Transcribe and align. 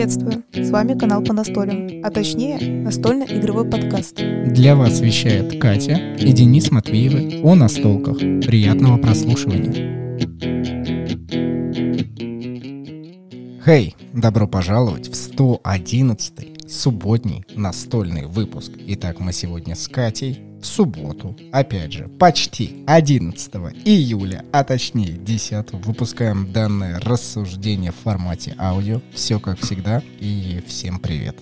Приветствую! 0.00 0.44
С 0.54 0.70
вами 0.70 0.98
канал 0.98 1.22
по 1.22 1.34
настолям, 1.34 2.02
а 2.02 2.10
точнее 2.10 2.58
настольно-игровой 2.58 3.68
подкаст. 3.68 4.16
Для 4.46 4.74
вас 4.74 5.00
вещает 5.00 5.60
Катя 5.60 6.16
и 6.18 6.32
Денис 6.32 6.70
Матвеевы 6.70 7.42
о 7.42 7.54
настолках. 7.54 8.16
Приятного 8.16 8.96
прослушивания. 8.96 9.74
Хей, 13.62 13.94
добро 14.14 14.48
пожаловать 14.48 15.10
в 15.10 15.14
111 15.14 16.70
субботний 16.72 17.44
настольный 17.54 18.24
выпуск. 18.24 18.72
Итак, 18.86 19.20
мы 19.20 19.34
сегодня 19.34 19.76
с 19.76 19.86
Катей 19.86 20.49
в 20.60 20.66
субботу, 20.66 21.36
опять 21.52 21.92
же, 21.92 22.08
почти 22.18 22.84
11 22.86 23.54
июля, 23.84 24.44
а 24.52 24.64
точнее 24.64 25.12
10 25.12 25.72
выпускаем 25.72 26.52
данное 26.52 27.00
рассуждение 27.00 27.92
в 27.92 27.96
формате 27.96 28.54
аудио. 28.58 29.00
Все 29.12 29.40
как 29.40 29.58
всегда 29.58 30.02
и 30.18 30.62
всем 30.66 30.98
привет. 30.98 31.36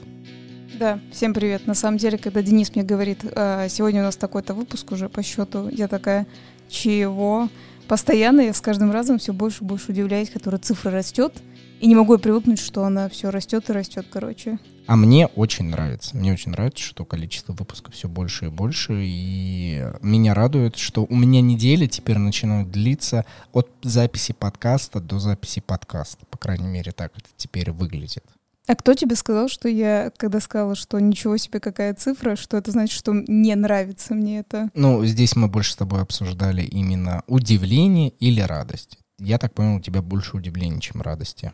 Да, 0.78 1.00
всем 1.10 1.34
привет. 1.34 1.66
На 1.66 1.74
самом 1.74 1.98
деле, 1.98 2.18
когда 2.18 2.40
Денис 2.40 2.74
мне 2.74 2.84
говорит, 2.84 3.24
«А, 3.34 3.68
сегодня 3.68 4.00
у 4.00 4.04
нас 4.04 4.16
такой-то 4.16 4.54
выпуск 4.54 4.92
уже 4.92 5.08
по 5.08 5.24
счету, 5.24 5.68
я 5.68 5.88
такая, 5.88 6.26
чего? 6.68 7.48
Постоянно 7.88 8.42
я 8.42 8.54
с 8.54 8.60
каждым 8.60 8.92
разом 8.92 9.18
все 9.18 9.32
больше 9.32 9.64
и 9.64 9.66
больше 9.66 9.90
удивляюсь, 9.90 10.30
которая 10.30 10.60
цифра 10.60 10.92
растет, 10.92 11.34
и 11.80 11.86
не 11.88 11.96
могу 11.96 12.16
привыкнуть, 12.18 12.60
что 12.60 12.84
она 12.84 13.08
все 13.08 13.30
растет 13.30 13.68
и 13.70 13.72
растет, 13.72 14.06
короче. 14.10 14.58
А 14.88 14.96
мне 14.96 15.26
очень 15.26 15.66
нравится. 15.66 16.16
Мне 16.16 16.32
очень 16.32 16.52
нравится, 16.52 16.82
что 16.82 17.04
количество 17.04 17.52
выпусков 17.52 17.92
все 17.92 18.08
больше 18.08 18.46
и 18.46 18.48
больше. 18.48 18.94
И 19.04 19.84
меня 20.00 20.32
радует, 20.32 20.78
что 20.78 21.04
у 21.04 21.14
меня 21.14 21.42
недели 21.42 21.86
теперь 21.86 22.16
начинают 22.16 22.70
длиться 22.70 23.26
от 23.52 23.68
записи 23.82 24.32
подкаста 24.32 25.00
до 25.00 25.18
записи 25.18 25.60
подкаста. 25.60 26.24
По 26.30 26.38
крайней 26.38 26.68
мере, 26.68 26.92
так 26.92 27.12
это 27.14 27.28
теперь 27.36 27.70
выглядит. 27.70 28.24
А 28.66 28.74
кто 28.76 28.94
тебе 28.94 29.14
сказал, 29.14 29.48
что 29.48 29.68
я, 29.68 30.10
когда 30.16 30.40
сказала, 30.40 30.74
что 30.74 30.98
ничего 30.98 31.36
себе 31.36 31.60
какая 31.60 31.92
цифра, 31.92 32.34
что 32.34 32.56
это 32.56 32.70
значит, 32.70 32.96
что 32.96 33.12
не 33.12 33.54
нравится 33.56 34.14
мне 34.14 34.38
это? 34.38 34.70
Ну, 34.72 35.04
здесь 35.04 35.36
мы 35.36 35.48
больше 35.48 35.72
с 35.72 35.76
тобой 35.76 36.00
обсуждали 36.00 36.62
именно 36.62 37.24
удивление 37.26 38.08
или 38.20 38.40
радость. 38.40 38.96
Я 39.18 39.36
так 39.36 39.52
понял, 39.52 39.76
у 39.76 39.80
тебя 39.80 40.00
больше 40.00 40.38
удивления, 40.38 40.80
чем 40.80 41.02
радости 41.02 41.52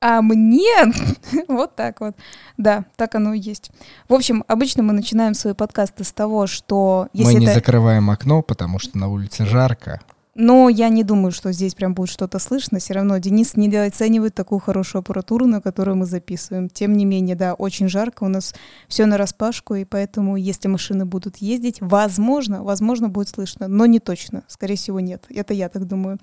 а 0.00 0.22
мне 0.22 0.92
вот 1.48 1.76
так 1.76 2.00
вот. 2.00 2.16
Да, 2.56 2.84
так 2.96 3.14
оно 3.14 3.34
и 3.34 3.38
есть. 3.38 3.70
В 4.08 4.14
общем, 4.14 4.44
обычно 4.48 4.82
мы 4.82 4.92
начинаем 4.92 5.34
свои 5.34 5.54
подкасты 5.54 6.04
с 6.04 6.12
того, 6.12 6.46
что... 6.46 7.08
Если 7.12 7.34
мы 7.34 7.40
не 7.40 7.46
это... 7.46 7.54
закрываем 7.54 8.10
окно, 8.10 8.42
потому 8.42 8.78
что 8.78 8.98
на 8.98 9.08
улице 9.08 9.44
жарко. 9.44 10.00
Но 10.34 10.68
я 10.68 10.88
не 10.88 11.02
думаю, 11.02 11.32
что 11.32 11.50
здесь 11.52 11.74
прям 11.74 11.92
будет 11.92 12.08
что-то 12.08 12.38
слышно. 12.38 12.78
Все 12.78 12.94
равно 12.94 13.18
Денис 13.18 13.56
не 13.56 13.74
оценивает 13.76 14.34
такую 14.34 14.60
хорошую 14.60 15.00
аппаратуру, 15.00 15.46
на 15.46 15.60
которую 15.60 15.96
мы 15.96 16.06
записываем. 16.06 16.68
Тем 16.68 16.96
не 16.96 17.04
менее, 17.04 17.34
да, 17.34 17.54
очень 17.54 17.88
жарко, 17.88 18.24
у 18.24 18.28
нас 18.28 18.54
все 18.86 19.06
на 19.06 19.16
распашку, 19.16 19.74
и 19.74 19.84
поэтому, 19.84 20.36
если 20.36 20.68
машины 20.68 21.04
будут 21.04 21.38
ездить, 21.38 21.78
возможно, 21.80 22.62
возможно, 22.62 23.08
будет 23.08 23.28
слышно, 23.28 23.66
но 23.66 23.86
не 23.86 23.98
точно. 23.98 24.44
Скорее 24.46 24.76
всего, 24.76 25.00
нет. 25.00 25.24
Это 25.30 25.52
я 25.52 25.68
так 25.68 25.86
думаю. 25.86 26.18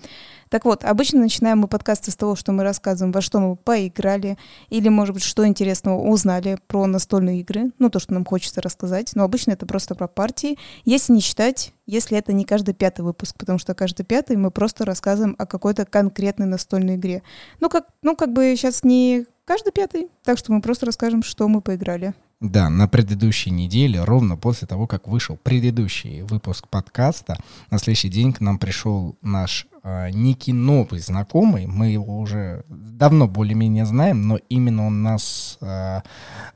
Так 0.49 0.63
вот, 0.63 0.85
обычно 0.85 1.19
начинаем 1.19 1.59
мы 1.59 1.67
подкасты 1.67 2.11
с 2.11 2.15
того, 2.15 2.35
что 2.35 2.53
мы 2.53 2.63
рассказываем, 2.63 3.11
во 3.11 3.21
что 3.21 3.39
мы 3.39 3.55
поиграли, 3.57 4.37
или, 4.69 4.87
может 4.87 5.15
быть, 5.15 5.23
что 5.23 5.45
интересного 5.45 6.01
узнали 6.01 6.57
про 6.67 6.85
настольные 6.87 7.41
игры, 7.41 7.71
ну, 7.77 7.89
то, 7.89 7.99
что 7.99 8.13
нам 8.13 8.23
хочется 8.23 8.61
рассказать. 8.61 9.11
Но 9.15 9.23
обычно 9.23 9.51
это 9.51 9.65
просто 9.65 9.95
про 9.95 10.07
партии, 10.07 10.57
если 10.85 11.11
не 11.11 11.19
считать 11.19 11.73
если 11.87 12.17
это 12.17 12.33
не 12.33 12.43
каждый 12.43 12.73
пятый 12.73 13.01
выпуск, 13.01 13.35
потому 13.37 13.57
что 13.57 13.73
каждый 13.73 13.96
пятый 14.03 14.37
мы 14.37 14.51
просто 14.51 14.85
рассказываем 14.85 15.35
о 15.37 15.45
какой-то 15.45 15.85
конкретной 15.85 16.45
настольной 16.45 16.95
игре. 16.95 17.23
Ну, 17.59 17.69
как, 17.69 17.85
ну, 18.01 18.15
как 18.15 18.33
бы 18.33 18.55
сейчас 18.55 18.83
не 18.83 19.25
каждый 19.45 19.71
пятый, 19.71 20.07
так 20.23 20.37
что 20.37 20.51
мы 20.51 20.61
просто 20.61 20.85
расскажем, 20.85 21.23
что 21.23 21.47
мы 21.47 21.61
поиграли. 21.61 22.13
Да, 22.39 22.69
на 22.69 22.87
предыдущей 22.87 23.49
неделе, 23.49 24.03
ровно 24.03 24.37
после 24.37 24.67
того, 24.67 24.85
как 24.85 25.07
вышел 25.07 25.37
предыдущий 25.37 26.21
выпуск 26.21 26.67
подкаста, 26.67 27.37
на 27.71 27.79
следующий 27.79 28.09
день 28.09 28.31
к 28.31 28.41
нам 28.41 28.59
пришел 28.59 29.17
наш 29.23 29.67
некий 30.11 30.53
новый 30.53 30.99
знакомый. 30.99 31.65
Мы 31.65 31.87
его 31.87 32.19
уже 32.19 32.63
давно 32.69 33.27
более-менее 33.27 33.85
знаем, 33.85 34.27
но 34.27 34.37
именно 34.49 34.87
он 34.87 35.03
нас 35.03 35.57
э, 35.61 36.01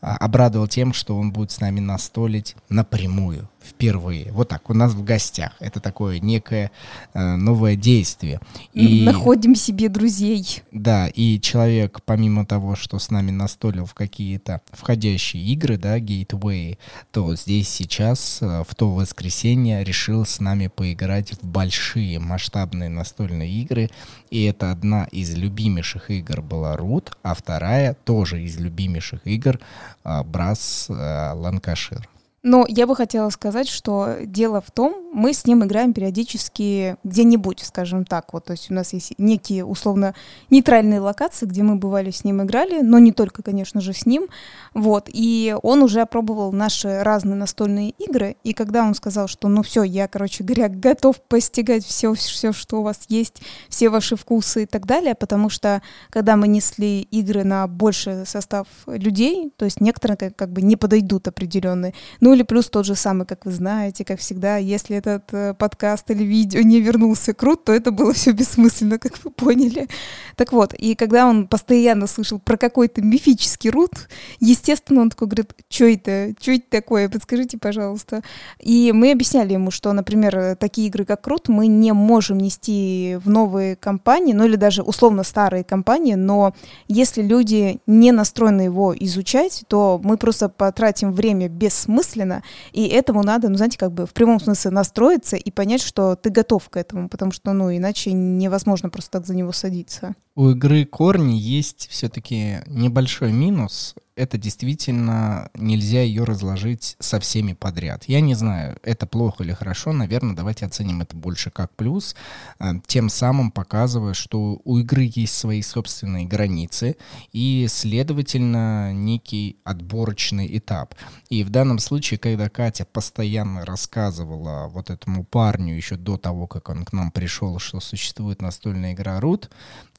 обрадовал 0.02 0.68
тем, 0.68 0.94
что 0.94 1.18
он 1.18 1.32
будет 1.32 1.52
с 1.52 1.60
нами 1.60 1.80
настолить 1.80 2.56
напрямую 2.70 3.48
впервые. 3.64 4.32
Вот 4.32 4.50
так, 4.50 4.70
у 4.70 4.74
нас 4.74 4.94
в 4.94 5.04
гостях. 5.04 5.54
Это 5.60 5.80
такое 5.80 6.20
некое 6.20 6.72
э, 7.14 7.36
новое 7.36 7.76
действие. 7.76 8.40
И, 8.74 9.04
Находим 9.06 9.56
себе 9.56 9.88
друзей. 9.88 10.64
Да, 10.72 11.08
и 11.08 11.40
человек, 11.40 12.00
помимо 12.04 12.46
того, 12.46 12.76
что 12.76 12.98
с 12.98 13.12
нами 13.12 13.32
настолил 13.32 13.86
в 13.86 13.94
какие-то 13.94 14.62
входящие 14.72 15.44
игры, 15.44 15.78
да, 15.78 16.00
гейтвей, 16.00 16.80
то 17.12 17.36
здесь 17.36 17.70
сейчас, 17.70 18.40
э, 18.42 18.64
в 18.68 18.76
то 18.76 18.92
воскресенье, 18.92 19.84
решил 19.84 20.26
с 20.26 20.40
нами 20.40 20.68
поиграть 20.68 21.34
в 21.34 21.46
большие 21.46 22.20
масштабные 22.20 22.90
настольные 22.90 23.21
игры. 23.28 23.90
И 24.30 24.44
это 24.44 24.72
одна 24.72 25.06
из 25.06 25.36
любимейших 25.36 26.10
игр 26.10 26.42
была 26.42 26.76
Root, 26.76 27.12
а 27.24 27.34
вторая 27.34 27.96
тоже 28.06 28.42
из 28.42 28.58
любимейших 28.58 29.26
игр 29.26 29.60
э, 30.04 30.24
Брас 30.24 30.88
э, 30.90 30.94
Ланкашир. 31.34 32.08
Но 32.44 32.66
я 32.68 32.88
бы 32.88 32.96
хотела 32.96 33.30
сказать, 33.30 33.68
что 33.68 34.16
дело 34.26 34.62
в 34.62 34.72
том, 34.72 34.96
мы 35.14 35.34
с 35.34 35.46
ним 35.46 35.64
играем 35.64 35.94
периодически 35.94 36.96
где-нибудь, 37.04 37.60
скажем 37.60 38.04
так. 38.04 38.34
Вот, 38.34 38.46
то 38.46 38.52
есть 38.54 38.72
у 38.72 38.74
нас 38.74 38.94
есть 38.94 39.14
некие 39.20 39.64
условно 39.64 40.16
нейтральные 40.50 41.02
локации, 41.02 41.46
где 41.46 41.62
мы 41.62 41.76
бывали 41.76 42.10
с 42.10 42.24
ним 42.24 42.42
играли, 42.42 42.82
но 42.82 42.98
не 42.98 43.12
только, 43.12 43.44
конечно 43.44 43.80
же, 43.80 43.94
с 43.94 44.08
ним. 44.08 44.28
Вот, 44.74 45.08
и 45.12 45.56
он 45.62 45.84
уже 45.84 46.02
опробовал 46.02 46.52
наши 46.52 47.04
разные 47.04 47.36
настольные 47.36 47.92
игры, 47.92 48.38
и 48.44 48.54
когда 48.54 48.84
он 48.84 48.96
сказал, 48.96 49.28
что 49.28 49.48
ну 49.48 49.62
все, 49.62 49.84
я, 49.84 50.08
короче 50.08 50.44
говоря, 50.44 50.70
готов 50.70 51.22
постигать 51.22 51.86
все, 51.86 52.14
все, 52.14 52.54
что 52.54 52.80
у 52.80 52.84
вас 52.84 53.02
есть, 53.10 53.42
все 53.70 53.90
ваши 53.90 54.16
вкусы 54.16 54.64
и 54.64 54.66
так 54.66 54.86
далее, 54.88 55.14
потому 55.14 55.50
что 55.50 55.82
когда 56.10 56.38
мы 56.38 56.48
несли 56.48 57.02
игры 57.02 57.44
на 57.44 57.68
больший 57.68 58.26
состав 58.26 58.68
людей, 58.88 59.52
то 59.58 59.66
есть 59.66 59.82
некоторые 59.82 60.32
как, 60.32 60.52
бы 60.52 60.62
не 60.62 60.76
подойдут 60.76 61.28
определенные, 61.28 61.94
ну 62.22 62.31
ну 62.32 62.36
или 62.36 62.44
плюс 62.44 62.70
тот 62.70 62.86
же 62.86 62.96
самый, 62.96 63.26
как 63.28 63.44
вы 63.44 63.52
знаете, 63.52 64.06
как 64.06 64.22
всегда, 64.22 64.56
если 64.56 64.96
этот 64.96 65.34
э, 65.34 65.54
подкаст 65.54 66.10
или 66.12 66.24
видео 66.24 66.62
не 66.62 66.80
вернулся 66.80 67.34
крут, 67.34 67.66
то 67.66 67.74
это 67.74 67.92
было 67.92 68.14
все 68.14 68.32
бессмысленно, 68.32 69.00
как 69.00 69.22
вы 69.26 69.32
поняли. 69.32 69.90
Так 70.38 70.54
вот, 70.54 70.74
и 70.74 70.96
когда 70.96 71.28
он 71.28 71.46
постоянно 71.46 72.08
слышал 72.08 72.40
про 72.40 72.56
какой-то 72.56 73.02
мифический 73.02 73.70
рут, 73.70 74.08
естественно, 74.40 75.02
он 75.02 75.10
такой 75.10 75.28
говорит, 75.28 75.54
что 75.68 75.84
это, 75.84 76.34
что 76.40 76.52
это 76.52 76.64
такое, 76.70 77.10
подскажите, 77.10 77.58
пожалуйста. 77.58 78.22
И 78.62 78.94
мы 78.94 79.12
объясняли 79.12 79.52
ему, 79.52 79.70
что, 79.70 79.92
например, 79.92 80.56
такие 80.56 80.88
игры, 80.88 81.04
как 81.04 81.20
крут, 81.20 81.50
мы 81.50 81.68
не 81.68 81.92
можем 81.92 82.38
нести 82.38 83.18
в 83.22 83.30
новые 83.30 83.76
компании, 83.76 84.32
ну 84.32 84.46
или 84.46 84.56
даже 84.56 84.84
условно 84.84 85.24
старые 85.24 85.66
компании, 85.66 86.14
но 86.14 86.54
если 86.88 87.22
люди 87.24 87.82
не 87.88 88.14
настроены 88.14 88.62
его 88.62 88.96
изучать, 88.98 89.66
то 89.68 90.00
мы 90.02 90.16
просто 90.16 90.48
потратим 90.48 91.12
время 91.12 91.50
бессмысленно, 91.50 92.21
бессмысленно, 92.22 92.44
и 92.72 92.88
этому 92.88 93.24
надо, 93.24 93.50
ну, 93.50 93.56
знаете, 93.56 93.78
как 93.78 93.92
бы 93.92 94.06
в 94.06 94.14
прямом 94.14 94.40
смысле 94.40 94.72
настроиться 94.72 95.36
и 95.36 95.52
понять, 95.52 95.82
что 95.82 96.16
ты 96.16 96.30
готов 96.30 96.70
к 96.70 96.78
этому, 96.78 97.10
потому 97.10 97.32
что, 97.32 97.54
ну, 97.54 97.76
иначе 97.76 98.12
невозможно 98.12 98.90
просто 98.90 99.12
так 99.12 99.28
за 99.28 99.36
него 99.36 99.52
садиться. 99.52 100.16
У 100.36 100.50
игры 100.50 100.86
корни 100.86 101.34
есть 101.34 101.88
все-таки 101.90 102.60
небольшой 102.68 103.32
минус 103.32 103.96
это 104.16 104.38
действительно 104.38 105.50
нельзя 105.56 106.02
ее 106.02 106.24
разложить 106.24 106.96
со 107.00 107.20
всеми 107.20 107.54
подряд. 107.54 108.04
Я 108.06 108.22
не 108.22 108.36
знаю, 108.36 108.78
это 108.84 109.08
плохо 109.08 109.44
или 109.44 109.54
хорошо, 109.54 109.94
наверное, 109.94 110.36
давайте 110.36 110.66
оценим 110.66 111.02
это 111.02 111.16
больше 111.16 111.50
как 111.50 111.74
плюс, 111.76 112.16
э, 112.60 112.74
тем 112.88 113.10
самым 113.10 113.52
показывая, 113.52 114.14
что 114.14 114.62
у 114.64 114.78
игры 114.80 115.10
есть 115.14 115.36
свои 115.38 115.62
собственные 115.62 116.26
границы 116.26 116.98
и, 117.32 117.68
следовательно, 117.70 118.94
некий 118.94 119.58
отборочный 119.64 120.58
этап. 120.58 120.96
И 121.30 121.44
в 121.44 121.50
данном 121.50 121.80
случае, 121.80 122.20
когда 122.20 122.50
Катя 122.50 122.86
постоянно 122.86 123.66
рассказывала 123.66 124.68
вот 124.68 124.90
этому 124.90 125.24
парню 125.24 125.76
еще 125.76 125.96
до 125.96 126.18
того, 126.18 126.48
как 126.48 126.70
он 126.70 126.84
к 126.86 126.94
нам 126.94 127.12
пришел, 127.12 127.60
что 127.60 127.80
существует 127.80 128.42
настольная 128.42 128.94
игра 128.94 129.20
Root, 129.20 129.50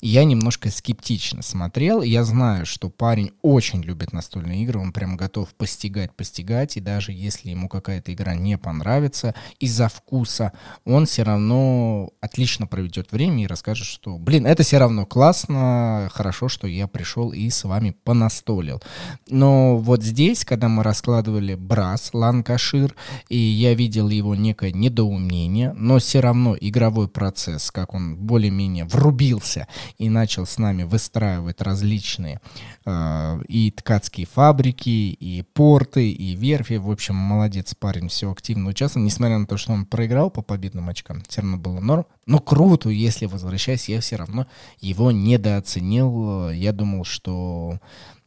я 0.03 0.25
немножко 0.25 0.69
скептично 0.71 1.43
смотрел. 1.43 2.03
Я 2.03 2.25
знаю, 2.25 2.67
что 2.67 2.91
парень 2.91 3.31
очень 3.41 3.83
любит 3.83 4.13
настольные 4.13 4.65
игры, 4.65 4.81
он 4.81 4.93
прям 4.93 5.17
готов 5.17 5.55
постигать, 5.55 6.13
постигать, 6.15 6.77
и 6.77 6.81
даже 6.81 7.13
если 7.13 7.51
ему 7.51 7.69
какая-то 7.69 8.13
игра 8.13 8.35
не 8.35 8.59
понравится 8.59 9.35
из-за 9.61 9.89
вкуса, 9.89 10.53
он 10.85 11.07
все 11.07 11.23
равно 11.23 12.11
отлично 12.21 12.67
проведет 12.67 13.13
время 13.13 13.45
и 13.45 13.47
расскажет, 13.47 13.87
что, 13.87 14.19
блин, 14.19 14.45
это 14.45 14.65
все 14.65 14.79
равно 14.79 15.07
классно, 15.07 16.11
хорошо, 16.13 16.49
что 16.49 16.67
я 16.67 16.89
пришел 16.89 17.33
и 17.33 17.49
с 17.49 17.63
вами 17.63 17.95
понастолил. 18.03 18.83
Но 19.31 19.79
вот 19.79 20.03
здесь, 20.03 20.45
когда 20.45 20.69
мы 20.69 20.83
раскладывали 20.83 21.55
Брас, 21.55 22.11
Ланкашир, 22.13 22.97
и 23.29 23.39
я 23.39 23.75
видел 23.75 24.09
его 24.09 24.35
некое 24.35 24.73
недоумение, 24.73 25.73
но 25.75 26.01
все 26.01 26.19
равно 26.19 26.57
игровой 26.61 27.07
процесс, 27.07 27.71
как 27.71 27.95
он 27.95 28.17
более-менее 28.17 28.85
врубился 28.85 29.69
и 29.99 30.09
начал 30.09 30.47
с 30.47 30.59
нами 30.59 30.83
выстраивать 30.83 31.61
различные 31.61 32.41
э, 32.85 33.43
и 33.49 33.71
ткацкие 33.71 34.27
фабрики, 34.27 34.89
и 34.89 35.43
порты, 35.55 36.11
и 36.11 36.35
верфи. 36.35 36.75
В 36.75 36.91
общем, 36.91 37.15
молодец 37.15 37.75
парень, 37.75 38.09
все 38.09 38.31
активно 38.31 38.71
участвовал, 38.71 39.05
несмотря 39.05 39.39
на 39.39 39.47
то, 39.47 39.57
что 39.57 39.73
он 39.73 39.87
проиграл 39.87 40.31
по 40.31 40.43
победным 40.43 40.89
очкам, 40.89 41.23
все 41.29 41.43
равно 41.43 41.57
было 41.57 41.81
норм. 41.81 42.07
Но 42.27 42.39
круто, 42.39 42.89
если 42.89 43.27
возвращаясь, 43.27 43.89
я 43.89 44.01
все 44.01 44.17
равно 44.17 44.47
его 44.81 45.11
недооценил. 45.11 46.51
Я 46.51 46.73
думал, 46.73 47.05
что 47.05 47.81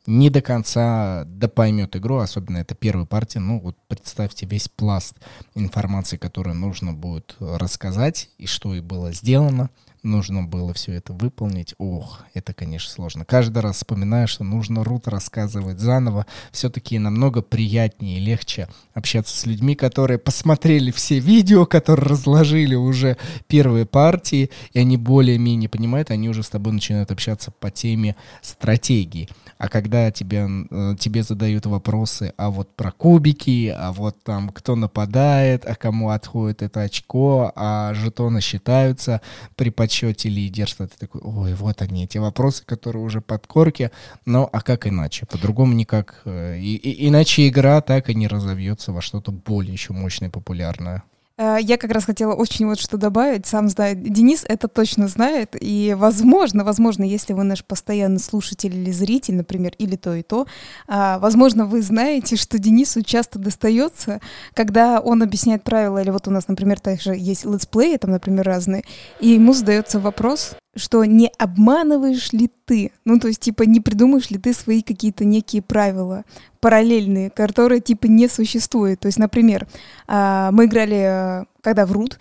не 0.07 0.29
до 0.29 0.41
конца 0.41 1.23
да 1.25 1.47
поймет 1.47 1.95
игру, 1.95 2.17
особенно 2.17 2.57
это 2.57 2.75
первая 2.75 3.05
партия. 3.05 3.39
Ну, 3.39 3.59
вот 3.59 3.77
представьте 3.87 4.45
весь 4.45 4.69
пласт 4.69 5.15
информации, 5.55 6.17
которую 6.17 6.55
нужно 6.55 6.93
будет 6.93 7.35
рассказать, 7.39 8.29
и 8.37 8.45
что 8.45 8.75
и 8.75 8.81
было 8.81 9.11
сделано 9.13 9.69
нужно 10.05 10.43
было 10.43 10.73
все 10.73 10.93
это 10.93 11.13
выполнить. 11.13 11.75
Ох, 11.77 12.21
это, 12.33 12.53
конечно, 12.53 12.91
сложно. 12.91 13.25
Каждый 13.25 13.59
раз 13.59 13.77
вспоминаю, 13.77 14.27
что 14.27 14.43
нужно 14.43 14.83
рут 14.83 15.07
рассказывать 15.07 15.79
заново. 15.79 16.25
Все-таки 16.51 16.97
намного 16.99 17.41
приятнее 17.41 18.19
и 18.19 18.21
легче 18.21 18.69
общаться 18.93 19.37
с 19.37 19.45
людьми, 19.45 19.75
которые 19.75 20.17
посмотрели 20.17 20.91
все 20.91 21.19
видео, 21.19 21.65
которые 21.65 22.07
разложили 22.07 22.75
уже 22.75 23.17
первые 23.47 23.85
партии, 23.85 24.51
и 24.71 24.79
они 24.79 24.97
более-менее 24.97 25.69
понимают, 25.69 26.11
они 26.11 26.29
уже 26.29 26.43
с 26.43 26.49
тобой 26.49 26.73
начинают 26.73 27.11
общаться 27.11 27.51
по 27.51 27.71
теме 27.71 28.15
стратегии. 28.41 29.27
А 29.57 29.69
когда 29.69 30.11
тебе, 30.11 30.47
э, 30.69 30.95
тебе 30.99 31.23
задают 31.23 31.65
вопросы, 31.65 32.33
а 32.37 32.49
вот 32.49 32.75
про 32.75 32.91
кубики, 32.91 33.73
а 33.75 33.93
вот 33.93 34.21
там 34.23 34.49
кто 34.49 34.75
нападает, 34.75 35.65
а 35.65 35.75
кому 35.75 36.09
отходит 36.09 36.61
это 36.61 36.81
очко, 36.81 37.53
а 37.55 37.93
жетоны 37.93 38.41
считаются 38.41 39.21
при 39.55 39.69
подсчете 39.69 40.27
лидерства, 40.27 40.87
ты 40.87 40.97
такой, 40.97 41.21
ой, 41.23 41.53
вот 41.53 41.81
они, 41.81 42.03
эти 42.03 42.17
вопросы, 42.17 42.65
которые 42.65 43.03
уже 43.03 43.21
под 43.21 43.47
корки, 43.47 43.91
но 44.25 44.49
а 44.51 44.61
как 44.61 44.87
иначе? 44.87 45.25
По-другому 45.25 45.73
никак. 45.73 46.21
Э, 46.25 46.57
и, 46.57 46.75
и, 46.75 47.07
иначе 47.07 47.47
игра 47.47 47.79
так 47.81 48.09
и 48.09 48.15
не 48.15 48.27
разовьется 48.27 48.91
во 48.91 49.01
что-то 49.01 49.31
более 49.31 49.73
еще 49.73 49.93
мощное 49.93 50.27
и 50.27 50.31
популярное. 50.31 51.03
Э, 51.37 51.57
я 51.59 51.77
как 51.77 51.91
раз 51.91 52.05
хотела 52.05 52.33
очень 52.33 52.65
вот 52.65 52.79
что 52.79 52.97
добавить. 52.97 53.45
Сам 53.45 53.69
знает, 53.69 54.01
Денис 54.01 54.45
это 54.47 54.67
точно 54.67 55.07
знает. 55.07 55.55
И 55.59 55.95
возможно, 55.97 56.63
возможно, 56.63 57.03
если 57.03 57.33
вы 57.33 57.43
наш 57.43 57.63
постоянный 57.63 58.19
слушатель 58.19 58.75
или 58.75 58.91
зритель, 58.91 59.35
например, 59.35 59.73
или 59.77 59.95
то 59.95 60.13
и 60.13 60.23
то, 60.23 60.47
а, 60.87 61.19
возможно, 61.19 61.65
вы 61.65 61.81
знаете, 61.81 62.35
что 62.35 62.57
Денису 62.57 63.01
часто 63.01 63.39
достается, 63.39 64.21
когда 64.53 64.99
он 64.99 65.23
объясняет 65.23 65.63
правила, 65.63 66.01
или 66.01 66.09
вот 66.09 66.27
у 66.27 66.31
нас, 66.31 66.47
например, 66.47 66.79
также 66.79 67.15
есть 67.15 67.45
летсплеи, 67.45 67.97
там, 67.97 68.11
например, 68.11 68.45
разные, 68.45 68.83
и 69.19 69.29
ему 69.29 69.53
задается 69.53 69.99
вопрос, 69.99 70.55
что 70.75 71.05
не 71.05 71.31
обманываешь 71.37 72.33
ли 72.33 72.49
ты, 72.65 72.91
ну 73.05 73.19
то 73.19 73.27
есть 73.27 73.39
типа 73.39 73.63
не 73.63 73.79
придумаешь 73.79 74.29
ли 74.29 74.37
ты 74.37 74.53
свои 74.53 74.81
какие-то 74.81 75.23
некие 75.23 75.61
правила 75.61 76.23
параллельные, 76.59 77.29
которые 77.29 77.79
типа 77.79 78.07
не 78.07 78.27
существуют. 78.27 78.99
То 79.01 79.05
есть, 79.07 79.19
например, 79.19 79.67
а, 80.07 80.51
мы 80.51 80.65
играли, 80.65 81.41
э, 81.41 81.45
когда 81.61 81.85
врут, 81.85 82.17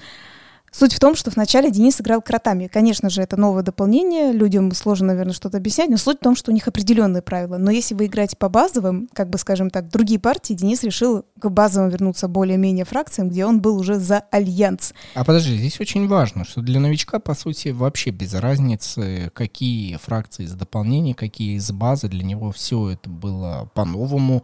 Суть 0.77 0.93
в 0.93 0.99
том, 0.99 1.15
что 1.15 1.31
вначале 1.31 1.71
Денис 1.71 2.01
играл 2.01 2.21
кротами. 2.21 2.67
Конечно 2.67 3.09
же, 3.09 3.23
это 3.23 3.37
новое 3.37 3.63
дополнение, 3.63 4.33
людям 4.33 4.73
сложно, 4.73 5.09
наверное, 5.09 5.33
что-то 5.33 5.59
объяснять, 5.59 5.89
но 5.89 5.97
суть 5.97 6.17
в 6.17 6.21
том, 6.25 6.35
что 6.35 6.51
у 6.51 6.55
них 6.55 6.67
определенные 6.67 7.23
правила. 7.23 7.59
Но 7.59 7.71
если 7.71 7.95
вы 7.95 8.07
играете 8.07 8.37
по 8.37 8.49
базовым, 8.49 9.09
как 9.13 9.31
бы, 9.31 9.39
скажем 9.39 9.71
так, 9.71 9.89
другие 9.89 10.19
партии, 10.19 10.53
Денис 10.53 10.83
решил 10.83 11.27
к 11.39 11.49
базовым 11.49 11.91
вернуться 11.91 12.27
более-менее 12.27 12.85
фракциям, 12.85 13.29
где 13.29 13.47
он 13.47 13.61
был 13.61 13.79
уже 13.79 14.01
за 14.01 14.25
альянс. 14.33 14.95
А 15.15 15.23
подожди, 15.23 15.57
здесь 15.57 15.79
очень 15.79 16.09
важно, 16.09 16.45
что 16.45 16.61
для 16.61 16.81
новичка, 16.81 17.21
по 17.21 17.35
сути, 17.35 17.69
вообще 17.69 18.11
без 18.11 18.35
разницы, 18.35 19.31
какие 19.33 19.97
фракции 20.03 20.43
из 20.43 20.55
дополнения, 20.55 21.15
какие 21.15 21.57
из 21.57 21.71
базы, 21.71 22.09
для 22.09 22.25
него 22.25 22.51
все 22.51 22.91
это 22.91 23.09
было 23.09 23.71
по-новому, 23.75 24.43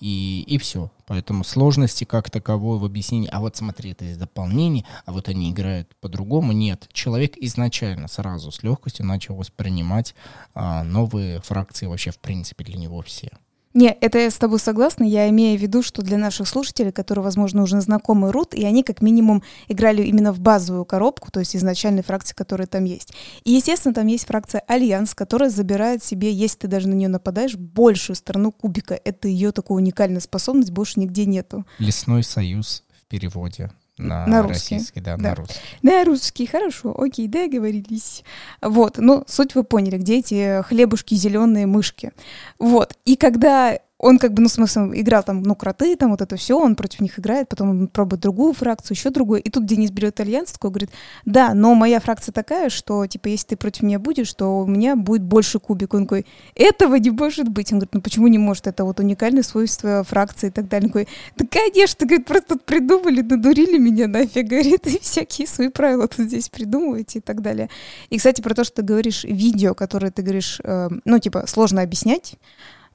и, 0.00 0.42
и 0.46 0.58
все. 0.58 0.90
Поэтому 1.06 1.44
сложности 1.44 2.04
как 2.04 2.30
таковой 2.30 2.78
в 2.78 2.84
объяснении, 2.84 3.28
а 3.30 3.40
вот 3.40 3.56
смотри, 3.56 3.92
это 3.92 4.04
из 4.04 4.16
дополнений, 4.16 4.86
а 5.06 5.12
вот 5.12 5.28
они 5.28 5.50
играют 5.50 5.94
по-другому, 6.00 6.52
нет. 6.52 6.88
Человек 6.92 7.36
изначально 7.36 8.08
сразу 8.08 8.50
с 8.50 8.62
легкостью 8.62 9.06
начал 9.06 9.34
воспринимать 9.34 10.14
а, 10.54 10.84
новые 10.84 11.40
фракции 11.40 11.86
вообще 11.86 12.10
в 12.10 12.18
принципе 12.18 12.64
для 12.64 12.78
него 12.78 13.02
все. 13.02 13.30
Не, 13.72 13.96
это 14.00 14.18
я 14.18 14.30
с 14.30 14.36
тобой 14.36 14.58
согласна. 14.58 15.04
Я 15.04 15.28
имею 15.28 15.56
в 15.56 15.62
виду, 15.62 15.82
что 15.82 16.02
для 16.02 16.18
наших 16.18 16.48
слушателей, 16.48 16.90
которые, 16.90 17.22
возможно, 17.22 17.62
уже 17.62 17.80
знакомы 17.80 18.32
рут, 18.32 18.52
и 18.52 18.64
они 18.64 18.82
как 18.82 19.00
минимум 19.00 19.44
играли 19.68 20.02
именно 20.02 20.32
в 20.32 20.40
базовую 20.40 20.84
коробку, 20.84 21.30
то 21.30 21.38
есть 21.38 21.54
изначальной 21.54 22.02
фракции, 22.02 22.34
которая 22.34 22.66
там 22.66 22.84
есть. 22.84 23.14
И, 23.44 23.52
естественно, 23.52 23.94
там 23.94 24.08
есть 24.08 24.26
фракция 24.26 24.62
Альянс, 24.66 25.14
которая 25.14 25.50
забирает 25.50 26.02
себе, 26.02 26.32
если 26.32 26.58
ты 26.58 26.68
даже 26.68 26.88
на 26.88 26.94
нее 26.94 27.08
нападаешь, 27.08 27.54
большую 27.54 28.16
сторону 28.16 28.50
кубика. 28.50 28.98
Это 29.04 29.28
ее 29.28 29.52
такая 29.52 29.76
уникальная 29.76 30.20
способность, 30.20 30.72
больше 30.72 30.98
нигде 30.98 31.24
нету. 31.24 31.64
Лесной 31.78 32.24
союз 32.24 32.82
в 32.92 33.08
переводе 33.08 33.70
на, 34.00 34.26
на 34.26 34.42
русский. 34.42 34.74
российский, 34.74 35.00
да, 35.00 35.16
да, 35.16 35.30
на 35.30 35.34
русский. 35.34 35.60
На 35.82 36.04
русский, 36.04 36.46
хорошо, 36.46 36.94
окей, 36.98 37.28
договорились. 37.28 38.24
Вот, 38.62 38.98
ну, 38.98 39.24
суть 39.26 39.54
вы 39.54 39.64
поняли, 39.64 39.98
где 39.98 40.18
эти 40.18 40.62
хлебушки 40.62 41.14
зеленые 41.14 41.66
мышки. 41.66 42.12
Вот, 42.58 42.96
и 43.04 43.16
когда 43.16 43.78
он 44.00 44.18
как 44.18 44.32
бы, 44.32 44.42
ну, 44.42 44.48
смысл, 44.48 44.90
играл 44.94 45.22
там, 45.22 45.42
ну, 45.42 45.54
кроты, 45.54 45.94
там 45.94 46.10
вот 46.10 46.22
это 46.22 46.36
все, 46.36 46.58
он 46.58 46.74
против 46.74 47.00
них 47.00 47.18
играет, 47.18 47.50
потом 47.50 47.70
он 47.70 47.86
пробует 47.86 48.22
другую 48.22 48.54
фракцию, 48.54 48.96
еще 48.96 49.10
другую. 49.10 49.42
И 49.42 49.50
тут 49.50 49.66
Денис 49.66 49.90
берет 49.90 50.18
альянс, 50.20 50.52
такой 50.52 50.70
говорит, 50.70 50.90
да, 51.26 51.52
но 51.52 51.74
моя 51.74 52.00
фракция 52.00 52.32
такая, 52.32 52.70
что, 52.70 53.06
типа, 53.06 53.28
если 53.28 53.48
ты 53.48 53.56
против 53.56 53.82
меня 53.82 53.98
будешь, 53.98 54.32
то 54.32 54.60
у 54.60 54.66
меня 54.66 54.96
будет 54.96 55.22
больше 55.22 55.58
кубик. 55.58 55.92
Он 55.92 56.04
такой, 56.04 56.24
этого 56.54 56.94
не 56.94 57.10
может 57.10 57.48
быть. 57.48 57.72
Он 57.72 57.78
говорит, 57.78 57.94
ну, 57.94 58.00
почему 58.00 58.28
не 58.28 58.38
может? 58.38 58.66
Это 58.66 58.84
вот 58.84 59.00
уникальное 59.00 59.42
свойство 59.42 60.02
фракции 60.02 60.46
и 60.46 60.50
так 60.50 60.66
далее. 60.68 60.86
Он 60.86 60.92
говорит, 60.92 61.08
да, 61.36 61.44
конечно, 61.46 62.06
говорит, 62.06 62.26
просто 62.26 62.54
тут 62.54 62.64
придумали, 62.64 63.20
надурили 63.20 63.76
меня 63.76 64.08
нафиг, 64.08 64.46
говорит, 64.46 64.86
и 64.86 64.98
всякие 64.98 65.46
свои 65.46 65.68
правила 65.68 66.08
тут 66.08 66.26
здесь 66.26 66.48
придумываете 66.48 67.18
и 67.18 67.22
так 67.22 67.42
далее. 67.42 67.68
И, 68.08 68.16
кстати, 68.16 68.40
про 68.40 68.54
то, 68.54 68.64
что 68.64 68.76
ты 68.76 68.82
говоришь, 68.82 69.24
видео, 69.24 69.74
которое 69.74 70.10
ты 70.10 70.22
говоришь, 70.22 70.58
э, 70.64 70.88
ну, 71.04 71.18
типа, 71.18 71.44
сложно 71.46 71.82
объяснять, 71.82 72.36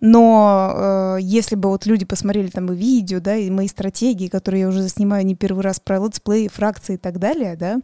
но 0.08 1.16
э, 1.18 1.18
если 1.22 1.56
бы 1.56 1.70
вот 1.70 1.88
люди 1.88 2.06
посмотрели 2.06 2.50
там 2.50 2.72
и 2.72 2.76
видео, 2.76 3.20
да, 3.20 3.36
и 3.36 3.50
мои 3.50 3.68
стратегии, 3.68 4.28
которые 4.28 4.62
я 4.62 4.68
уже 4.68 4.84
заснимаю 4.84 5.26
не 5.26 5.34
первый 5.34 5.64
раз 5.64 5.80
про 5.80 5.98
летсплей, 5.98 6.48
фракции 6.48 6.94
и 6.94 6.98
так 6.98 7.18
далее, 7.18 7.56
да, 7.56 7.80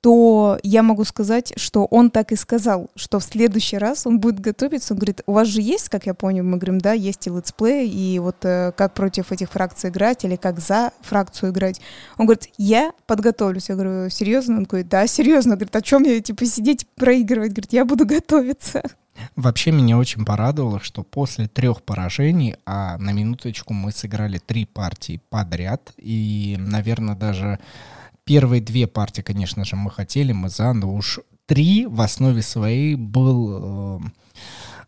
то 0.00 0.56
я 0.62 0.84
могу 0.84 1.02
сказать, 1.02 1.52
что 1.56 1.84
он 1.86 2.10
так 2.10 2.30
и 2.30 2.36
сказал, 2.36 2.88
что 2.94 3.18
в 3.18 3.24
следующий 3.24 3.76
раз 3.76 4.06
он 4.06 4.20
будет 4.20 4.38
готовиться. 4.38 4.94
Он 4.94 4.98
говорит, 4.98 5.22
у 5.26 5.32
вас 5.32 5.48
же 5.48 5.60
есть, 5.60 5.88
как 5.88 6.06
я 6.06 6.14
понял, 6.14 6.44
мы 6.44 6.58
говорим, 6.58 6.78
да, 6.78 6.92
есть 6.92 7.26
и 7.26 7.30
летсплей, 7.30 7.90
и 7.90 8.20
вот 8.20 8.36
э, 8.44 8.70
как 8.76 8.94
против 8.94 9.32
этих 9.32 9.50
фракций 9.50 9.90
играть 9.90 10.24
или 10.24 10.36
как 10.36 10.60
за 10.60 10.92
фракцию 11.00 11.50
играть. 11.50 11.80
Он 12.18 12.26
говорит, 12.26 12.48
я 12.56 12.92
подготовлюсь. 13.08 13.68
Я 13.68 13.74
говорю, 13.74 14.10
серьезно? 14.10 14.58
Он 14.58 14.64
говорит, 14.64 14.88
да, 14.88 15.08
серьезно. 15.08 15.54
Он 15.54 15.58
говорит, 15.58 15.74
о 15.74 15.82
чем 15.82 16.04
я, 16.04 16.20
типа, 16.20 16.44
сидеть 16.44 16.86
проигрывать? 16.94 17.50
Говорит, 17.50 17.72
я 17.72 17.84
буду 17.84 18.06
готовиться. 18.06 18.84
Вообще 19.36 19.72
меня 19.72 19.98
очень 19.98 20.24
порадовало, 20.24 20.80
что 20.80 21.02
после 21.02 21.48
трех 21.48 21.82
поражений, 21.82 22.56
а 22.66 22.98
на 22.98 23.12
минуточку 23.12 23.74
мы 23.74 23.92
сыграли 23.92 24.38
три 24.38 24.64
партии 24.64 25.20
подряд, 25.30 25.92
и, 25.96 26.56
наверное, 26.58 27.14
даже 27.14 27.58
первые 28.24 28.60
две 28.60 28.86
партии, 28.86 29.22
конечно 29.22 29.64
же, 29.64 29.76
мы 29.76 29.90
хотели, 29.90 30.32
мы 30.32 30.48
за, 30.48 30.70
уж 30.70 31.20
три 31.46 31.86
в 31.86 32.00
основе 32.00 32.42
своей 32.42 32.94
был... 32.94 34.00
Э, 34.00 34.08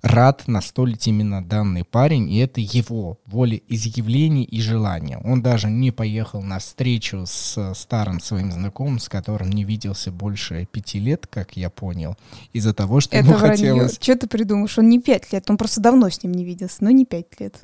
рад 0.02 0.46
настолить 0.46 1.06
именно 1.06 1.44
данный 1.44 1.84
парень, 1.84 2.30
и 2.30 2.38
это 2.38 2.60
его 2.60 3.18
волеизъявление 3.26 4.44
и 4.44 4.60
желание. 4.60 5.18
Он 5.18 5.42
даже 5.42 5.68
не 5.68 5.90
поехал 5.90 6.42
на 6.42 6.58
встречу 6.58 7.24
с 7.26 7.74
старым 7.74 8.20
своим 8.20 8.52
знакомым, 8.52 8.98
с 8.98 9.08
которым 9.08 9.50
не 9.50 9.64
виделся 9.64 10.10
больше 10.10 10.66
пяти 10.70 10.98
лет, 10.98 11.26
как 11.26 11.56
я 11.56 11.70
понял, 11.70 12.16
из-за 12.52 12.74
того, 12.74 13.00
что 13.00 13.16
это 13.16 13.26
ему 13.28 13.36
вранье. 13.36 13.56
хотелось... 13.56 13.98
Что 14.00 14.16
ты 14.16 14.26
придумаешь? 14.26 14.78
Он 14.78 14.88
не 14.88 15.00
пять 15.00 15.32
лет, 15.32 15.48
он 15.50 15.56
просто 15.56 15.80
давно 15.80 16.08
с 16.08 16.22
ним 16.22 16.32
не 16.32 16.44
виделся, 16.44 16.76
но 16.80 16.90
не 16.90 17.04
пять 17.04 17.38
лет. 17.38 17.60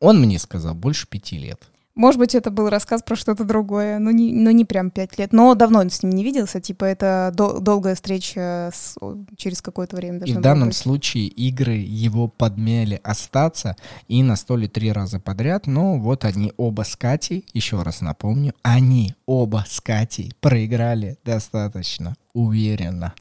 Он 0.00 0.20
мне 0.20 0.38
сказал, 0.38 0.74
больше 0.74 1.08
пяти 1.08 1.38
лет. 1.38 1.60
Может 1.98 2.20
быть, 2.20 2.36
это 2.36 2.52
был 2.52 2.68
рассказ 2.68 3.02
про 3.02 3.16
что-то 3.16 3.42
другое, 3.42 3.98
но 3.98 4.12
не, 4.12 4.32
но 4.32 4.52
не 4.52 4.64
прям 4.64 4.92
пять 4.92 5.18
лет. 5.18 5.32
Но 5.32 5.56
давно 5.56 5.80
он 5.80 5.90
с 5.90 6.04
ним 6.04 6.12
не 6.12 6.22
виделся, 6.22 6.60
типа 6.60 6.84
это 6.84 7.32
дол- 7.34 7.58
долгая 7.58 7.96
встреча 7.96 8.70
с, 8.72 8.96
через 9.36 9.60
какое-то 9.60 9.96
время. 9.96 10.20
И 10.24 10.32
в 10.32 10.40
данном 10.40 10.68
быть. 10.68 10.76
случае 10.76 11.26
игры 11.26 11.74
его 11.74 12.28
подмели 12.28 13.00
остаться 13.02 13.74
и 14.06 14.22
на 14.22 14.36
столе 14.36 14.68
три 14.68 14.92
раза 14.92 15.18
подряд. 15.18 15.66
Но 15.66 15.98
вот 15.98 16.24
они 16.24 16.52
оба 16.56 16.82
с 16.82 16.94
Катей, 16.94 17.44
еще 17.52 17.82
раз 17.82 18.00
напомню, 18.00 18.54
они 18.62 19.16
оба 19.26 19.64
с 19.68 19.80
Катей 19.80 20.32
проиграли 20.40 21.18
достаточно 21.24 22.14
уверенно. 22.32 23.12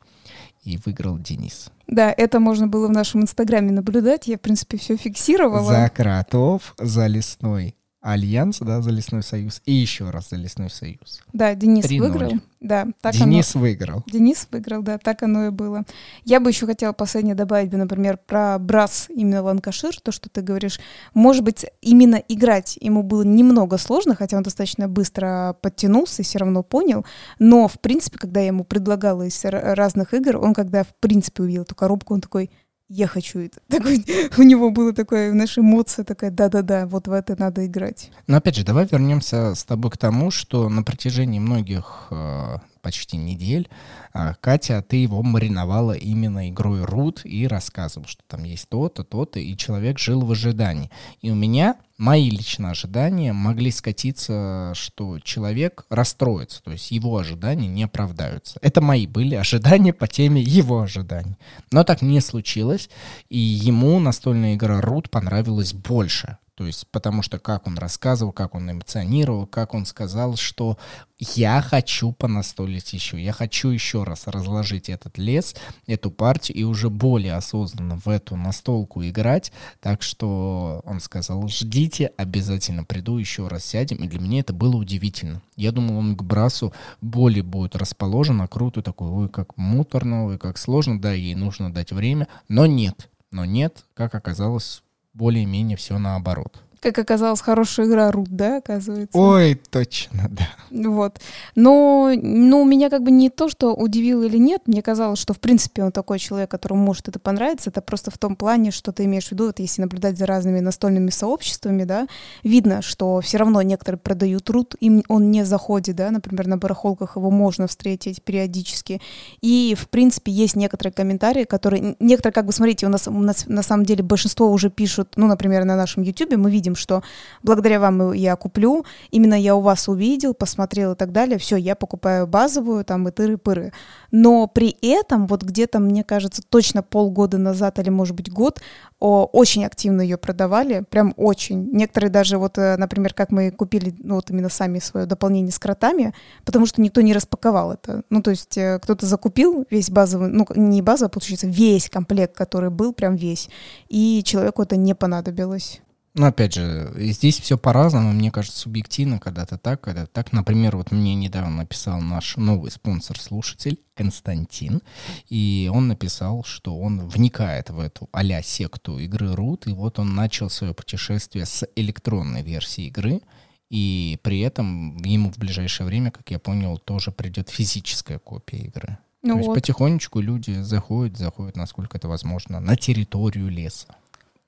И 0.63 0.77
выиграл 0.85 1.17
Денис. 1.17 1.71
Да, 1.87 2.13
это 2.15 2.39
можно 2.39 2.67
было 2.67 2.87
в 2.87 2.91
нашем 2.91 3.21
инстаграме 3.21 3.71
наблюдать. 3.71 4.27
Я, 4.27 4.37
в 4.37 4.41
принципе, 4.41 4.77
все 4.77 4.97
фиксировала. 4.97 5.63
За 5.63 5.89
кротов, 5.89 6.75
за 6.77 7.07
лесной 7.07 7.73
Альянс, 8.07 8.59
да, 8.59 8.81
за 8.81 8.89
Лесной 8.91 9.21
Союз, 9.21 9.61
и 9.65 9.73
еще 9.73 10.09
раз 10.09 10.29
за 10.29 10.37
Лесной 10.37 10.69
Союз. 10.69 11.21
Да, 11.33 11.53
Денис 11.55 11.83
3-0. 11.85 11.99
выиграл. 11.99 12.31
Да, 12.61 12.87
так 13.01 13.13
Денис 13.13 13.53
оно... 13.53 13.61
выиграл. 13.61 14.03
Денис 14.07 14.47
выиграл, 14.49 14.81
да, 14.81 14.97
так 14.97 15.23
оно 15.23 15.47
и 15.47 15.49
было. 15.49 15.83
Я 16.23 16.39
бы 16.39 16.49
еще 16.49 16.65
хотела 16.65 16.93
последнее 16.93 17.35
добавить 17.35 17.69
бы, 17.69 17.77
например, 17.77 18.17
про 18.17 18.57
Brass 18.59 19.07
именно 19.09 19.43
Lancashire, 19.43 19.99
то, 19.99 20.11
что 20.11 20.29
ты 20.29 20.41
говоришь. 20.41 20.79
Может 21.13 21.43
быть, 21.43 21.65
именно 21.81 22.15
играть 22.15 22.77
ему 22.79 23.03
было 23.03 23.23
немного 23.23 23.77
сложно, 23.77 24.15
хотя 24.15 24.37
он 24.37 24.43
достаточно 24.43 24.87
быстро 24.87 25.57
подтянулся 25.61 26.21
и 26.21 26.25
все 26.25 26.39
равно 26.39 26.63
понял. 26.63 27.05
Но, 27.39 27.67
в 27.67 27.79
принципе, 27.79 28.17
когда 28.17 28.39
я 28.39 28.47
ему 28.47 28.63
предлагала 28.63 29.23
из 29.23 29.39
разных 29.43 30.13
игр, 30.13 30.37
он 30.37 30.53
когда, 30.53 30.83
в 30.83 30.95
принципе, 30.99 31.43
увидел 31.43 31.63
эту 31.63 31.75
коробку, 31.75 32.13
он 32.13 32.21
такой, 32.21 32.49
я 32.89 33.07
хочу 33.07 33.39
это. 33.39 33.59
Такой, 33.67 34.03
у 34.37 34.43
него 34.43 34.69
было 34.69 34.93
такое, 34.93 35.31
знаешь, 35.31 35.57
эмоция 35.57 36.05
такая, 36.05 36.31
да-да-да, 36.31 36.87
вот 36.87 37.07
в 37.07 37.11
это 37.11 37.35
надо 37.37 37.65
играть. 37.65 38.11
Но 38.27 38.37
опять 38.37 38.55
же, 38.55 38.65
давай 38.65 38.87
вернемся 38.89 39.55
с 39.55 39.63
тобой 39.63 39.91
к 39.91 39.97
тому, 39.97 40.31
что 40.31 40.69
на 40.69 40.83
протяжении 40.83 41.39
многих 41.39 42.07
э, 42.11 42.57
почти 42.87 43.17
недель 43.17 43.67
э, 44.13 44.33
Катя, 44.39 44.81
ты 44.81 44.95
его 44.95 45.21
мариновала 45.21 45.91
именно 45.91 46.47
игрой 46.47 46.85
Рут 46.85 47.19
и 47.25 47.45
рассказывал, 47.45 48.07
что 48.07 48.23
там 48.25 48.45
есть 48.45 48.69
то-то, 48.69 49.03
то-то, 49.03 49.41
и 49.41 49.57
человек 49.57 49.99
жил 49.99 50.21
в 50.21 50.31
ожидании. 50.31 50.89
И 51.21 51.29
у 51.29 51.35
меня 51.35 51.75
мои 51.97 52.29
личные 52.29 52.71
ожидания 52.71 53.33
могли 53.33 53.71
скатиться, 53.71 54.71
что 54.73 55.19
человек 55.19 55.85
расстроится, 55.89 56.63
то 56.63 56.71
есть 56.71 56.91
его 56.91 57.17
ожидания 57.17 57.67
не 57.67 57.83
оправдаются. 57.83 58.57
Это 58.61 58.79
мои 58.79 59.05
были 59.05 59.35
ожидания 59.35 59.91
по 59.91 60.07
теме 60.07 60.41
его 60.41 60.79
ожиданий. 60.79 61.35
Но 61.73 61.83
так 61.83 62.01
не 62.01 62.21
случилось, 62.21 62.89
и 63.27 63.37
ему 63.37 63.99
настольная 63.99 64.55
игра 64.55 64.79
Рут 64.79 65.09
понравилась 65.09 65.73
больше. 65.73 66.37
То 66.57 66.65
есть, 66.65 66.87
потому 66.87 67.21
что 67.21 67.37
как 67.37 67.67
он 67.67 67.77
рассказывал, 67.77 68.31
как 68.31 68.55
он 68.55 68.71
эмоционировал, 68.71 69.45
как 69.45 69.75
он 69.75 69.85
сказал, 69.85 70.37
что 70.37 70.79
я 71.19 71.61
хочу 71.61 72.13
понастолить 72.13 72.93
еще, 72.93 73.21
я 73.21 73.31
хочу 73.31 73.69
еще 73.69 74.03
раз 74.03 74.25
разложить 74.25 74.89
этот 74.89 75.19
лес, 75.19 75.55
эту 75.85 76.09
партию 76.09 76.57
и 76.57 76.63
уже 76.63 76.89
более 76.89 77.35
осознанно 77.35 77.97
в 77.97 78.09
эту 78.09 78.35
настолку 78.35 79.03
играть. 79.03 79.51
Так 79.81 80.01
что 80.01 80.81
он 80.83 80.99
сказал, 80.99 81.47
ждите, 81.47 82.11
обязательно 82.17 82.83
приду, 82.83 83.19
еще 83.19 83.47
раз 83.47 83.63
сядем. 83.63 83.97
И 83.97 84.07
для 84.07 84.19
меня 84.19 84.39
это 84.39 84.51
было 84.51 84.77
удивительно. 84.77 85.43
Я 85.55 85.71
думал, 85.71 85.99
он 85.99 86.17
к 86.17 86.23
Брасу 86.23 86.73
более 87.01 87.43
будет 87.43 87.75
расположен, 87.75 88.41
а 88.41 88.47
круто 88.47 88.81
такой, 88.81 89.09
ой, 89.09 89.29
как 89.29 89.55
муторно, 89.57 90.25
ой, 90.25 90.39
как 90.39 90.57
сложно, 90.57 90.99
да, 90.99 91.13
ей 91.13 91.35
нужно 91.35 91.71
дать 91.71 91.91
время. 91.91 92.27
Но 92.49 92.65
нет, 92.65 93.09
но 93.29 93.45
нет, 93.45 93.85
как 93.93 94.15
оказалось, 94.15 94.81
более-менее 95.17 95.77
все 95.77 95.97
наоборот. 95.97 96.63
Как 96.81 96.97
оказалось, 96.99 97.41
хорошая 97.41 97.87
игра 97.87 98.11
Рут, 98.11 98.29
да, 98.29 98.57
оказывается? 98.57 99.17
Ой, 99.17 99.59
точно, 99.69 100.29
да. 100.29 100.47
Вот. 100.69 101.19
Но, 101.55 102.11
ну, 102.15 102.65
меня 102.65 102.89
как 102.89 103.03
бы 103.03 103.11
не 103.11 103.29
то, 103.29 103.49
что 103.49 103.73
удивило 103.73 104.23
или 104.23 104.37
нет, 104.37 104.63
мне 104.67 104.81
казалось, 104.81 105.19
что, 105.19 105.33
в 105.33 105.39
принципе, 105.39 105.83
он 105.83 105.91
такой 105.91 106.19
человек, 106.19 106.51
которому 106.51 106.83
может 106.83 107.07
это 107.07 107.19
понравиться, 107.19 107.69
это 107.69 107.81
просто 107.81 108.11
в 108.11 108.17
том 108.17 108.35
плане, 108.35 108.71
что 108.71 108.91
ты 108.91 109.05
имеешь 109.05 109.27
в 109.27 109.31
виду, 109.31 109.47
вот 109.47 109.59
если 109.59 109.81
наблюдать 109.81 110.17
за 110.17 110.25
разными 110.25 110.59
настольными 110.59 111.09
сообществами, 111.09 111.83
да, 111.83 112.07
видно, 112.43 112.81
что 112.81 113.21
все 113.21 113.37
равно 113.37 113.61
некоторые 113.61 113.99
продают 113.99 114.43
труд, 114.45 114.75
им 114.79 115.03
он 115.07 115.31
не 115.31 115.43
заходит, 115.45 115.95
да, 115.95 116.11
например, 116.11 116.47
на 116.47 116.57
барахолках 116.57 117.15
его 117.15 117.31
можно 117.31 117.67
встретить 117.67 118.21
периодически, 118.21 119.01
и, 119.41 119.75
в 119.77 119.89
принципе, 119.89 120.31
есть 120.31 120.55
некоторые 120.55 120.93
комментарии, 120.93 121.43
которые, 121.43 121.95
некоторые, 121.99 122.33
как 122.33 122.45
бы, 122.45 122.51
смотрите, 122.51 122.85
у 122.85 122.89
нас, 122.89 123.07
у 123.07 123.11
нас 123.11 123.45
на 123.47 123.63
самом 123.63 123.85
деле 123.85 124.03
большинство 124.03 124.51
уже 124.51 124.69
пишут, 124.69 125.13
ну, 125.15 125.27
например, 125.27 125.65
на 125.65 125.75
нашем 125.75 126.03
YouTube 126.03 126.37
мы 126.37 126.51
видим, 126.51 126.66
что 126.75 127.03
благодаря 127.43 127.79
вам 127.79 128.13
я 128.13 128.35
куплю, 128.35 128.85
именно 129.11 129.33
я 129.33 129.55
у 129.55 129.61
вас 129.61 129.87
увидел, 129.87 130.33
посмотрел 130.33 130.93
и 130.93 130.95
так 130.95 131.11
далее, 131.11 131.37
все, 131.37 131.55
я 131.55 131.75
покупаю 131.75 132.27
базовую, 132.27 132.83
там, 132.85 133.07
и 133.07 133.11
тыры-пыры. 133.11 133.71
Но 134.11 134.47
при 134.47 134.75
этом, 134.81 135.27
вот 135.27 135.43
где-то, 135.43 135.79
мне 135.79 136.03
кажется, 136.03 136.41
точно 136.47 136.83
полгода 136.83 137.37
назад 137.37 137.79
или, 137.79 137.89
может 137.89 138.15
быть, 138.15 138.31
год, 138.31 138.61
о, 138.99 139.25
очень 139.25 139.65
активно 139.65 140.01
ее 140.01 140.17
продавали, 140.17 140.83
прям 140.89 141.13
очень. 141.17 141.69
Некоторые 141.71 142.09
даже, 142.09 142.37
вот, 142.37 142.57
э, 142.57 142.77
например, 142.77 143.13
как 143.13 143.31
мы 143.31 143.51
купили, 143.51 143.93
ну, 143.99 144.15
вот 144.15 144.31
именно 144.31 144.49
сами 144.49 144.79
свое 144.79 145.05
дополнение 145.05 145.51
с 145.51 145.59
кротами, 145.59 146.13
потому 146.45 146.65
что 146.65 146.81
никто 146.81 147.01
не 147.01 147.13
распаковал 147.13 147.73
это. 147.73 148.03
Ну, 148.09 148.21
то 148.21 148.31
есть 148.31 148.57
э, 148.57 148.79
кто-то 148.81 149.05
закупил 149.05 149.65
весь 149.69 149.89
базовый, 149.89 150.29
ну, 150.29 150.47
не 150.55 150.81
базовый, 150.81 151.07
а 151.07 151.11
получается, 151.11 151.47
весь 151.47 151.89
комплект, 151.89 152.35
который 152.35 152.69
был, 152.69 152.93
прям 152.93 153.15
весь, 153.15 153.49
и 153.87 154.23
человеку 154.25 154.63
это 154.63 154.77
не 154.77 154.95
понадобилось. 154.95 155.81
Но 156.17 156.25
опять 156.25 156.55
же, 156.55 156.91
здесь 156.97 157.39
все 157.39 157.59
по-разному, 157.59 158.11
мне 158.11 158.31
кажется, 158.31 158.57
субъективно, 158.57 159.19
когда-то 159.19 159.59
так, 159.59 159.81
когда 159.81 160.07
так. 160.07 160.33
Например, 160.33 160.75
вот 160.75 160.91
мне 160.91 161.13
недавно 161.13 161.57
написал 161.57 162.01
наш 162.01 162.37
новый 162.37 162.71
спонсор-слушатель 162.71 163.79
Константин, 163.93 164.81
и 165.29 165.69
он 165.71 165.87
написал, 165.87 166.43
что 166.43 166.75
он 166.75 167.07
вникает 167.07 167.69
в 167.69 167.79
эту 167.79 168.09
а 168.11 168.23
секту 168.41 168.97
игры 168.97 169.27
Root, 169.27 169.69
и 169.69 169.73
вот 169.73 169.99
он 169.99 170.15
начал 170.15 170.49
свое 170.49 170.73
путешествие 170.73 171.45
с 171.45 171.67
электронной 171.75 172.41
версии 172.41 172.87
игры, 172.87 173.21
и 173.69 174.17
при 174.23 174.39
этом 174.39 174.97
ему 174.97 175.31
в 175.31 175.37
ближайшее 175.37 175.85
время, 175.85 176.09
как 176.09 176.31
я 176.31 176.39
понял, 176.39 176.79
тоже 176.79 177.11
придет 177.11 177.49
физическая 177.49 178.17
копия 178.17 178.57
игры. 178.57 178.97
Ну 179.21 179.33
То 179.33 179.37
есть 179.37 179.47
вот. 179.49 179.55
потихонечку 179.55 180.19
люди 180.19 180.61
заходят, 180.61 181.17
заходят, 181.17 181.55
насколько 181.55 181.97
это 181.97 182.07
возможно, 182.07 182.59
на 182.59 182.75
территорию 182.75 183.49
леса. 183.49 183.95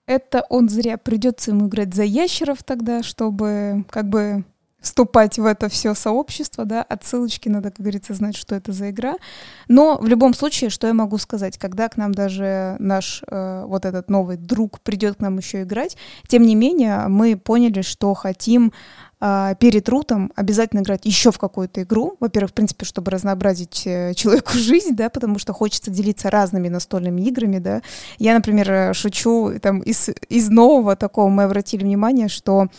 Это 0.10 0.44
он 0.50 0.70
зря. 0.70 0.98
Придется 0.98 1.52
ему 1.52 1.68
играть 1.68 1.94
за 1.94 2.02
ящеров 2.02 2.64
тогда, 2.64 3.04
чтобы 3.04 3.86
как 3.92 4.10
бы 4.10 4.44
вступать 4.82 5.38
в 5.38 5.46
это 5.46 5.70
все 5.70 5.94
сообщество, 5.94 6.66
да, 6.66 6.82
отсылочки 6.82 7.48
надо, 7.48 7.70
как 7.70 7.82
говорится, 7.82 8.16
знать, 8.16 8.36
что 8.36 8.56
это 8.56 8.72
за 8.72 8.90
игра. 8.90 9.18
Но 9.68 10.00
в 10.00 10.08
любом 10.08 10.34
случае, 10.34 10.72
что 10.72 10.88
я 10.88 10.96
могу 10.96 11.20
сказать, 11.20 11.60
когда 11.60 11.90
к 11.90 11.98
нам 11.98 12.12
даже 12.12 12.76
наш 12.80 13.22
э, 13.28 13.66
вот 13.68 13.86
этот 13.86 14.10
новый 14.10 14.38
друг 14.38 14.80
придет 14.80 15.18
к 15.18 15.20
нам 15.20 15.38
еще 15.38 15.62
играть, 15.62 15.96
тем 16.28 16.42
не 16.42 16.56
менее 16.56 17.08
мы 17.08 17.38
поняли, 17.38 17.82
что 17.84 18.16
хотим 18.16 18.74
перед 19.20 19.90
рутом 19.90 20.32
обязательно 20.36 20.80
играть 20.80 21.06
еще 21.06 21.32
в 21.32 21.38
какую-то 21.38 21.84
игру. 21.84 22.16
Во-первых, 22.20 22.52
в 22.52 22.54
принципе, 22.54 22.86
чтобы 22.86 23.12
разнообразить 23.12 23.84
э, 23.86 24.14
человеку 24.14 24.52
жизнь, 24.54 24.96
да, 24.96 25.10
потому 25.10 25.40
что 25.40 25.54
хочется 25.54 25.92
делиться 25.92 26.30
разными 26.30 26.70
настольными 26.70 27.22
играми, 27.22 27.60
да. 27.60 27.82
Я, 28.18 28.34
например, 28.34 28.72
э, 28.72 28.94
шучу, 28.94 29.60
там, 29.62 29.80
из, 29.80 30.10
из 30.30 30.50
нового 30.50 30.96
такого 30.96 31.30
мы 31.30 31.44
обратили 31.44 31.84
внимание, 31.84 32.30
что 32.30 32.70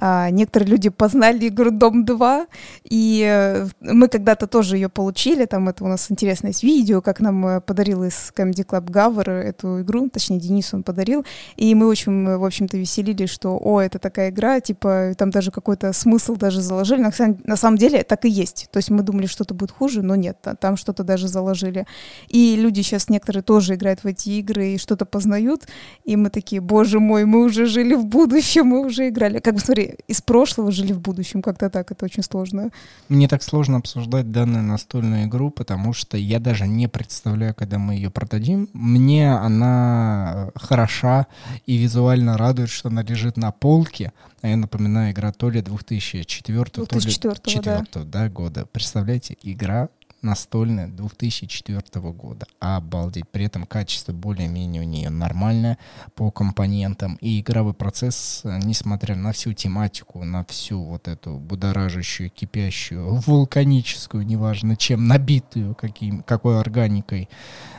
а, 0.00 0.30
некоторые 0.30 0.70
люди 0.70 0.90
познали 0.90 1.48
игру 1.48 1.70
Дом 1.70 2.04
2, 2.04 2.46
и 2.84 3.26
э, 3.28 3.66
мы 3.80 4.06
когда-то 4.06 4.46
тоже 4.46 4.76
ее 4.76 4.88
получили, 4.88 5.44
там 5.44 5.68
это 5.68 5.82
у 5.82 5.88
нас 5.88 6.08
интересное 6.08 6.50
есть 6.50 6.62
видео, 6.62 7.00
как 7.00 7.18
нам 7.18 7.44
э, 7.44 7.60
подарил 7.60 8.04
из 8.04 8.32
Comedy 8.36 8.64
Club 8.64 8.88
Гавр 8.90 9.28
эту 9.28 9.80
игру, 9.80 10.08
точнее, 10.08 10.38
Денис 10.38 10.72
он 10.72 10.84
подарил, 10.84 11.26
и 11.56 11.74
мы 11.74 11.88
очень, 11.88 12.28
э, 12.28 12.36
в 12.38 12.44
общем-то, 12.44 12.76
веселились, 12.76 13.30
что, 13.30 13.58
о, 13.60 13.80
это 13.80 13.98
такая 13.98 14.30
игра, 14.30 14.60
типа, 14.60 15.14
там 15.18 15.30
даже 15.30 15.50
какой-то 15.50 15.87
смысл 15.92 16.36
даже 16.36 16.60
заложили, 16.60 17.00
на, 17.00 17.12
на 17.44 17.56
самом 17.56 17.78
деле 17.78 18.02
так 18.02 18.24
и 18.24 18.28
есть, 18.28 18.68
то 18.72 18.78
есть 18.78 18.90
мы 18.90 19.02
думали, 19.02 19.26
что-то 19.26 19.54
будет 19.54 19.70
хуже, 19.70 20.02
но 20.02 20.16
нет, 20.16 20.38
та- 20.42 20.54
там 20.54 20.76
что-то 20.76 21.04
даже 21.04 21.28
заложили, 21.28 21.86
и 22.28 22.56
люди 22.56 22.82
сейчас 22.82 23.08
некоторые 23.08 23.42
тоже 23.42 23.74
играют 23.74 24.04
в 24.04 24.06
эти 24.06 24.30
игры 24.30 24.74
и 24.74 24.78
что-то 24.78 25.04
познают, 25.04 25.66
и 26.04 26.16
мы 26.16 26.30
такие, 26.30 26.60
боже 26.60 27.00
мой, 27.00 27.24
мы 27.24 27.44
уже 27.44 27.66
жили 27.66 27.94
в 27.94 28.06
будущем, 28.06 28.66
мы 28.66 28.84
уже 28.84 29.08
играли, 29.08 29.38
как 29.38 29.54
бы, 29.54 29.60
смотри, 29.60 29.96
из 30.06 30.20
прошлого 30.20 30.70
жили 30.72 30.92
в 30.92 31.00
будущем, 31.00 31.42
как-то 31.42 31.70
так, 31.70 31.90
это 31.90 32.04
очень 32.04 32.22
сложно. 32.22 32.70
Мне 33.08 33.28
так 33.28 33.42
сложно 33.42 33.78
обсуждать 33.78 34.30
данную 34.30 34.62
настольную 34.62 35.24
игру, 35.24 35.50
потому 35.50 35.92
что 35.92 36.16
я 36.16 36.40
даже 36.40 36.66
не 36.66 36.88
представляю, 36.88 37.54
когда 37.54 37.78
мы 37.78 37.94
ее 37.94 38.10
продадим. 38.10 38.68
Мне 38.72 39.32
она 39.32 40.50
хороша 40.54 41.26
и 41.66 41.76
визуально 41.76 42.36
радует, 42.36 42.70
что 42.70 42.88
она 42.88 43.02
лежит 43.02 43.36
на 43.36 43.50
полке. 43.52 44.12
А 44.40 44.48
я 44.48 44.56
напоминаю, 44.56 45.12
игра 45.12 45.32
то 45.32 45.50
ли 45.50 45.60
2004, 45.84 46.70
то 46.70 46.80
ли 46.82 46.86
2004, 46.86 47.60
да. 47.62 47.78
2004 47.82 48.04
да, 48.04 48.28
года. 48.28 48.66
Представляете, 48.66 49.36
игра 49.42 49.88
настольная 50.22 50.88
2004 50.88 51.82
года. 52.12 52.46
Обалдеть. 52.60 53.28
При 53.28 53.44
этом 53.44 53.66
качество 53.66 54.12
более-менее 54.12 54.82
у 54.82 54.84
нее 54.84 55.10
нормальное 55.10 55.78
по 56.14 56.30
компонентам. 56.30 57.16
И 57.20 57.40
игровой 57.40 57.74
процесс, 57.74 58.42
э, 58.44 58.58
несмотря 58.62 59.14
на 59.14 59.32
всю 59.32 59.52
тематику, 59.52 60.24
на 60.24 60.44
всю 60.44 60.82
вот 60.82 61.08
эту 61.08 61.34
будоражащую, 61.34 62.30
кипящую, 62.30 63.14
вулканическую, 63.16 64.26
неважно 64.26 64.76
чем, 64.76 65.06
набитую 65.06 65.74
каким, 65.74 66.22
какой 66.22 66.60
органикой 66.60 67.28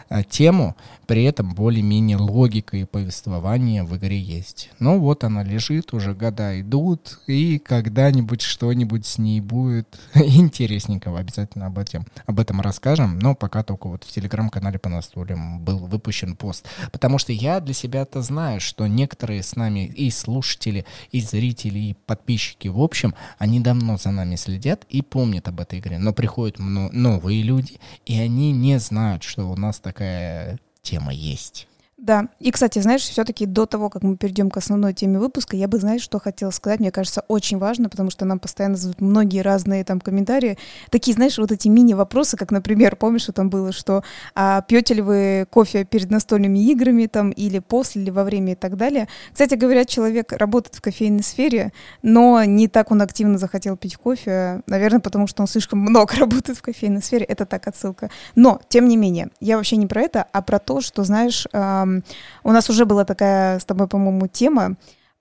э, 0.10 0.24
тему, 0.24 0.75
при 1.08 1.24
этом 1.24 1.53
более-менее 1.53 2.17
логика 2.17 2.77
и 2.77 2.86
повествование 2.86 3.84
в 3.84 3.98
игре 3.98 4.19
есть. 4.19 4.72
Ну 4.79 5.00
вот 5.00 5.24
она 5.24 5.43
лежит, 5.43 5.93
уже 5.93 6.13
года 6.13 6.60
идут, 6.62 7.19
и 7.27 7.60
когда-нибудь 7.60 8.41
что-нибудь 8.41 9.05
с 9.05 9.17
ней 9.17 9.41
будет 9.41 10.00
интересненького, 10.13 11.19
обязательно 11.19 11.67
об 11.67 11.79
этом 11.79 12.05
об 12.30 12.40
этом 12.40 12.62
расскажем, 12.62 13.18
но 13.18 13.34
пока 13.34 13.64
только 13.64 13.88
вот 13.88 14.04
в 14.04 14.12
телеграм-канале 14.12 14.78
по 14.78 14.88
настолям 14.88 15.62
был 15.62 15.80
выпущен 15.80 16.36
пост. 16.36 16.68
Потому 16.92 17.18
что 17.18 17.34
я 17.34 17.60
для 17.60 17.74
себя-то 17.74 18.22
знаю, 18.22 18.62
что 18.62 18.86
некоторые 18.86 19.42
с 19.42 19.56
нами 19.56 19.88
и 19.88 20.12
слушатели, 20.12 20.86
и 21.12 21.22
зрители, 21.22 21.80
и 21.80 21.98
подписчики, 22.06 22.68
в 22.68 22.80
общем, 22.80 23.16
они 23.40 23.62
давно 23.62 23.98
за 23.98 24.12
нами 24.12 24.36
следят 24.36 24.86
и 24.90 25.02
помнят 25.02 25.48
об 25.48 25.60
этой 25.60 25.80
игре. 25.80 25.98
Но 25.98 26.14
приходят 26.14 26.60
новые 26.60 27.42
люди, 27.42 27.80
и 28.06 28.20
они 28.20 28.52
не 28.52 28.78
знают, 28.78 29.24
что 29.24 29.50
у 29.50 29.56
нас 29.56 29.80
такая 29.80 30.60
тема 30.84 31.12
есть. 31.12 31.69
Да, 32.01 32.29
и, 32.39 32.50
кстати, 32.51 32.79
знаешь, 32.79 33.01
все-таки 33.01 33.46
до 33.46 33.65
того, 33.65 33.89
как 33.89 34.03
мы 34.03 34.15
перейдем 34.15 34.50
к 34.50 34.56
основной 34.56 34.94
теме 34.94 35.20
выпуска, 35.20 35.58
я 35.58 35.68
бы, 35.68 35.79
знаешь, 35.79 36.01
что 36.01 36.18
хотела 36.18 36.50
сказать, 36.50 36.79
мне 36.79 36.91
кажется, 36.91 37.25
очень 37.27 37.58
важно, 37.58 37.89
потому 37.89 38.10
что 38.10 38.24
нам 38.24 38.39
постоянно 38.39 38.77
задают 38.77 39.01
многие 39.01 39.41
разные 39.41 39.84
там 39.84 40.00
комментарии, 40.00 40.58
такие, 40.91 41.13
знаешь, 41.13 41.38
вот 41.38 41.51
эти 41.51 41.68
мини-вопросы, 41.68 42.38
как, 42.38 42.51
например, 42.51 42.96
помнишь, 42.96 43.24
что 43.24 43.34
там 43.34 43.50
было, 43.50 43.74
что 43.74 44.01
а 44.34 44.62
пьете 44.62 44.94
ли 44.94 45.01
вы 45.01 45.46
кофе 45.50 45.84
перед 45.84 46.10
настольными 46.10 46.60
играми 46.72 47.08
там 47.08 47.32
или 47.32 47.60
после, 47.60 48.01
или 48.01 48.12
во 48.12 48.24
время 48.24 48.53
и 48.53 48.56
так 48.56 48.77
далее. 48.77 49.10
Кстати 49.34 49.56
говоря, 49.56 49.84
человек 49.84 50.32
работает 50.32 50.75
в 50.75 50.82
кофейной 50.82 51.24
сфере, 51.24 51.74
но 52.01 52.41
не 52.46 52.70
так 52.70 52.91
он 52.91 53.01
активно 53.01 53.38
захотел 53.38 53.75
пить 53.75 53.98
кофе, 53.98 54.62
наверное, 54.68 55.01
потому 55.01 55.27
что 55.27 55.41
он 55.41 55.48
слишком 55.48 55.79
много 55.79 56.15
работает 56.18 56.58
в 56.58 56.62
кофейной 56.62 57.01
сфере, 57.01 57.25
это 57.25 57.46
так 57.46 57.68
отсылка. 57.68 58.10
Но, 58.36 58.62
тем 58.70 58.88
не 58.88 58.96
менее, 58.96 59.32
я 59.41 59.58
вообще 59.58 59.75
не 59.75 59.86
про 59.86 60.01
это, 60.01 60.25
а 60.32 60.41
про 60.41 60.60
то, 60.60 60.79
что, 60.79 61.03
знаешь, 61.03 61.46
у 62.43 62.51
нас 62.51 62.69
уже 62.69 62.86
была 62.86 63.05
такая 63.05 63.60
с 63.60 63.65
тобой, 63.65 63.88
по-моему, 63.88 64.27
тема, 64.27 64.77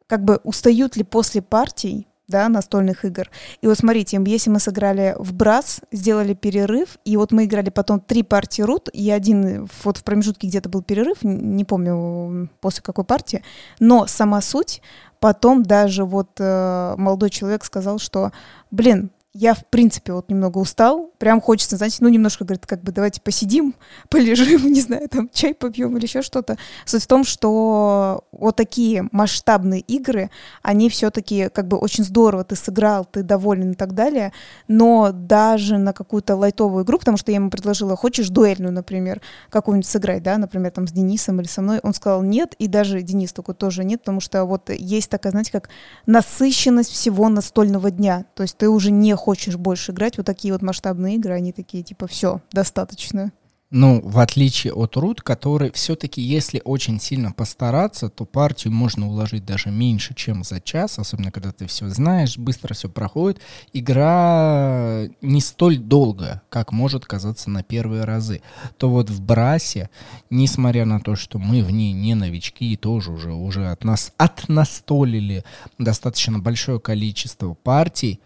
как 0.06 0.25
бы 0.25 0.40
устают 0.44 0.96
ли 0.96 1.04
после 1.04 1.42
партий 1.42 2.08
да, 2.28 2.48
настольных 2.48 3.04
игр. 3.04 3.30
И 3.62 3.66
вот 3.66 3.78
смотрите, 3.78 4.22
если 4.26 4.50
мы 4.50 4.60
сыграли 4.60 5.16
в 5.18 5.32
брас, 5.32 5.80
сделали 5.90 6.34
перерыв, 6.34 6.98
и 7.04 7.16
вот 7.16 7.32
мы 7.32 7.46
играли 7.46 7.70
потом 7.70 8.00
три 8.00 8.22
партии 8.22 8.62
рут, 8.62 8.90
и 8.92 9.10
один 9.10 9.68
вот 9.82 9.96
в 9.96 10.04
промежутке 10.04 10.46
где-то 10.46 10.68
был 10.68 10.82
перерыв, 10.82 11.18
не 11.22 11.64
помню 11.64 12.50
после 12.60 12.82
какой 12.82 13.04
партии, 13.04 13.42
но 13.80 14.06
сама 14.06 14.42
суть, 14.42 14.82
потом 15.20 15.62
даже 15.62 16.04
вот 16.04 16.28
э, 16.38 16.94
молодой 16.98 17.30
человек 17.30 17.64
сказал, 17.64 17.98
что, 17.98 18.30
блин, 18.70 19.10
я, 19.35 19.54
в 19.54 19.66
принципе, 19.66 20.14
вот 20.14 20.30
немного 20.30 20.58
устал. 20.58 21.12
Прям 21.18 21.40
хочется, 21.40 21.76
знаете, 21.76 21.99
ну, 22.00 22.08
немножко, 22.08 22.44
говорит, 22.44 22.66
как 22.66 22.82
бы 22.82 22.92
давайте 22.92 23.20
посидим, 23.20 23.75
полежим, 24.08 24.73
не 24.73 24.80
знаю, 24.80 25.08
там, 25.08 25.28
чай 25.32 25.54
попьем 25.54 25.97
или 25.97 26.06
еще 26.06 26.23
что-то. 26.23 26.56
Суть 26.87 27.02
в 27.02 27.06
том, 27.06 27.25
что 27.25 28.25
вот 28.32 28.56
такие 28.56 29.06
масштабные 29.12 29.80
игры, 29.80 30.30
они 30.62 30.88
все-таки 30.88 31.50
как 31.50 31.68
бы 31.68 31.76
очень 31.76 32.04
здорово 32.04 32.44
ты 32.44 32.56
сыграл, 32.56 33.04
ты 33.04 33.23
доволен 33.23 33.73
и 33.73 33.75
так 33.75 33.94
далее, 33.94 34.32
но 34.66 35.11
даже 35.12 35.76
на 35.76 35.92
какую-то 35.92 36.35
лайтовую 36.35 36.85
игру, 36.85 36.99
потому 36.99 37.18
что 37.18 37.30
я 37.30 37.37
ему 37.37 37.50
предложила, 37.50 37.97
хочешь 37.97 38.30
дуэльную, 38.30 38.73
например, 38.73 39.20
какую-нибудь 39.50 39.88
сыграть, 39.88 40.23
да, 40.23 40.38
например, 40.38 40.70
там 40.70 40.88
с 40.88 40.92
Денисом 40.92 41.40
или 41.40 41.49
со 41.49 41.61
мной, 41.61 41.80
он 41.82 41.92
сказал 41.92 42.23
нет, 42.23 42.54
и 42.58 42.66
даже 42.66 43.02
Денис 43.02 43.32
такой 43.32 43.54
тоже 43.54 43.85
нет, 43.85 44.00
потому 44.00 44.20
что 44.20 44.44
вот 44.47 44.70
есть 44.70 45.11
такая, 45.11 45.32
знаете, 45.32 45.52
как 45.52 45.68
насыщенность 46.06 46.90
всего 46.90 47.28
настольного 47.28 47.90
дня, 47.90 48.25
то 48.35 48.42
есть 48.42 48.56
ты 48.56 48.68
уже 48.68 48.90
не 48.90 49.17
хочешь 49.18 49.56
больше 49.56 49.92
играть, 49.92 50.16
вот 50.16 50.25
такие 50.25 50.52
вот 50.52 50.62
масштабные 50.62 51.16
игры, 51.16 51.34
они 51.34 51.52
такие, 51.52 51.82
типа, 51.82 52.06
все, 52.06 52.40
достаточно. 52.52 53.32
Ну, 53.70 54.00
в 54.02 54.18
отличие 54.18 54.72
от 54.72 54.96
Рут, 54.96 55.20
который 55.20 55.70
все-таки, 55.72 56.22
если 56.22 56.62
очень 56.64 56.98
сильно 56.98 57.32
постараться, 57.32 58.08
то 58.08 58.25
партию 58.25 58.72
можно 58.72 59.06
уложить 59.06 59.44
даже 59.44 59.70
меньше, 59.70 60.14
чем 60.14 60.42
за 60.42 60.58
час, 60.58 60.98
особенно 60.98 61.30
когда 61.30 61.52
ты 61.52 61.66
все 61.66 61.87
знаешь, 61.90 62.38
быстро 62.38 62.72
все 62.72 62.88
проходит. 62.88 63.42
Игра 63.75 65.02
не 65.20 65.42
столь 65.42 65.76
долгая, 65.76 66.40
как 66.48 66.72
может 66.72 67.04
казаться 67.04 67.50
на 67.50 67.62
первые 67.62 68.04
разы. 68.04 68.40
То 68.78 68.88
вот 68.88 69.10
в 69.10 69.20
Брасе, 69.20 69.90
несмотря 70.30 70.87
на 70.87 71.00
то, 71.00 71.14
что 71.14 71.38
мы 71.38 71.62
в 71.62 71.70
ней 71.70 71.92
не 71.92 72.14
новички 72.14 72.72
и 72.72 72.76
тоже 72.76 73.12
уже, 73.12 73.34
уже 73.34 73.68
от 73.68 73.84
нас 73.84 74.14
отнастолили 74.16 75.44
достаточно 75.76 76.38
большое 76.38 76.80
количество 76.80 77.52
партий, 77.52 78.20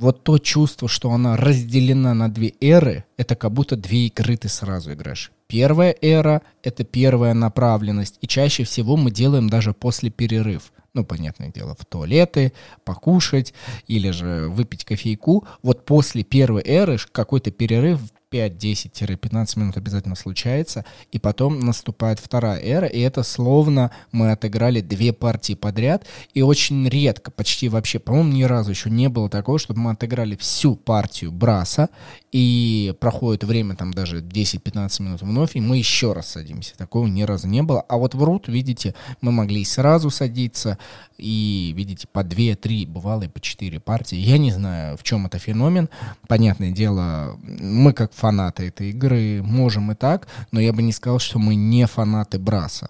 вот 0.00 0.24
то 0.24 0.38
чувство, 0.38 0.88
что 0.88 1.12
она 1.12 1.36
разделена 1.36 2.14
на 2.14 2.32
две 2.32 2.54
эры, 2.60 3.04
это 3.18 3.36
как 3.36 3.52
будто 3.52 3.76
две 3.76 4.06
игры 4.06 4.36
ты 4.36 4.48
сразу 4.48 4.94
играешь. 4.94 5.30
Первая 5.46 5.94
эра— 6.00 6.40
это 6.62 6.84
первая 6.84 7.34
направленность, 7.34 8.16
и 8.22 8.26
чаще 8.26 8.64
всего 8.64 8.96
мы 8.96 9.10
делаем 9.10 9.50
даже 9.50 9.74
после 9.74 10.10
перерыв. 10.10 10.72
Ну, 10.94 11.04
понятное 11.04 11.52
дело, 11.52 11.76
в 11.78 11.84
туалеты, 11.84 12.52
покушать 12.84 13.52
или 13.86 14.10
же 14.10 14.48
выпить 14.48 14.84
кофейку. 14.84 15.46
Вот 15.62 15.84
после 15.84 16.24
первой 16.24 16.62
эры 16.64 16.98
какой-то 17.12 17.50
перерыв 17.50 18.00
5-10-15 18.30 19.58
минут 19.58 19.76
обязательно 19.76 20.14
случается, 20.14 20.84
и 21.12 21.18
потом 21.18 21.60
наступает 21.60 22.18
вторая 22.18 22.60
эра, 22.60 22.86
и 22.86 23.00
это 23.00 23.22
словно 23.22 23.90
мы 24.12 24.30
отыграли 24.30 24.80
две 24.80 25.12
партии 25.12 25.54
подряд, 25.54 26.06
и 26.34 26.42
очень 26.42 26.88
редко, 26.88 27.30
почти 27.30 27.68
вообще, 27.68 27.98
по-моему, 27.98 28.32
ни 28.32 28.42
разу 28.44 28.70
еще 28.70 28.90
не 28.90 29.08
было 29.08 29.28
такого, 29.28 29.58
чтобы 29.58 29.80
мы 29.80 29.90
отыграли 29.90 30.36
всю 30.36 30.76
партию 30.76 31.32
Браса, 31.32 31.88
и 32.32 32.94
проходит 33.00 33.42
время 33.42 33.74
там 33.74 33.92
даже 33.92 34.20
10-15 34.20 35.02
минут 35.02 35.22
вновь, 35.22 35.56
и 35.56 35.60
мы 35.60 35.78
еще 35.78 36.12
раз 36.12 36.28
садимся. 36.28 36.76
Такого 36.76 37.08
ни 37.08 37.22
разу 37.22 37.48
не 37.48 37.62
было. 37.62 37.80
А 37.80 37.96
вот 37.96 38.14
в 38.14 38.22
Рут, 38.22 38.46
видите, 38.46 38.94
мы 39.20 39.32
могли 39.32 39.64
сразу 39.64 40.10
садиться, 40.10 40.78
и, 41.18 41.72
видите, 41.76 42.06
по 42.10 42.20
2-3, 42.20 42.86
бывало 42.86 43.24
и 43.24 43.28
по 43.28 43.40
4 43.40 43.80
партии. 43.80 44.16
Я 44.16 44.38
не 44.38 44.52
знаю, 44.52 44.96
в 44.96 45.02
чем 45.02 45.26
это 45.26 45.38
феномен. 45.38 45.88
Понятное 46.28 46.70
дело, 46.70 47.36
мы 47.42 47.92
как 47.92 48.12
фанаты 48.20 48.68
этой 48.68 48.90
игры 48.90 49.42
можем 49.42 49.92
и 49.92 49.94
так, 49.94 50.28
но 50.52 50.60
я 50.60 50.72
бы 50.72 50.82
не 50.82 50.92
сказал, 50.92 51.18
что 51.18 51.38
мы 51.38 51.54
не 51.54 51.86
фанаты 51.86 52.38
Браса. 52.38 52.88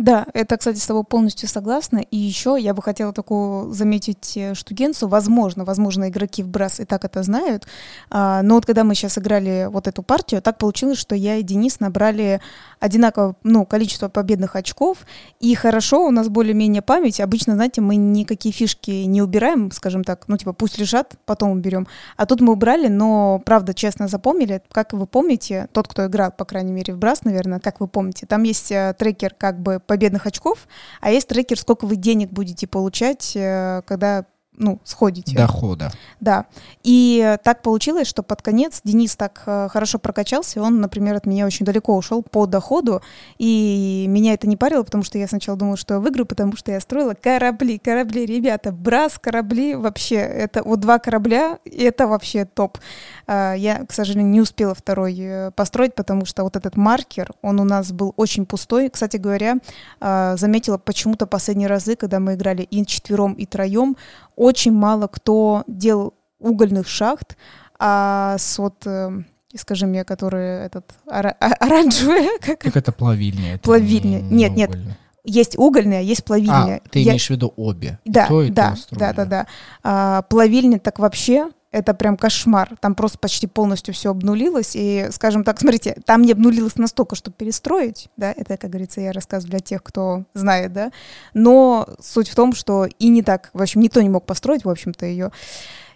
Да, 0.00 0.26
это, 0.32 0.56
кстати, 0.56 0.78
с 0.78 0.86
тобой 0.86 1.04
полностью 1.04 1.46
согласна. 1.46 1.98
И 1.98 2.16
еще 2.16 2.56
я 2.58 2.72
бы 2.72 2.82
хотела 2.82 3.12
такую 3.12 3.70
заметить 3.74 4.34
э, 4.34 4.54
штугенцу. 4.54 5.08
Возможно, 5.08 5.66
возможно, 5.66 6.08
игроки 6.08 6.42
в 6.42 6.48
Брас 6.48 6.80
и 6.80 6.86
так 6.86 7.04
это 7.04 7.22
знают. 7.22 7.66
А, 8.08 8.40
но 8.42 8.54
вот 8.54 8.64
когда 8.64 8.82
мы 8.82 8.94
сейчас 8.94 9.18
играли 9.18 9.68
вот 9.70 9.88
эту 9.88 10.02
партию, 10.02 10.40
так 10.40 10.56
получилось, 10.56 10.96
что 10.96 11.14
я 11.14 11.36
и 11.36 11.42
Денис 11.42 11.80
набрали 11.80 12.40
одинаковое 12.80 13.36
ну, 13.44 13.64
количество 13.66 14.08
победных 14.08 14.56
очков. 14.56 14.98
И 15.38 15.54
хорошо, 15.54 16.06
у 16.06 16.10
нас 16.10 16.28
более-менее 16.28 16.82
память. 16.82 17.20
Обычно, 17.20 17.54
знаете, 17.54 17.80
мы 17.80 17.96
никакие 17.96 18.52
фишки 18.52 18.90
не 18.90 19.22
убираем, 19.22 19.70
скажем 19.70 20.02
так. 20.02 20.24
Ну, 20.26 20.36
типа, 20.36 20.52
пусть 20.52 20.78
лежат, 20.78 21.14
потом 21.26 21.50
уберем. 21.50 21.86
А 22.16 22.26
тут 22.26 22.40
мы 22.40 22.54
убрали, 22.54 22.88
но, 22.88 23.40
правда, 23.44 23.74
честно 23.74 24.08
запомнили. 24.08 24.62
Как 24.72 24.92
вы 24.92 25.06
помните, 25.06 25.68
тот, 25.72 25.86
кто 25.86 26.06
играл, 26.06 26.32
по 26.32 26.44
крайней 26.44 26.72
мере, 26.72 26.94
в 26.94 26.98
Брас, 26.98 27.24
наверное, 27.24 27.60
как 27.60 27.80
вы 27.80 27.86
помните, 27.86 28.26
там 28.26 28.42
есть 28.42 28.72
э, 28.72 28.94
трекер 28.98 29.34
как 29.36 29.60
бы 29.60 29.80
победных 29.86 30.26
очков, 30.26 30.66
а 31.00 31.10
есть 31.10 31.28
трекер, 31.28 31.58
сколько 31.58 31.84
вы 31.84 31.96
денег 31.96 32.30
будете 32.30 32.66
получать, 32.66 33.36
э, 33.36 33.82
когда 33.86 34.24
ну, 34.60 34.78
сходите. 34.84 35.34
Дохода. 35.34 35.90
Да. 36.20 36.44
И 36.82 37.36
так 37.42 37.62
получилось, 37.62 38.06
что 38.06 38.22
под 38.22 38.42
конец 38.42 38.82
Денис 38.84 39.16
так 39.16 39.42
э, 39.46 39.68
хорошо 39.70 39.98
прокачался, 39.98 40.62
он, 40.62 40.80
например, 40.80 41.16
от 41.16 41.26
меня 41.26 41.46
очень 41.46 41.64
далеко 41.64 41.96
ушел 41.96 42.22
по 42.22 42.46
доходу, 42.46 43.00
и 43.38 44.04
меня 44.08 44.34
это 44.34 44.46
не 44.46 44.56
парило, 44.58 44.82
потому 44.82 45.02
что 45.02 45.16
я 45.18 45.26
сначала 45.26 45.56
думала, 45.56 45.78
что 45.78 45.94
я 45.94 46.00
выиграю, 46.00 46.26
потому 46.26 46.56
что 46.56 46.72
я 46.72 46.80
строила 46.80 47.14
корабли, 47.14 47.78
корабли, 47.78 48.26
ребята, 48.26 48.70
брас, 48.70 49.18
корабли, 49.18 49.74
вообще, 49.74 50.16
это 50.16 50.62
вот 50.62 50.80
два 50.80 50.98
корабля, 50.98 51.58
это 51.64 52.06
вообще 52.06 52.44
топ. 52.44 52.78
А, 53.26 53.54
я, 53.54 53.86
к 53.86 53.92
сожалению, 53.92 54.30
не 54.30 54.40
успела 54.42 54.74
второй 54.74 55.16
э, 55.18 55.50
построить, 55.52 55.94
потому 55.94 56.26
что 56.26 56.44
вот 56.44 56.56
этот 56.56 56.76
маркер, 56.76 57.30
он 57.40 57.60
у 57.60 57.64
нас 57.64 57.92
был 57.92 58.12
очень 58.18 58.44
пустой. 58.44 58.90
Кстати 58.90 59.16
говоря, 59.16 59.56
а, 60.00 60.36
заметила 60.36 60.76
почему-то 60.76 61.26
последние 61.26 61.68
разы, 61.68 61.96
когда 61.96 62.20
мы 62.20 62.34
играли 62.34 62.62
и 62.62 62.84
четвером, 62.84 63.32
и 63.32 63.46
троем, 63.46 63.96
очень 64.36 64.49
мало 64.74 65.06
кто 65.06 65.64
делал 65.66 66.14
угольных 66.38 66.88
шахт, 66.88 67.36
а 67.78 68.36
с 68.38 68.58
вот 68.58 68.86
э, 68.86 69.22
скажи 69.54 69.86
мне, 69.86 70.04
которые 70.04 70.66
этот 70.66 70.94
ора- 71.06 71.36
оранжевые. 71.38 72.30
Как, 72.40 72.60
как 72.60 72.76
это 72.76 72.92
плавильня? 72.92 73.54
Это 73.54 73.62
плавильня. 73.62 74.20
Не, 74.20 74.48
нет, 74.48 74.70
нет. 74.70 74.78
Есть 75.24 75.58
угольная, 75.58 76.00
есть 76.00 76.24
плавильня. 76.24 76.80
А, 76.84 76.88
ты 76.88 77.00
Я... 77.00 77.10
имеешь 77.10 77.26
в 77.26 77.30
виду 77.30 77.52
обе? 77.56 77.98
Да, 78.04 78.26
то, 78.26 78.48
да, 78.48 78.74
да, 78.90 79.12
да, 79.12 79.24
да. 79.24 79.46
А, 79.82 80.22
плавильня 80.22 80.78
так 80.78 80.98
вообще 80.98 81.50
это 81.72 81.94
прям 81.94 82.16
кошмар. 82.16 82.76
Там 82.80 82.94
просто 82.94 83.18
почти 83.18 83.46
полностью 83.46 83.94
все 83.94 84.10
обнулилось. 84.10 84.72
И, 84.74 85.08
скажем 85.12 85.44
так, 85.44 85.60
смотрите, 85.60 85.96
там 86.04 86.22
не 86.22 86.32
обнулилось 86.32 86.76
настолько, 86.76 87.14
чтобы 87.16 87.36
перестроить, 87.36 88.08
да, 88.16 88.32
это, 88.32 88.56
как 88.56 88.70
говорится, 88.70 89.00
я 89.00 89.12
рассказываю 89.12 89.50
для 89.50 89.60
тех, 89.60 89.82
кто 89.82 90.24
знает, 90.34 90.72
да, 90.72 90.90
но 91.34 91.88
суть 92.00 92.28
в 92.28 92.34
том, 92.34 92.54
что 92.54 92.86
и 92.86 93.08
не 93.08 93.22
так, 93.22 93.50
в 93.52 93.62
общем, 93.62 93.80
никто 93.80 94.00
не 94.00 94.08
мог 94.08 94.26
построить, 94.26 94.64
в 94.64 94.68
общем-то, 94.68 95.06
ее. 95.06 95.30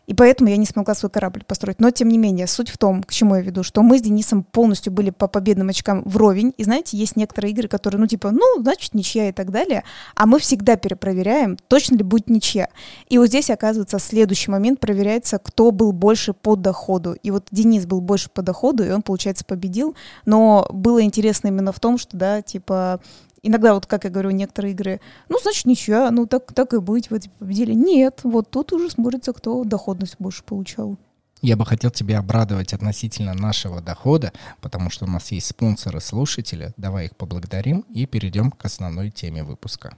И 0.06 0.14
поэтому 0.14 0.50
я 0.50 0.56
не 0.56 0.66
смогла 0.66 0.94
свой 0.94 1.10
корабль 1.10 1.44
построить. 1.44 1.80
Но, 1.80 1.90
тем 1.90 2.08
не 2.08 2.18
менее, 2.18 2.46
суть 2.46 2.68
в 2.68 2.78
том, 2.78 3.02
к 3.02 3.12
чему 3.12 3.36
я 3.36 3.42
веду, 3.42 3.62
что 3.62 3.82
мы 3.82 3.98
с 3.98 4.02
Денисом 4.02 4.42
полностью 4.42 4.92
были 4.92 5.10
по 5.10 5.28
победным 5.28 5.68
очкам 5.68 6.02
вровень. 6.04 6.52
И 6.56 6.64
знаете, 6.64 6.96
есть 6.96 7.16
некоторые 7.16 7.52
игры, 7.52 7.68
которые, 7.68 8.00
ну, 8.00 8.06
типа, 8.06 8.30
ну, 8.30 8.60
значит, 8.60 8.94
ничья 8.94 9.28
и 9.28 9.32
так 9.32 9.50
далее. 9.50 9.84
А 10.14 10.26
мы 10.26 10.38
всегда 10.38 10.76
перепроверяем, 10.76 11.56
точно 11.68 11.96
ли 11.96 12.02
будет 12.02 12.28
ничья. 12.28 12.68
И 13.08 13.18
вот 13.18 13.26
здесь, 13.28 13.50
оказывается, 13.50 13.98
следующий 13.98 14.50
момент 14.50 14.80
проверяется, 14.80 15.38
кто 15.38 15.70
был 15.70 15.92
больше 15.92 16.32
по 16.32 16.56
доходу. 16.56 17.14
И 17.22 17.30
вот 17.30 17.48
Денис 17.50 17.86
был 17.86 18.00
больше 18.00 18.30
по 18.30 18.42
доходу, 18.42 18.84
и 18.84 18.90
он, 18.90 19.02
получается, 19.02 19.44
победил. 19.44 19.94
Но 20.26 20.66
было 20.70 21.02
интересно 21.02 21.48
именно 21.48 21.72
в 21.72 21.80
том, 21.80 21.98
что, 21.98 22.16
да, 22.16 22.42
типа, 22.42 23.00
Иногда, 23.46 23.74
вот 23.74 23.84
как 23.84 24.04
я 24.04 24.10
говорю, 24.10 24.30
некоторые 24.30 24.72
игры, 24.72 25.00
ну, 25.28 25.38
значит, 25.38 25.66
ничья, 25.66 26.10
ну, 26.10 26.26
так, 26.26 26.52
так 26.54 26.72
и 26.72 26.78
быть, 26.78 27.10
вы 27.10 27.20
типа, 27.20 27.34
победили. 27.40 27.74
Нет, 27.74 28.20
вот 28.24 28.48
тут 28.50 28.72
уже 28.72 28.88
смотрится, 28.90 29.34
кто 29.34 29.64
доходность 29.64 30.16
больше 30.18 30.42
получал. 30.42 30.96
Я 31.42 31.58
бы 31.58 31.66
хотел 31.66 31.90
тебя 31.90 32.20
обрадовать 32.20 32.72
относительно 32.72 33.34
нашего 33.34 33.82
дохода, 33.82 34.32
потому 34.62 34.88
что 34.88 35.04
у 35.04 35.08
нас 35.08 35.30
есть 35.30 35.48
спонсоры-слушатели. 35.48 36.72
Давай 36.78 37.04
их 37.04 37.16
поблагодарим 37.16 37.84
и 37.90 38.06
перейдем 38.06 38.50
к 38.50 38.64
основной 38.64 39.10
теме 39.10 39.44
выпуска. 39.44 39.94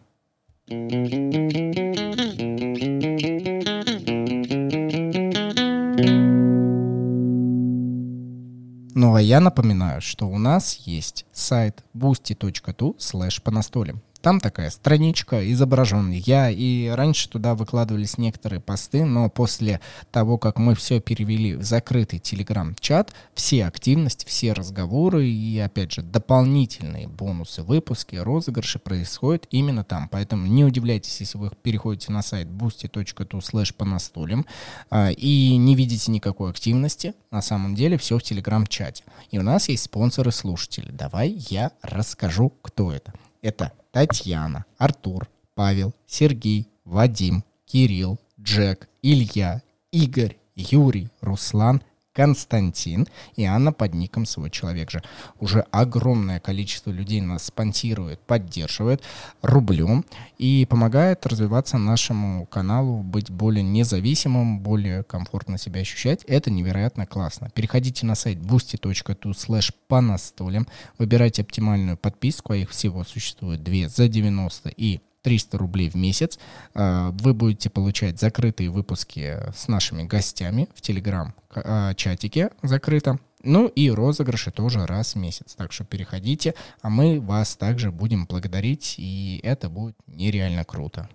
Ну 9.07 9.15
а 9.15 9.23
я 9.23 9.39
напоминаю, 9.39 10.01
что 10.01 10.27
у 10.27 10.37
нас 10.37 10.75
есть 10.79 11.27
сайт 11.31 11.85
boosty.tu 11.95 12.97
slash 12.97 13.41
по 13.41 13.53
настолям. 13.53 14.03
Там 14.27 14.41
такая 14.41 14.71
страничка, 14.71 15.53
изображен 15.53 16.11
я, 16.11 16.51
и 16.51 16.89
раньше 16.89 17.29
туда 17.29 17.55
выкладывались 17.55 18.19
некоторые 18.19 18.59
посты, 18.59 19.05
но 19.05 19.31
после 19.31 19.81
того, 20.11 20.37
как 20.37 20.59
мы 20.59 20.75
все 20.75 20.99
перевели 20.99 21.55
в 21.55 21.63
закрытый 21.63 22.19
телеграм-чат, 22.19 23.15
все 23.35 23.67
активности, 23.67 24.27
все 24.27 24.53
разговоры 24.53 25.29
и, 25.29 25.57
опять 25.61 25.93
же, 25.93 26.03
дополнительные 26.03 27.07
бонусы, 27.07 27.63
выпуски, 27.63 28.17
розыгрыши 28.17 28.81
происходят 28.81 29.47
именно 29.53 29.85
там. 29.85 30.09
Поэтому 30.09 30.49
не 30.49 30.65
удивляйтесь, 30.65 31.21
если 31.21 31.39
вы 31.39 31.53
переходите 31.63 32.11
на 32.11 32.23
сайт 32.23 32.49
boosty.tu 32.49 33.39
slash 33.39 33.73
по 33.75 33.85
настолям 33.85 34.45
а, 34.91 35.13
и 35.13 35.57
не 35.57 35.77
видите 35.77 36.11
никакой 36.11 36.51
активности, 36.51 37.15
на 37.31 37.43
самом 37.43 37.77
деле 37.77 37.97
все 37.97 38.19
в 38.19 38.25
телеграм-чате. 38.25 39.05
И 39.31 39.39
у 39.39 39.43
нас 39.43 39.69
есть 39.69 39.85
спонсоры-слушатели. 39.85 40.91
Давай 40.91 41.31
я 41.49 41.71
расскажу, 41.81 42.53
кто 42.63 42.91
это. 42.91 43.13
Это 43.41 43.71
Татьяна, 43.97 44.67
Артур, 44.77 45.27
Павел, 45.55 45.95
Сергей, 46.07 46.69
Вадим, 46.85 47.45
Кирилл, 47.65 48.21
Джек, 48.39 48.91
Илья, 49.01 49.63
Игорь, 49.91 50.37
Юрий, 50.55 51.09
Руслан, 51.23 51.81
Константин 52.17 53.07
и 53.37 53.45
Анна 53.45 53.75
под 53.75 53.93
ником 53.93 54.25
«Свой 54.25 54.51
человек 54.51 54.91
же». 54.91 55.03
Уже 55.39 55.67
огромное 55.71 56.41
количество 56.41 56.91
людей 56.91 57.21
нас 57.21 57.45
спонсирует, 57.45 58.21
поддерживает 58.21 59.03
рублем 59.43 60.03
и 60.39 60.67
помогает 60.69 61.27
развиваться 61.27 61.77
нашему 61.77 62.47
каналу, 62.47 63.03
быть 63.03 63.31
более 63.31 63.63
независимым, 63.63 64.61
более 64.61 65.03
комфортно 65.03 65.59
себя 65.59 65.83
ощущать. 65.83 66.25
Это 66.25 66.51
невероятно 66.51 67.07
классно. 67.07 67.51
Переходите 67.51 68.07
на 68.07 68.15
сайт 68.15 68.39
boosty.tu 68.39 69.33
slash 69.33 69.75
выбирайте 70.99 71.43
оптимальную 71.43 71.99
подписку, 71.99 72.55
а 72.55 72.57
их 72.57 72.71
всего 72.71 73.05
существует 73.05 73.63
две 73.63 73.91
за 73.91 74.09
90 74.09 74.71
и 74.71 75.01
300 75.27 75.59
рублей 75.59 75.91
в 75.91 75.97
месяц. 75.97 76.39
А, 76.73 77.11
вы 77.11 77.35
будете 77.35 77.69
получать 77.69 78.21
закрытые 78.21 78.71
выпуски 78.71 79.39
с 79.57 79.67
нашими 79.67 80.05
гостями 80.05 80.69
в 80.73 80.81
Телеграм-чатике 80.81 82.51
закрыто. 82.63 83.19
Ну 83.43 83.67
и 83.67 83.91
розыгрыши 83.91 84.53
тоже 84.53 84.87
раз 84.87 85.15
в 85.15 85.19
месяц. 85.19 85.57
Так 85.57 85.73
что 85.73 85.83
переходите, 85.83 86.55
а 86.81 86.91
мы 86.91 87.21
вас 87.21 87.57
также 87.57 87.91
будем 87.91 88.27
благодарить, 88.27 88.95
и 88.99 89.41
это 89.43 89.69
будет 89.69 89.97
нереально 90.07 90.65
круто. 90.65 91.09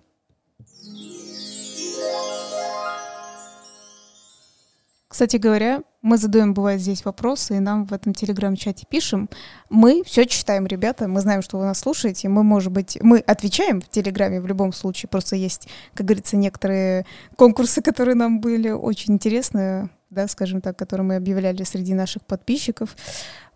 Кстати 5.12 5.36
говоря, 5.36 5.82
мы 6.00 6.16
задаем, 6.16 6.54
бывает, 6.54 6.80
здесь 6.80 7.04
вопросы, 7.04 7.58
и 7.58 7.60
нам 7.60 7.84
в 7.84 7.92
этом 7.92 8.14
телеграм-чате 8.14 8.86
пишем. 8.88 9.28
Мы 9.68 10.02
все 10.06 10.24
читаем, 10.24 10.66
ребята, 10.66 11.06
мы 11.06 11.20
знаем, 11.20 11.42
что 11.42 11.58
вы 11.58 11.64
нас 11.64 11.80
слушаете, 11.80 12.30
мы, 12.30 12.42
может 12.42 12.72
быть, 12.72 12.96
мы 13.02 13.18
отвечаем 13.18 13.82
в 13.82 13.90
телеграме 13.90 14.40
в 14.40 14.46
любом 14.46 14.72
случае, 14.72 15.10
просто 15.10 15.36
есть, 15.36 15.68
как 15.92 16.06
говорится, 16.06 16.38
некоторые 16.38 17.04
конкурсы, 17.36 17.82
которые 17.82 18.14
нам 18.14 18.40
были 18.40 18.70
очень 18.70 19.12
интересны, 19.12 19.90
да, 20.08 20.28
скажем 20.28 20.62
так, 20.62 20.78
которые 20.78 21.06
мы 21.06 21.16
объявляли 21.16 21.62
среди 21.62 21.92
наших 21.92 22.24
подписчиков. 22.24 22.96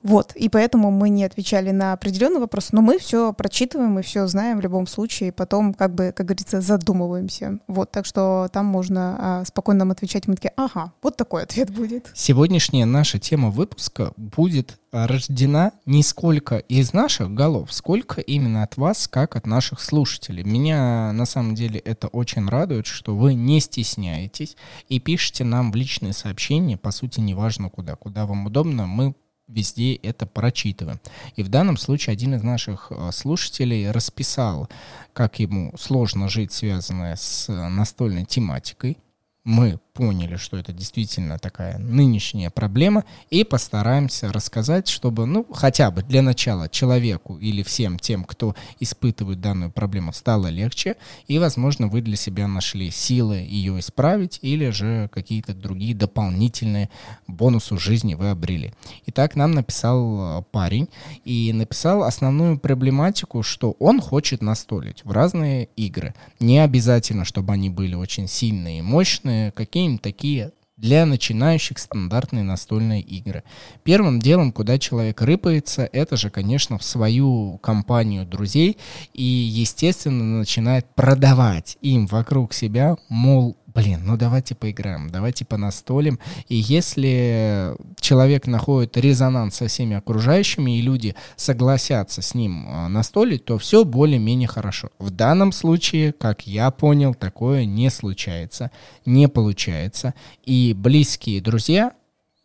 Вот, 0.06 0.36
и 0.36 0.48
поэтому 0.48 0.92
мы 0.92 1.08
не 1.08 1.24
отвечали 1.24 1.72
на 1.72 1.92
определенный 1.92 2.38
вопрос, 2.38 2.70
но 2.70 2.80
мы 2.80 3.00
все 3.00 3.32
прочитываем 3.32 3.90
мы 3.90 4.02
все 4.02 4.28
знаем 4.28 4.58
в 4.58 4.60
любом 4.60 4.86
случае, 4.86 5.30
и 5.30 5.32
потом, 5.32 5.74
как 5.74 5.96
бы, 5.96 6.12
как 6.14 6.26
говорится, 6.26 6.60
задумываемся. 6.60 7.58
Вот, 7.66 7.90
так 7.90 8.06
что 8.06 8.48
там 8.52 8.66
можно 8.66 9.16
а, 9.18 9.44
спокойно 9.44 9.80
нам 9.80 9.90
отвечать, 9.90 10.28
мы 10.28 10.36
такие, 10.36 10.52
ага, 10.56 10.92
вот 11.02 11.16
такой 11.16 11.42
ответ 11.42 11.70
будет. 11.70 12.12
Сегодняшняя 12.14 12.84
наша 12.84 13.18
тема 13.18 13.50
выпуска 13.50 14.12
будет 14.16 14.78
рождена 14.92 15.72
не 15.86 16.04
сколько 16.04 16.58
из 16.58 16.92
наших 16.92 17.34
голов, 17.34 17.72
сколько 17.72 18.20
именно 18.20 18.62
от 18.62 18.76
вас, 18.76 19.08
как 19.08 19.34
от 19.34 19.44
наших 19.44 19.80
слушателей. 19.80 20.44
Меня 20.44 21.10
на 21.12 21.26
самом 21.26 21.56
деле 21.56 21.80
это 21.80 22.06
очень 22.06 22.48
радует, 22.48 22.86
что 22.86 23.16
вы 23.16 23.34
не 23.34 23.58
стесняетесь 23.58 24.56
и 24.88 25.00
пишете 25.00 25.42
нам 25.42 25.72
в 25.72 25.74
личные 25.74 26.12
сообщения, 26.12 26.76
по 26.76 26.92
сути, 26.92 27.18
неважно 27.18 27.70
куда, 27.70 27.96
куда 27.96 28.24
вам 28.24 28.46
удобно, 28.46 28.86
мы 28.86 29.14
везде 29.48 29.94
это 29.94 30.26
прочитываем. 30.26 31.00
И 31.36 31.42
в 31.42 31.48
данном 31.48 31.76
случае 31.76 32.12
один 32.12 32.34
из 32.34 32.42
наших 32.42 32.90
э, 32.90 33.10
слушателей 33.12 33.90
расписал, 33.90 34.68
как 35.12 35.38
ему 35.38 35.72
сложно 35.78 36.28
жить, 36.28 36.52
связанное 36.52 37.16
с 37.16 37.52
настольной 37.52 38.24
тематикой. 38.24 38.98
Мы 39.44 39.78
поняли, 39.96 40.36
что 40.36 40.58
это 40.58 40.72
действительно 40.72 41.38
такая 41.38 41.78
нынешняя 41.78 42.50
проблема, 42.50 43.04
и 43.30 43.44
постараемся 43.44 44.30
рассказать, 44.32 44.88
чтобы, 44.88 45.24
ну, 45.26 45.46
хотя 45.52 45.90
бы 45.90 46.02
для 46.02 46.20
начала 46.22 46.68
человеку 46.68 47.38
или 47.38 47.62
всем 47.62 47.98
тем, 47.98 48.24
кто 48.24 48.54
испытывает 48.78 49.40
данную 49.40 49.70
проблему, 49.70 50.12
стало 50.12 50.48
легче, 50.48 50.96
и, 51.28 51.38
возможно, 51.38 51.88
вы 51.88 52.02
для 52.02 52.16
себя 52.16 52.46
нашли 52.46 52.90
силы 52.90 53.36
ее 53.36 53.78
исправить, 53.80 54.38
или 54.42 54.68
же 54.70 55.08
какие-то 55.12 55.54
другие 55.54 55.94
дополнительные 55.94 56.90
бонусы 57.26 57.78
жизни 57.78 58.14
вы 58.14 58.30
обрели. 58.30 58.74
Итак, 59.06 59.34
нам 59.34 59.52
написал 59.52 60.40
э, 60.40 60.42
парень, 60.52 60.88
и 61.24 61.52
написал 61.52 62.02
основную 62.02 62.58
проблематику, 62.58 63.42
что 63.42 63.76
он 63.78 64.00
хочет 64.00 64.42
настолить 64.42 65.04
в 65.04 65.10
разные 65.10 65.68
игры. 65.76 66.14
Не 66.40 66.58
обязательно, 66.58 67.24
чтобы 67.24 67.52
они 67.52 67.70
были 67.70 67.94
очень 67.94 68.28
сильные 68.28 68.80
и 68.80 68.82
мощные, 68.82 69.52
какие 69.52 69.85
имеем 69.86 69.98
такие 69.98 70.52
для 70.76 71.06
начинающих 71.06 71.78
стандартные 71.78 72.44
настольные 72.44 73.00
игры. 73.00 73.44
Первым 73.82 74.20
делом, 74.20 74.52
куда 74.52 74.78
человек 74.78 75.22
рыпается, 75.22 75.88
это 75.90 76.18
же, 76.18 76.28
конечно, 76.28 76.76
в 76.76 76.84
свою 76.84 77.58
компанию 77.62 78.26
друзей 78.26 78.76
и, 79.14 79.22
естественно, 79.22 80.38
начинает 80.38 80.86
продавать 80.94 81.78
им 81.80 82.06
вокруг 82.06 82.52
себя, 82.52 82.96
мол, 83.08 83.56
блин, 83.76 84.00
ну 84.04 84.16
давайте 84.16 84.54
поиграем, 84.54 85.10
давайте 85.10 85.44
понастолим. 85.44 86.18
И 86.48 86.56
если 86.56 87.76
человек 88.00 88.46
находит 88.46 88.96
резонанс 88.96 89.56
со 89.56 89.66
всеми 89.66 89.96
окружающими, 89.96 90.78
и 90.78 90.82
люди 90.82 91.14
согласятся 91.36 92.22
с 92.22 92.34
ним 92.34 92.64
а, 92.68 92.88
настолить, 92.88 93.44
то 93.44 93.58
все 93.58 93.84
более-менее 93.84 94.48
хорошо. 94.48 94.88
В 94.98 95.10
данном 95.10 95.52
случае, 95.52 96.12
как 96.12 96.46
я 96.46 96.70
понял, 96.70 97.14
такое 97.14 97.66
не 97.66 97.90
случается, 97.90 98.70
не 99.04 99.28
получается. 99.28 100.14
И 100.44 100.74
близкие 100.74 101.42
друзья 101.42 101.92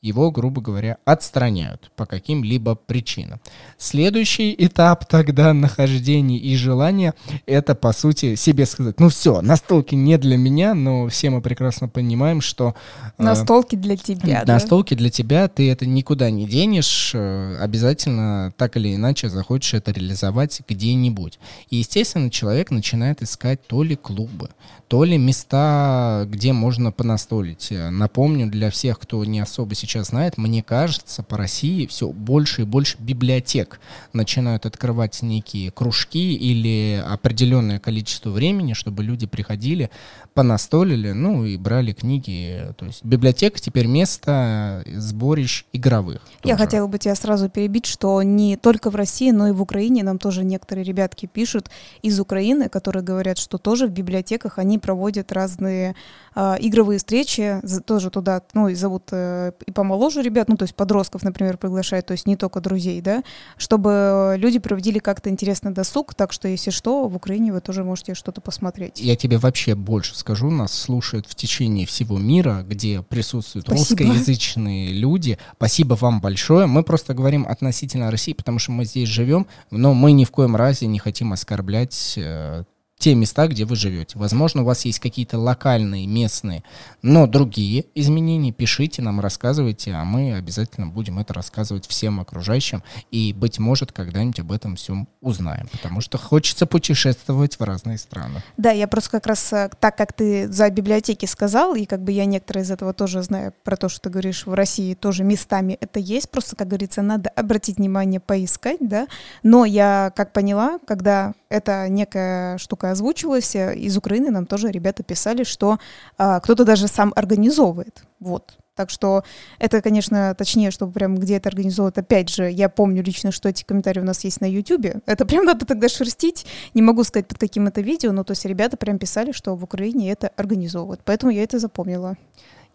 его, 0.02 0.32
грубо 0.32 0.62
говоря, 0.62 0.98
отстраняют 1.06 1.92
по 1.96 2.08
каким-либо 2.08 2.74
причинам. 2.74 3.40
Следующий 3.78 4.56
этап 4.58 5.06
тогда 5.06 5.54
нахождения 5.54 6.38
и 6.38 6.56
желания— 6.56 7.14
это, 7.46 7.76
по 7.76 7.94
сути, 7.94 8.34
себе 8.36 8.66
сказать, 8.66 9.00
ну 9.00 9.10
все, 9.10 9.42
настолки 9.42 9.94
не 9.94 10.18
для 10.18 10.38
меня, 10.38 10.74
но 10.74 11.08
все 11.08 11.30
мы 11.30 11.42
прекрасно 11.42 11.88
понимаем, 11.88 12.42
что... 12.42 12.74
Э, 13.20 13.24
настолки 13.24 13.76
э, 13.76 13.78
для 13.78 13.96
тебя, 13.96 14.44
Настолки 14.46 14.96
да? 14.96 14.98
для 14.98 15.10
тебя, 15.12 15.48
ты 15.48 15.70
это 15.70 15.86
никуда 15.86 16.32
не 16.32 16.48
денешь, 16.48 17.12
э, 17.14 17.58
обязательно 17.60 18.54
так 18.58 18.78
или 18.78 18.96
иначе 18.96 19.30
захочешь 19.30 19.76
это 19.76 19.92
реализовать 19.92 20.62
где-нибудь. 20.68 21.38
И, 21.70 21.78
естественно, 21.78 22.32
человек 22.32 22.72
начинает 22.72 23.22
искать 23.22 23.68
то 23.68 23.84
ли 23.84 23.96
клубы, 23.96 24.50
то 24.92 25.06
ли 25.06 25.18
места, 25.18 26.26
где 26.28 26.52
можно 26.52 26.92
понастолить. 26.92 27.70
Напомню 27.72 28.48
для 28.48 28.70
всех, 28.70 29.00
кто 29.00 29.24
не 29.24 29.40
особо 29.40 29.74
сейчас 29.74 30.08
знает, 30.08 30.38
мне 30.38 30.62
кажется, 30.62 31.24
по 31.24 31.38
России 31.38 31.86
все 31.86 32.10
больше 32.10 32.64
и 32.64 32.66
больше 32.66 32.98
библиотек 33.00 33.80
начинают 34.12 34.66
открывать 34.66 35.22
некие 35.22 35.72
кружки 35.72 36.34
или 36.34 37.02
определенное 37.08 37.80
количество 37.80 38.32
времени, 38.32 38.74
чтобы 38.74 39.02
люди 39.02 39.28
приходили, 39.28 39.90
понастолили, 40.34 41.14
ну 41.14 41.46
и 41.46 41.56
брали 41.56 41.94
книги. 41.94 42.74
То 42.78 42.88
есть 42.88 43.02
библиотека 43.06 43.62
теперь 43.62 43.88
место 43.88 44.84
сборищ 44.94 45.64
игровых. 45.72 46.22
Я 46.44 46.58
хотела 46.58 46.88
бы 46.88 46.98
тебя 46.98 47.16
сразу 47.16 47.48
перебить, 47.48 47.86
что 47.86 48.22
не 48.24 48.58
только 48.58 48.90
в 48.90 48.98
России, 48.98 49.32
но 49.32 49.48
и 49.48 49.52
в 49.54 49.62
Украине 49.62 50.04
нам 50.04 50.18
тоже 50.18 50.44
некоторые 50.44 50.84
ребятки 50.84 51.28
пишут 51.28 51.70
из 52.02 52.20
Украины, 52.20 52.68
которые 52.68 53.04
говорят, 53.04 53.38
что 53.38 53.58
тоже 53.58 53.88
в 53.88 53.92
библиотеках 53.92 54.60
они 54.60 54.81
проводят 54.82 55.32
разные 55.32 55.96
э, 56.36 56.56
игровые 56.60 56.98
встречи, 56.98 57.62
тоже 57.86 58.10
туда, 58.10 58.42
ну 58.54 58.68
и 58.68 58.76
зовут 58.76 59.04
э, 59.12 59.52
и 59.66 59.72
помоложе 59.72 60.22
ребят, 60.22 60.50
ну 60.50 60.58
то 60.58 60.64
есть 60.64 60.76
подростков, 60.76 61.24
например, 61.24 61.58
приглашают, 61.58 62.08
то 62.08 62.12
есть 62.12 62.26
не 62.26 62.36
только 62.36 62.60
друзей, 62.60 63.02
да, 63.02 63.24
чтобы 63.58 64.36
люди 64.38 64.60
проводили 64.60 65.00
как-то 65.00 65.30
интересный 65.30 65.72
досуг, 65.72 66.14
так 66.16 66.34
что 66.34 66.48
если 66.48 66.72
что, 66.72 67.08
в 67.08 67.16
Украине 67.16 67.54
вы 67.54 67.62
тоже 67.62 67.84
можете 67.84 68.14
что-то 68.16 68.42
посмотреть. 68.42 69.00
Я 69.00 69.16
тебе 69.16 69.38
вообще 69.38 69.76
больше 69.76 70.18
скажу, 70.18 70.50
нас 70.50 70.74
слушают 70.74 71.28
в 71.28 71.36
течение 71.36 71.86
всего 71.86 72.18
мира, 72.18 72.66
где 72.68 73.02
присутствуют 73.02 73.68
Спасибо. 73.68 74.04
русскоязычные 74.04 74.94
люди. 74.94 75.38
Спасибо 75.56 75.96
вам 75.96 76.22
большое. 76.22 76.66
Мы 76.66 76.84
просто 76.84 77.14
говорим 77.14 77.46
относительно 77.48 78.12
России, 78.12 78.34
потому 78.34 78.60
что 78.60 78.72
мы 78.72 78.86
здесь 78.86 79.08
живем, 79.08 79.48
но 79.70 79.94
мы 79.94 80.12
ни 80.12 80.26
в 80.26 80.32
коем 80.32 80.56
разе 80.56 80.88
не 80.88 81.00
хотим 81.00 81.34
оскорблять 81.34 82.16
э, 82.18 82.64
те 83.02 83.16
места, 83.16 83.48
где 83.48 83.66
вы 83.66 83.76
живете. 83.76 84.20
Возможно, 84.20 84.62
у 84.62 84.66
вас 84.66 84.86
есть 84.86 85.00
какие-то 85.00 85.40
локальные, 85.40 86.06
местные, 86.06 86.64
но 87.02 87.26
другие 87.26 87.86
изменения. 87.96 88.52
Пишите 88.52 89.02
нам, 89.02 89.20
рассказывайте, 89.20 89.92
а 89.94 90.06
мы 90.06 90.36
обязательно 90.36 90.86
будем 90.86 91.18
это 91.18 91.34
рассказывать 91.34 91.88
всем 91.88 92.20
окружающим. 92.20 92.84
И, 93.10 93.34
быть 93.34 93.58
может, 93.58 93.92
когда-нибудь 93.92 94.42
об 94.42 94.52
этом 94.52 94.76
всем 94.76 95.08
узнаем. 95.20 95.68
Потому 95.72 96.00
что 96.02 96.20
хочется 96.20 96.68
путешествовать 96.68 97.60
в 97.60 97.64
разные 97.64 97.98
страны. 97.98 98.44
Да, 98.58 98.70
я 98.70 98.88
просто 98.88 99.10
как 99.10 99.26
раз 99.26 99.52
э, 99.52 99.72
так, 99.80 99.98
как 99.98 100.14
ты 100.14 100.48
за 100.48 100.70
библиотеки 100.70 101.26
сказал, 101.26 101.74
и 101.74 101.86
как 101.86 102.04
бы 102.04 102.12
я 102.12 102.26
некоторые 102.26 102.64
из 102.64 102.70
этого 102.70 102.94
тоже 102.94 103.24
знаю 103.24 103.52
про 103.64 103.78
то, 103.78 103.90
что 103.90 104.02
ты 104.02 104.10
говоришь, 104.12 104.46
в 104.46 104.54
России 104.54 104.94
тоже 104.94 105.24
местами 105.24 105.76
это 105.82 106.00
есть. 106.00 106.30
Просто, 106.30 106.56
как 106.56 106.68
говорится, 106.68 107.02
надо 107.02 107.32
обратить 107.32 107.78
внимание, 107.78 108.20
поискать, 108.20 108.78
да. 108.80 109.08
Но 109.42 109.66
я, 109.66 110.14
как 110.16 110.34
поняла, 110.34 110.78
когда 110.86 111.34
эта 111.50 111.90
некая 111.90 112.60
штука 112.60 112.91
озвучивалась, 112.92 113.56
э, 113.56 113.76
из 113.76 113.98
Украины 113.98 114.32
нам 114.32 114.46
тоже 114.46 114.70
ребята 114.70 115.04
писали, 115.04 115.44
что 115.44 115.80
а, 116.18 116.40
кто-то 116.40 116.66
даже 116.66 116.88
сам 116.88 117.14
организовывает. 117.16 118.04
Вот. 118.20 118.58
Так 118.76 118.90
что 118.90 119.24
это, 119.60 119.82
конечно, 119.82 120.34
точнее, 120.36 120.72
чтобы 120.72 120.94
прям 120.94 121.16
где 121.18 121.36
это 121.36 121.50
организовывать. 121.50 121.98
Опять 121.98 122.30
же, 122.30 122.50
я 122.50 122.70
помню 122.70 123.04
лично, 123.04 123.32
что 123.32 123.50
эти 123.50 123.64
комментарии 123.64 124.00
у 124.00 124.06
нас 124.06 124.24
есть 124.24 124.42
на 124.42 124.46
YouTube. 124.46 125.02
Это 125.06 125.26
прям 125.26 125.46
надо 125.46 125.66
тогда 125.66 125.90
шерстить. 125.90 126.46
Не 126.74 126.82
могу 126.82 127.04
сказать, 127.04 127.28
под 127.28 127.38
каким 127.38 127.68
это 127.68 127.82
видео, 127.82 128.12
но 128.12 128.24
то 128.24 128.32
есть 128.32 128.46
ребята 128.46 128.78
прям 128.78 128.98
писали, 128.98 129.34
что 129.34 129.56
в 129.56 129.64
Украине 129.64 130.12
это 130.12 130.30
организовывают. 130.30 131.02
Поэтому 131.04 131.32
я 131.32 131.44
это 131.44 131.60
запомнила. 131.60 132.16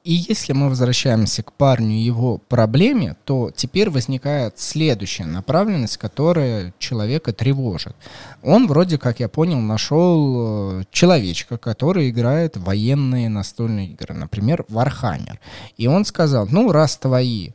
И 0.07 0.13
если 0.29 0.53
мы 0.53 0.69
возвращаемся 0.69 1.43
к 1.43 1.53
парню 1.53 1.97
и 1.97 1.99
его 1.99 2.39
проблеме, 2.39 3.17
то 3.25 3.51
теперь 3.53 3.91
возникает 3.91 4.57
следующая 4.57 5.25
направленность, 5.25 5.97
которая 5.97 6.73
человека 6.79 7.33
тревожит. 7.33 7.97
Он 8.45 8.69
вроде, 8.69 8.99
как 8.99 9.19
я 9.19 9.29
понял, 9.29 9.59
нашел 9.59 10.79
э, 10.79 10.85
человечка, 10.93 11.59
который 11.59 12.09
играет 12.09 12.57
военные 12.57 13.29
настольные 13.29 13.89
игры, 13.89 14.15
например, 14.15 14.65
Warhammer. 14.69 15.39
И 15.77 15.89
он 15.89 16.05
сказал, 16.05 16.47
ну, 16.49 16.71
раз 16.71 16.97
твои 16.99 17.51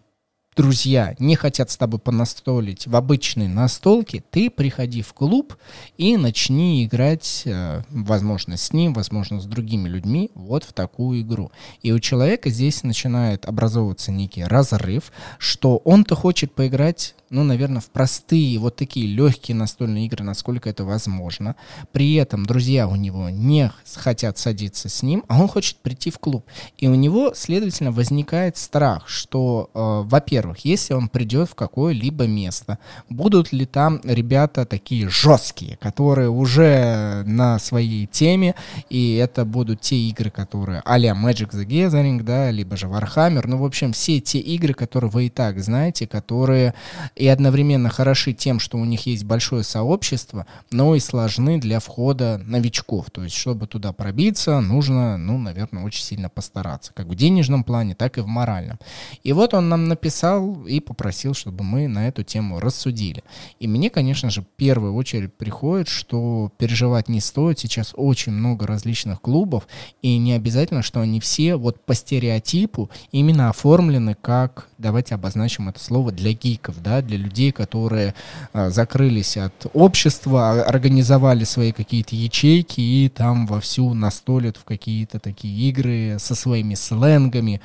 друзья 0.55 1.15
не 1.17 1.35
хотят 1.35 1.71
с 1.71 1.77
тобой 1.77 1.99
понастолить 1.99 2.85
в 2.85 2.95
обычной 2.95 3.47
настолке, 3.47 4.23
ты 4.29 4.49
приходи 4.49 5.01
в 5.01 5.13
клуб 5.13 5.55
и 5.97 6.17
начни 6.17 6.83
играть, 6.83 7.43
э, 7.45 7.83
возможно, 7.89 8.57
с 8.57 8.73
ним, 8.73 8.93
возможно, 8.93 9.39
с 9.39 9.45
другими 9.45 9.87
людьми, 9.87 10.29
вот 10.35 10.63
в 10.65 10.73
такую 10.73 11.21
игру. 11.21 11.51
И 11.81 11.91
у 11.91 11.99
человека 11.99 12.49
здесь 12.49 12.83
начинает 12.83 13.45
образовываться 13.45 14.11
некий 14.11 14.43
разрыв, 14.43 15.11
что 15.37 15.77
он-то 15.77 16.15
хочет 16.15 16.53
поиграть 16.53 17.15
ну, 17.31 17.45
наверное, 17.45 17.79
в 17.79 17.89
простые, 17.89 18.59
вот 18.59 18.75
такие 18.75 19.07
легкие 19.07 19.55
настольные 19.55 20.05
игры, 20.05 20.21
насколько 20.21 20.69
это 20.69 20.83
возможно. 20.83 21.55
При 21.93 22.15
этом 22.15 22.45
друзья 22.45 22.89
у 22.89 22.97
него 22.97 23.29
не 23.29 23.71
хотят 23.95 24.37
садиться 24.37 24.89
с 24.89 25.01
ним, 25.01 25.23
а 25.29 25.41
он 25.41 25.47
хочет 25.47 25.77
прийти 25.77 26.11
в 26.11 26.19
клуб. 26.19 26.45
И 26.77 26.89
у 26.89 26.93
него, 26.93 27.33
следовательно, 27.33 27.93
возникает 27.93 28.57
страх, 28.57 29.07
что, 29.07 29.69
э, 29.73 30.09
во-первых, 30.09 30.40
если 30.63 30.93
он 30.93 31.10
придет 31.10 31.49
в 31.49 31.56
какое-либо 31.56 32.27
место, 32.27 32.77
будут 33.10 33.51
ли 33.51 33.65
там 33.65 34.01
ребята 34.04 34.65
такие 34.65 35.10
жесткие, 35.10 35.77
которые 35.77 36.30
уже 36.30 37.23
на 37.25 37.60
своей 37.60 38.08
теме, 38.08 38.56
и 38.89 39.15
это 39.15 39.45
будут 39.45 39.82
те 39.82 39.95
игры, 39.95 40.30
которые 40.30 40.82
а-ля 40.86 41.13
Magic 41.13 41.51
the 41.51 41.65
Gathering, 41.65 42.23
да, 42.23 42.51
либо 42.51 42.77
же 42.77 42.88
Warhammer, 42.88 43.43
ну, 43.45 43.58
в 43.58 43.65
общем, 43.65 43.93
все 43.93 44.19
те 44.19 44.39
игры, 44.39 44.73
которые 44.73 45.10
вы 45.10 45.25
и 45.25 45.30
так 45.30 45.60
знаете, 45.60 46.08
которые 46.08 46.73
и 47.15 47.27
одновременно 47.27 47.89
хороши 47.89 48.34
тем, 48.34 48.60
что 48.60 48.77
у 48.77 48.86
них 48.86 49.06
есть 49.06 49.23
большое 49.23 49.63
сообщество, 49.63 50.45
но 50.71 50.95
и 50.95 50.99
сложны 50.99 51.60
для 51.60 51.80
входа 51.80 52.41
новичков. 52.45 53.12
То 53.12 53.23
есть, 53.23 53.36
чтобы 53.36 53.67
туда 53.67 53.93
пробиться, 53.93 54.60
нужно, 54.62 55.17
ну, 55.17 55.38
наверное, 55.38 55.84
очень 55.84 56.04
сильно 56.04 56.30
постараться, 56.30 56.93
как 56.93 57.08
в 57.08 57.15
денежном 57.15 57.63
плане, 57.63 57.95
так 57.95 58.17
и 58.17 58.21
в 58.21 58.27
моральном. 58.27 58.80
И 59.23 59.34
вот 59.34 59.54
он 59.54 59.69
нам 59.69 59.86
написал 59.86 60.30
и 60.39 60.79
попросил, 60.79 61.33
чтобы 61.33 61.63
мы 61.63 61.87
на 61.87 62.07
эту 62.07 62.23
тему 62.23 62.59
рассудили. 62.59 63.23
И 63.59 63.67
мне, 63.67 63.89
конечно 63.89 64.29
же, 64.29 64.41
в 64.41 64.47
первую 64.47 64.93
очередь 64.93 65.33
приходит, 65.33 65.87
что 65.87 66.51
переживать 66.57 67.09
не 67.09 67.19
стоит. 67.19 67.59
Сейчас 67.59 67.93
очень 67.95 68.31
много 68.31 68.67
различных 68.67 69.21
клубов, 69.21 69.67
и 70.01 70.17
не 70.17 70.33
обязательно, 70.33 70.81
что 70.81 71.01
они 71.01 71.19
все 71.19 71.55
вот 71.55 71.85
по 71.85 71.93
стереотипу 71.93 72.89
именно 73.11 73.49
оформлены 73.49 74.15
как, 74.19 74.67
давайте 74.77 75.15
обозначим 75.15 75.69
это 75.69 75.79
слово, 75.79 76.11
для 76.11 76.33
гиков, 76.33 76.81
да, 76.81 77.01
для 77.01 77.17
людей, 77.17 77.51
которые 77.51 78.13
а, 78.53 78.69
закрылись 78.69 79.37
от 79.37 79.67
общества, 79.73 80.51
а, 80.51 80.63
организовали 80.63 81.43
свои 81.43 81.71
какие-то 81.71 82.15
ячейки 82.15 82.81
и 82.81 83.09
там 83.09 83.47
вовсю 83.47 83.93
настолят 83.93 84.57
в 84.57 84.63
какие-то 84.63 85.19
такие 85.19 85.69
игры 85.69 86.17
со 86.19 86.35
своими 86.35 86.75
сленгами. 86.75 87.61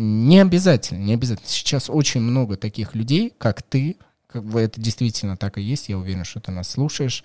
Не 0.00 0.38
обязательно, 0.38 0.98
не 1.02 1.14
обязательно. 1.14 1.48
Сейчас 1.48 1.90
очень 1.90 2.20
много 2.20 2.56
таких 2.56 2.94
людей, 2.94 3.32
как 3.36 3.62
ты, 3.62 3.96
как 4.28 4.44
бы 4.44 4.60
это 4.60 4.80
действительно 4.80 5.36
так 5.36 5.58
и 5.58 5.62
есть, 5.62 5.88
я 5.88 5.98
уверен, 5.98 6.24
что 6.24 6.38
ты 6.38 6.52
нас 6.52 6.68
слушаешь, 6.70 7.24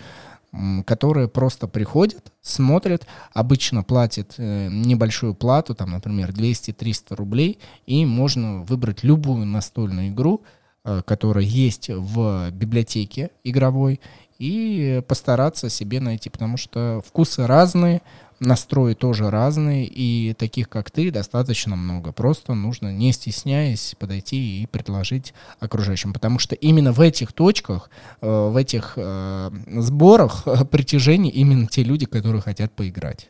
которые 0.85 1.27
просто 1.27 1.67
приходят, 1.67 2.31
смотрят, 2.41 3.05
обычно 3.31 3.83
платят 3.83 4.35
э, 4.37 4.69
небольшую 4.71 5.35
плату, 5.35 5.75
там, 5.75 5.91
например, 5.91 6.31
200-300 6.31 7.15
рублей, 7.15 7.59
и 7.85 8.07
можно 8.07 8.63
выбрать 8.63 9.03
любую 9.03 9.45
настольную 9.45 10.09
игру, 10.09 10.43
Э, 10.85 11.01
которая 11.05 11.45
есть 11.45 11.89
в 11.89 12.51
библиотеке 12.51 13.31
игровой, 13.45 14.01
и 14.37 15.01
постараться 15.07 15.69
себе 15.69 16.01
найти, 16.01 16.29
потому 16.29 16.57
что 16.57 17.01
вкусы 17.07 17.47
разные, 17.47 18.01
настрои 18.39 18.93
тоже 18.93 19.29
разные, 19.29 19.85
и 19.85 20.33
таких, 20.33 20.69
как 20.69 20.91
ты, 20.91 21.11
достаточно 21.11 21.75
много. 21.75 22.11
Просто 22.11 22.53
нужно, 22.53 22.91
не 22.91 23.11
стесняясь, 23.11 23.95
подойти 23.99 24.61
и 24.61 24.67
предложить 24.67 25.33
окружающим. 25.59 26.13
Потому 26.13 26.39
что 26.39 26.55
именно 26.55 26.91
в 26.91 27.01
этих 27.01 27.33
точках, 27.33 27.89
э, 28.21 28.27
в 28.27 28.55
этих 28.55 28.93
э, 28.95 29.51
сборах 29.67 30.45
притяжения 30.71 31.31
именно 31.31 31.67
те 31.67 31.83
люди, 31.83 32.05
которые 32.05 32.41
хотят 32.41 32.71
поиграть. 32.73 33.29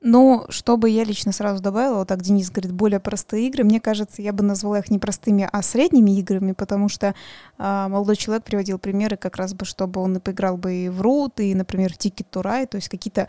Ну, 0.00 0.46
чтобы 0.48 0.90
я 0.90 1.02
лично 1.02 1.32
сразу 1.32 1.60
добавила, 1.60 1.98
вот 1.98 2.08
так 2.08 2.22
Денис 2.22 2.52
говорит, 2.52 2.70
более 2.70 3.00
простые 3.00 3.48
игры, 3.48 3.64
мне 3.64 3.80
кажется, 3.80 4.22
я 4.22 4.32
бы 4.32 4.44
назвала 4.44 4.78
их 4.78 4.90
не 4.90 5.00
простыми, 5.00 5.48
а 5.50 5.60
средними 5.60 6.16
играми, 6.20 6.52
потому 6.52 6.88
что 6.88 7.16
а, 7.58 7.88
молодой 7.88 8.14
человек 8.14 8.44
приводил 8.44 8.78
примеры 8.78 9.16
как 9.16 9.36
раз 9.36 9.54
бы, 9.54 9.64
чтобы 9.64 10.00
он 10.00 10.16
и 10.16 10.20
поиграл 10.20 10.56
бы 10.56 10.72
и 10.72 10.88
в 10.88 11.02
Root, 11.02 11.42
и, 11.42 11.52
например, 11.52 11.92
в 11.92 11.96
Ticket 11.96 12.26
to 12.30 12.44
Ride, 12.44 12.68
то 12.68 12.76
есть 12.76 12.88
какие-то 12.88 13.26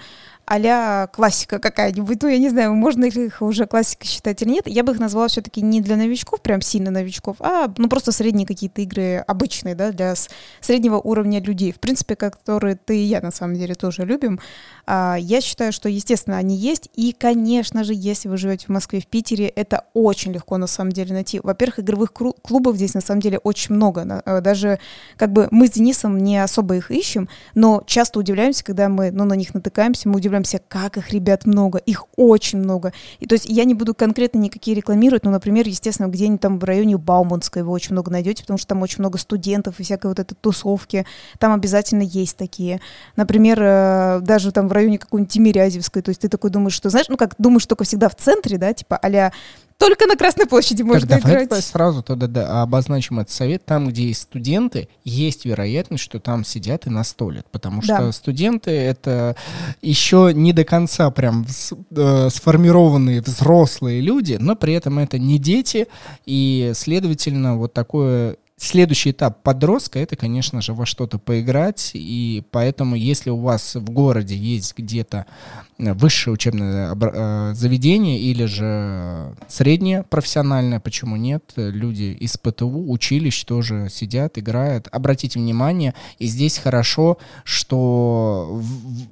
а 0.50 1.08
классика 1.08 1.60
какая-нибудь, 1.60 2.22
ну, 2.22 2.30
я 2.30 2.38
не 2.38 2.50
знаю, 2.50 2.74
можно 2.74 3.06
их 3.06 3.42
уже 3.42 3.68
классикой 3.68 4.08
считать 4.08 4.42
или 4.42 4.50
нет, 4.50 4.68
я 4.68 4.84
бы 4.84 4.94
их 4.94 5.00
назвала 5.00 5.28
все-таки 5.28 5.62
не 5.62 5.82
для 5.82 5.96
новичков, 5.96 6.42
прям 6.42 6.62
сильно 6.62 6.92
новичков, 6.92 7.38
а, 7.40 7.72
ну, 7.78 7.88
просто 7.88 8.12
средние 8.12 8.48
какие-то 8.48 8.82
игры 8.82 9.24
обычные, 9.28 9.76
да, 9.76 9.92
для 9.92 10.16
среднего 10.62 10.98
уровня 10.98 11.42
людей, 11.42 11.72
в 11.72 11.80
принципе, 11.80 12.16
которые 12.16 12.76
ты 12.76 12.98
и 12.98 13.04
я, 13.04 13.22
на 13.22 13.32
самом 13.32 13.56
деле, 13.56 13.76
тоже 13.76 14.06
любим. 14.06 14.40
А, 14.86 15.18
я 15.20 15.42
считаю, 15.42 15.72
что, 15.72 15.88
естественно, 15.88 16.38
они 16.38 16.56
есть. 16.56 16.90
И, 16.96 17.14
конечно 17.18 17.84
же, 17.84 17.94
если 17.94 18.28
вы 18.28 18.38
живете 18.38 18.66
в 18.66 18.70
Москве, 18.70 19.02
в 19.02 19.08
Питере, 19.08 19.48
это 19.48 19.86
очень 19.94 20.32
легко 20.32 20.58
на 20.58 20.68
самом 20.68 20.92
деле 20.92 21.14
найти. 21.14 21.40
Во-первых, 21.44 21.80
игровых 21.80 22.12
клубов 22.12 22.76
здесь 22.76 22.94
на 22.94 23.02
самом 23.02 23.22
деле 23.22 23.38
очень 23.38 23.76
много. 23.76 24.24
Э, 24.26 24.42
даже 24.42 24.80
как 25.18 25.32
бы 25.32 25.48
мы 25.52 25.68
с 25.68 25.72
Денисом 25.72 26.18
не 26.18 26.42
особо 26.42 26.76
их 26.76 26.90
ищем, 26.90 27.30
но 27.54 27.84
часто 27.86 28.20
удивляемся, 28.20 28.64
когда 28.64 28.90
мы 28.90 29.12
ну, 29.12 29.26
на 29.26 29.34
них 29.34 29.54
натыкаемся, 29.54 30.10
мы 30.10 30.16
удивляемся, 30.18 30.39
задумываемся, 30.40 30.62
как 30.68 30.98
их 30.98 31.12
ребят 31.12 31.46
много, 31.46 31.78
их 31.80 32.06
очень 32.16 32.60
много. 32.60 32.94
И 33.20 33.26
то 33.26 33.34
есть 33.34 33.46
я 33.48 33.64
не 33.66 33.74
буду 33.74 33.94
конкретно 33.94 34.40
никакие 34.40 34.76
рекламировать, 34.76 35.24
но, 35.24 35.32
например, 35.32 35.68
естественно, 35.68 36.08
где-нибудь 36.08 36.42
там 36.42 36.60
в 36.60 36.64
районе 36.64 36.98
Бауманской 36.98 37.64
вы 37.64 37.72
очень 37.72 37.94
много 37.94 38.12
найдете, 38.12 38.44
потому 38.44 38.58
что 38.58 38.68
там 38.68 38.82
очень 38.82 39.00
много 39.00 39.18
студентов 39.18 39.80
и 39.80 39.84
всякой 39.84 40.08
вот 40.08 40.20
этой 40.20 40.36
тусовки. 40.36 41.06
Там 41.40 41.54
обязательно 41.54 42.04
есть 42.04 42.38
такие. 42.38 42.80
Например, 43.16 43.60
э, 43.62 44.20
даже 44.22 44.52
там 44.52 44.68
в 44.68 44.72
районе 44.72 44.98
какой-нибудь 44.98 45.32
Тимирязевской, 45.32 46.02
то 46.02 46.10
есть 46.10 46.22
ты 46.22 46.30
такой 46.30 46.50
думаешь, 46.50 46.74
что, 46.74 46.90
знаешь, 46.90 47.08
ну 47.10 47.18
как 47.18 47.36
думаешь 47.38 47.66
только 47.66 47.84
всегда 47.84 48.10
в 48.10 48.16
центре, 48.16 48.58
да, 48.58 48.74
типа 48.74 48.98
а 48.98 49.32
только 49.80 50.08
на 50.08 50.18
Красной 50.18 50.46
площади 50.46 50.82
можно 50.82 51.08
так, 51.08 51.24
давай, 51.24 51.46
играть. 51.46 51.64
сразу 51.64 52.04
тогда 52.04 52.28
да, 52.28 52.62
обозначим 52.62 53.20
этот 53.20 53.32
совет. 53.34 53.66
Там, 53.66 53.88
где 53.88 54.08
есть 54.08 54.24
студенты, 54.24 54.90
есть 55.06 55.46
вероятность, 55.46 56.04
что 56.04 56.20
там 56.20 56.44
сидят 56.44 56.86
и 56.86 56.90
настолят. 56.90 57.48
Потому 57.50 57.82
да. 57.82 57.96
что 57.96 58.12
студенты— 58.12 58.72
это 58.72 59.38
еще 59.82 60.32
не 60.36 60.52
до 60.52 60.66
конца 60.66 61.10
прям 61.12 61.46
э, 61.96 62.30
сформированные 62.30 63.22
взрослые 63.22 64.02
люди, 64.02 64.38
но 64.38 64.58
при 64.58 64.74
этом 64.74 65.00
это 65.00 65.18
не 65.18 65.40
дети, 65.40 65.88
и, 66.26 66.74
следовательно, 66.76 67.56
вот 67.56 67.74
такое 67.74 68.36
Следующий 68.62 69.12
этап 69.12 69.42
подростка— 69.42 70.00
это, 70.00 70.18
конечно 70.18 70.62
же, 70.62 70.74
во 70.74 70.86
что-то 70.86 71.18
поиграть, 71.18 71.92
и 71.94 72.44
поэтому, 72.52 72.98
если 72.98 73.30
у 73.30 73.38
вас 73.38 73.76
в 73.76 73.90
городе 73.90 74.36
есть 74.36 74.78
где-то 74.78 75.28
э, 75.78 75.94
высшее 75.94 76.34
учебное 76.34 76.94
э, 76.94 77.54
заведение 77.56 78.20
или 78.20 78.44
же 78.44 79.34
среднее 79.48 80.04
профессиональное, 80.04 80.82
почему 80.82 81.16
нет, 81.16 81.54
люди 81.56 82.18
из 82.20 82.36
ПТУ, 82.36 82.92
училищ 82.92 83.46
тоже 83.46 83.88
сидят, 83.90 84.38
играют. 84.38 84.90
Обратите 84.92 85.40
внимание, 85.40 85.94
и 86.18 86.26
здесь 86.26 86.58
хорошо, 86.58 87.18
что 87.46 88.62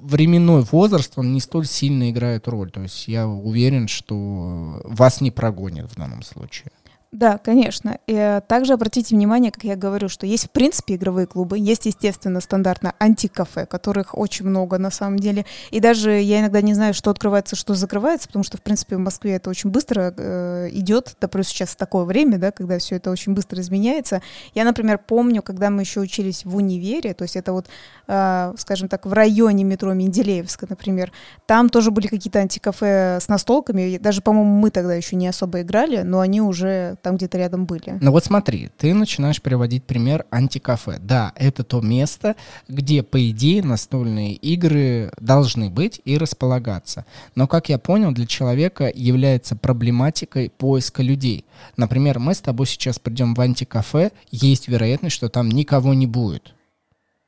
временной 0.01 0.63
возраст, 0.69 1.13
он 1.15 1.31
не 1.31 1.39
столь 1.39 1.67
сильно 1.67 2.11
играет 2.11 2.49
роль, 2.49 2.69
то 2.69 2.81
есть 2.81 3.07
я 3.07 3.25
уверен, 3.25 3.87
что 3.87 4.81
вас 4.83 5.21
не 5.21 5.31
прогонят 5.31 5.89
в 5.89 5.95
данном 5.95 6.21
случае. 6.21 6.71
Да, 7.13 7.37
конечно. 7.37 7.99
И 8.05 8.13
э, 8.13 8.41
также 8.47 8.73
обратите 8.73 9.15
внимание, 9.15 9.49
как 9.49 9.63
я 9.63 9.77
говорю, 9.77 10.09
что 10.09 10.25
есть 10.25 10.47
в 10.47 10.51
принципе 10.51 10.95
игровые 10.95 11.25
клубы, 11.25 11.57
есть, 11.57 11.85
естественно, 11.85 12.41
стандартно 12.41 12.95
антикафе, 12.99 13.65
которых 13.65 14.17
очень 14.17 14.45
много 14.45 14.77
на 14.77 14.91
самом 14.91 15.17
деле. 15.17 15.45
И 15.71 15.79
даже 15.79 16.11
я 16.11 16.41
иногда 16.41 16.61
не 16.61 16.73
знаю, 16.73 16.93
что 16.93 17.09
открывается, 17.09 17.55
что 17.55 17.75
закрывается, 17.75 18.27
потому 18.27 18.43
что, 18.43 18.57
в 18.57 18.61
принципе, 18.61 18.97
в 18.97 18.99
Москве 18.99 19.35
это 19.35 19.49
очень 19.49 19.69
быстро 19.69 20.13
э, 20.17 20.67
идет, 20.73 21.15
да 21.21 21.29
плюс 21.29 21.47
сейчас 21.47 21.77
такое 21.77 22.03
время, 22.03 22.37
да, 22.39 22.51
когда 22.51 22.77
все 22.77 22.97
это 22.97 23.09
очень 23.09 23.33
быстро 23.33 23.61
изменяется. 23.61 24.21
Я, 24.53 24.65
например, 24.65 24.97
помню, 24.97 25.41
когда 25.41 25.69
мы 25.69 25.83
еще 25.83 26.01
учились 26.01 26.43
в 26.43 26.57
универе, 26.57 27.13
то 27.13 27.23
есть 27.23 27.37
это 27.37 27.53
вот, 27.53 27.67
э, 28.09 28.53
скажем 28.57 28.89
так, 28.89 29.05
в 29.05 29.13
районе 29.13 29.63
метро 29.63 29.93
Менделеевска, 29.93 30.65
например, 30.69 31.13
там 31.45 31.69
тоже 31.69 31.91
были 31.91 32.07
какие-то 32.07 32.39
антикафе 32.39 33.19
с 33.21 33.29
настолками, 33.29 33.97
даже, 33.97 34.21
по-моему, 34.21 34.59
мы 34.59 34.71
тогда 34.71 34.93
еще 34.93 35.15
не 35.15 35.29
особо 35.29 35.61
играли, 35.61 36.01
но 36.01 36.19
они 36.19 36.41
уже 36.41 36.96
там 37.01 37.17
где-то 37.17 37.37
рядом 37.37 37.65
были. 37.65 37.97
Ну 38.01 38.11
вот 38.11 38.25
смотри, 38.25 38.69
ты 38.77 38.93
начинаешь 38.93 39.41
приводить 39.41 39.83
пример 39.83 40.25
антикафе. 40.31 40.97
Да, 40.99 41.33
это 41.35 41.63
то 41.63 41.81
место, 41.81 42.35
где, 42.67 43.03
по 43.03 43.29
идее, 43.29 43.63
настольные 43.63 44.33
игры 44.33 45.11
должны 45.19 45.69
быть 45.69 46.01
и 46.05 46.17
располагаться. 46.17 47.05
Но, 47.35 47.47
как 47.47 47.69
я 47.69 47.77
понял, 47.77 48.11
для 48.11 48.25
человека 48.25 48.91
является 48.93 49.55
проблематикой 49.55 50.49
поиска 50.49 51.01
людей. 51.03 51.45
Например, 51.75 52.19
мы 52.19 52.33
с 52.33 52.41
тобой 52.41 52.65
сейчас 52.67 52.99
придем 52.99 53.33
в 53.33 53.41
антикафе, 53.41 54.11
есть 54.31 54.67
вероятность, 54.67 55.15
что 55.15 55.29
там 55.29 55.49
никого 55.49 55.93
не 55.93 56.07
будет. 56.07 56.53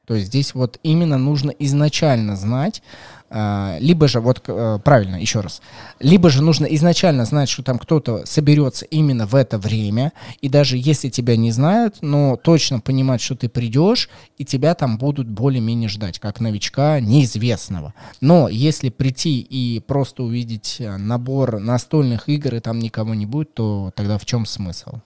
То 0.10 0.16
есть 0.16 0.30
здесь 0.30 0.56
вот 0.56 0.80
именно 0.82 1.20
нужно 1.20 1.52
изначально 1.52 2.36
знать, 2.36 2.82
либо 3.80 4.08
же, 4.08 4.20
вот 4.20 4.42
э, 4.48 4.80
правильно, 4.84 5.16
еще 5.16 5.42
раз, 5.42 5.62
либо 6.00 6.30
же 6.30 6.42
нужно 6.42 6.66
изначально 6.66 7.26
знать, 7.26 7.50
что 7.50 7.64
там 7.64 7.78
кто-то 7.78 8.26
соберется 8.26 8.86
именно 8.86 9.26
в 9.26 9.36
это 9.36 9.58
время, 9.58 10.14
и 10.42 10.50
даже 10.50 10.78
если 10.78 11.10
тебя 11.10 11.38
не 11.38 11.52
знают, 11.52 11.98
но 12.02 12.36
точно 12.36 12.80
понимать, 12.80 13.22
что 13.22 13.36
ты 13.36 13.50
придешь, 13.50 14.10
и 14.38 14.46
тебя 14.46 14.74
там 14.74 14.98
будут 14.98 15.28
более-менее 15.28 15.90
ждать, 15.90 16.20
как 16.20 16.40
новичка 16.40 17.00
неизвестного. 17.00 17.94
Но 18.22 18.50
если 18.50 18.90
прийти 18.90 19.40
и 19.40 19.80
просто 19.80 20.24
увидеть 20.24 20.78
э, 20.80 20.98
набор 20.98 21.60
настольных 21.60 22.30
игр, 22.30 22.56
и 22.56 22.60
там 22.60 22.80
никого 22.80 23.14
не 23.14 23.26
будет, 23.26 23.54
то 23.54 23.92
тогда 23.96 24.18
в 24.18 24.26
чем 24.26 24.46
смысл? 24.46 25.00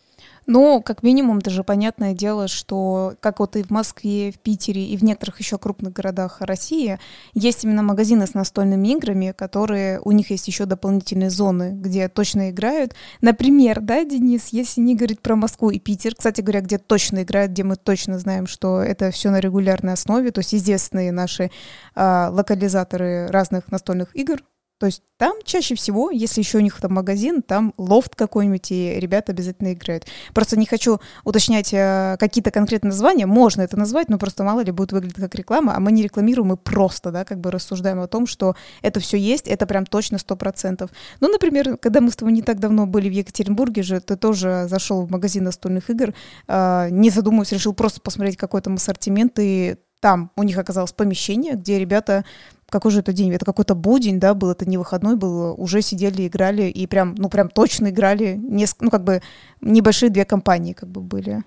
Ну, 0.46 0.82
как 0.82 1.04
минимум, 1.04 1.40
даже 1.40 1.64
понятное 1.64 2.14
дело, 2.14 2.48
что 2.48 3.14
как 3.22 3.40
вот 3.40 3.56
и 3.56 3.64
в 3.64 3.70
Москве, 3.70 4.32
в 4.32 4.40
Питере 4.40 4.86
и 4.86 4.98
в 4.98 5.04
некоторых 5.04 5.40
еще 5.40 5.58
крупных 5.58 5.94
городах 5.94 6.38
России 6.42 7.00
есть 7.34 7.64
именно 7.64 7.82
магазины 7.82 8.28
с 8.28 8.34
настольными 8.34 8.90
играми, 8.90 9.34
которые 9.36 10.02
у 10.02 10.12
них 10.12 10.32
есть 10.32 10.48
еще 10.48 10.66
дополнительные 10.66 11.30
зоны, 11.30 11.72
где 11.74 12.10
точно 12.10 12.50
играют. 12.50 12.94
Например, 13.22 13.80
да, 13.80 14.04
Денис, 14.04 14.50
если 14.50 14.82
не 14.82 14.96
говорить 14.96 15.22
про 15.22 15.36
Москву 15.36 15.70
и 15.70 15.80
Питер, 15.80 16.16
кстати 16.16 16.42
говоря, 16.42 16.62
где 16.62 16.78
точно 16.78 17.24
играют, 17.24 17.52
где 17.54 17.64
мы 17.64 17.78
точно 17.78 18.20
знаем, 18.20 18.48
что 18.48 18.82
это 18.82 19.12
все 19.12 19.30
на 19.32 19.40
регулярной 19.40 19.94
основе, 19.94 20.32
то 20.32 20.40
есть 20.40 20.54
известные 20.54 21.12
наши 21.12 21.52
а, 21.96 22.30
локализаторы 22.32 23.28
разных 23.28 23.72
настольных 23.72 24.16
игр, 24.16 24.42
то 24.84 24.88
есть 24.88 25.02
там 25.16 25.36
чаще 25.46 25.76
всего, 25.76 26.12
если 26.12 26.42
еще 26.42 26.58
у 26.58 26.62
них 26.62 26.78
там 26.82 26.92
магазин, 26.96 27.42
там 27.42 27.74
лофт 27.78 28.18
какой-нибудь, 28.18 28.70
и 28.70 28.96
ребята 29.00 29.32
обязательно 29.32 29.72
играют. 29.72 30.08
Просто 30.34 30.60
не 30.60 30.66
хочу 30.66 31.00
уточнять 31.24 31.74
э, 31.74 32.18
какие-то 32.20 32.52
конкретные 32.52 32.90
названия, 32.90 33.26
можно 33.26 33.62
это 33.62 33.80
назвать, 33.80 34.10
но 34.10 34.18
просто 34.18 34.44
мало 34.44 34.60
ли 34.60 34.74
будет 34.74 34.92
выглядеть 34.92 35.16
как 35.16 35.34
реклама, 35.36 35.74
а 35.74 35.80
мы 35.80 35.94
не 35.94 36.04
рекламируем, 36.04 36.50
мы 36.50 36.58
просто, 36.58 37.12
да, 37.12 37.24
как 37.24 37.40
бы 37.40 37.50
рассуждаем 37.50 38.02
о 38.02 38.08
том, 38.08 38.28
что 38.28 38.58
это 38.82 39.00
все 39.00 39.16
есть, 39.16 39.48
это 39.48 39.66
прям 39.66 39.86
точно 39.86 40.18
сто 40.18 40.36
процентов. 40.36 40.90
Ну, 41.22 41.32
например, 41.32 41.78
когда 41.78 42.02
мы 42.02 42.12
с 42.12 42.18
тобой 42.18 42.34
не 42.34 42.42
так 42.42 42.60
давно 42.60 42.86
были 42.86 43.08
в 43.08 43.14
Екатеринбурге 43.14 43.84
же, 43.84 44.02
ты 44.02 44.18
тоже 44.18 44.66
зашел 44.68 45.06
в 45.06 45.10
магазин 45.10 45.46
настольных 45.46 45.90
игр, 45.92 46.14
э, 46.50 46.90
не 46.92 47.10
задумываясь, 47.10 47.54
решил 47.54 47.74
просто 47.74 48.02
посмотреть 48.02 48.36
какой 48.36 48.60
там 48.60 48.74
ассортимент, 48.74 49.40
и 49.40 49.78
там 50.02 50.32
у 50.36 50.44
них 50.44 50.58
оказалось 50.58 50.92
помещение, 50.92 51.54
где 51.54 51.80
ребята 51.80 52.26
какой 52.74 52.92
же 52.92 53.00
это 53.00 53.14
день? 53.14 53.32
Это 53.32 53.46
какой-то 53.46 53.76
будень, 53.76 54.20
да, 54.20 54.34
был, 54.34 54.50
это 54.50 54.66
не 54.66 54.78
выходной 54.78 55.16
был, 55.16 55.54
уже 55.58 55.82
сидели, 55.82 56.28
играли, 56.28 56.64
и 56.64 56.88
прям, 56.88 57.16
ну, 57.18 57.30
прям 57.30 57.50
точно 57.50 57.90
играли, 57.90 58.36
несколько, 58.36 58.86
ну, 58.86 58.92
как 58.92 59.04
бы 59.04 59.22
небольшие 59.62 60.10
две 60.10 60.26
компании 60.26 60.74
как 60.74 60.90
бы 60.90 61.02
были. 61.02 61.44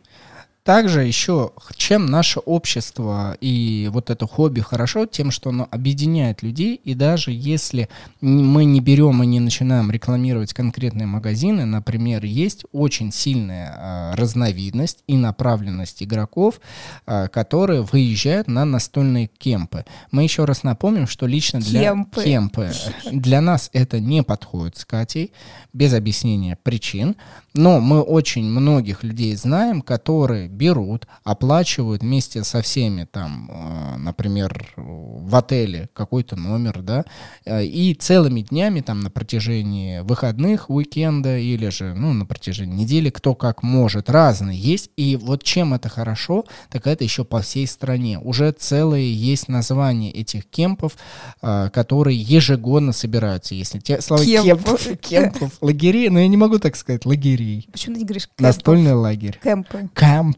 Также 0.66 1.05
еще, 1.05 1.52
чем 1.76 2.07
наше 2.07 2.40
общество 2.40 3.37
и 3.40 3.88
вот 3.92 4.11
это 4.11 4.26
хобби 4.26 4.62
хорошо, 4.62 5.07
тем, 5.07 5.31
что 5.31 5.50
оно 5.50 5.68
объединяет 5.70 6.42
людей, 6.42 6.74
и 6.83 6.94
даже 6.94 7.31
если 7.31 7.88
мы 8.20 8.64
не 8.64 8.81
берем 8.81 9.22
и 9.22 9.26
не 9.26 9.38
начинаем 9.38 9.92
рекламировать 9.92 10.52
конкретные 10.55 11.07
магазины, 11.07 11.66
например, 11.66 12.24
есть 12.24 12.64
очень 12.72 13.12
сильная 13.12 13.76
э, 13.76 14.16
разновидность 14.16 15.05
и 15.07 15.16
направленность 15.16 16.02
игроков, 16.02 16.61
э, 17.07 17.29
которые 17.29 17.83
выезжают 17.83 18.48
на 18.48 18.64
настольные 18.64 19.29
кемпы. 19.29 19.85
Мы 20.11 20.24
еще 20.24 20.46
раз 20.46 20.64
напомним, 20.64 21.07
что 21.07 21.26
лично 21.26 21.61
для 21.61 21.83
кемпы, 21.83 22.24
кемпы 22.24 22.72
для 23.12 23.40
нас 23.40 23.70
это 23.72 24.00
не 24.00 24.24
подходит 24.24 24.79
с 24.79 24.85
Катей, 24.85 25.33
без 25.72 25.94
объяснения 25.94 26.59
причин, 26.61 27.14
но 27.55 27.79
мы 27.79 28.00
очень 28.00 28.44
многих 28.44 29.05
людей 29.05 29.37
знаем, 29.37 29.81
которые 29.81 30.48
берут, 30.57 31.07
оплачивают 31.23 32.03
вместе 32.03 32.42
со 32.42 32.62
всеми 32.62 33.05
там, 33.05 33.51
э, 33.51 33.97
например, 33.99 34.73
в 34.77 35.35
отеле 35.37 35.88
какой-то 35.92 36.37
номер, 36.37 36.83
да, 36.83 37.05
э, 37.45 37.64
и 37.64 37.95
целыми 37.95 38.40
днями 38.40 38.81
там 38.81 39.01
на 39.01 39.11
протяжении 39.11 40.01
выходных, 40.01 40.71
уикенда 40.71 41.38
или 41.38 41.69
же, 41.69 41.95
ну, 41.95 42.12
на 42.12 42.27
протяжении 42.27 42.83
недели, 42.83 43.11
кто 43.11 43.35
как 43.35 43.62
может, 43.62 44.11
разные 44.11 44.59
есть. 44.59 44.90
И 44.97 45.16
вот 45.16 45.42
чем 45.42 45.75
это 45.75 45.88
хорошо, 45.88 46.45
так 46.71 46.87
это 46.87 47.05
еще 47.05 47.25
по 47.25 47.40
всей 47.40 47.66
стране. 47.66 48.19
Уже 48.19 48.51
целые 48.53 49.12
есть 49.12 49.49
названия 49.49 50.11
этих 50.11 50.47
кемпов, 50.47 50.97
э, 51.42 51.71
которые 51.73 52.19
ежегодно 52.19 52.92
собираются. 52.92 53.55
Если 53.55 53.79
те 53.79 54.01
слова 54.01 54.25
кемпов, 54.25 54.87
кемпов, 55.01 55.53
лагерей, 55.61 56.09
но 56.09 56.21
я 56.21 56.29
не 56.29 56.37
могу 56.37 56.59
так 56.59 56.77
сказать, 56.77 57.05
лагерей. 57.05 57.69
Почему 57.73 57.95
ты 57.95 58.01
не 58.01 58.07
говоришь 58.07 58.27
кемпов? 58.27 58.40
Настольный 58.40 58.95
лагерь. 58.95 59.38
Кемпы. 59.42 59.88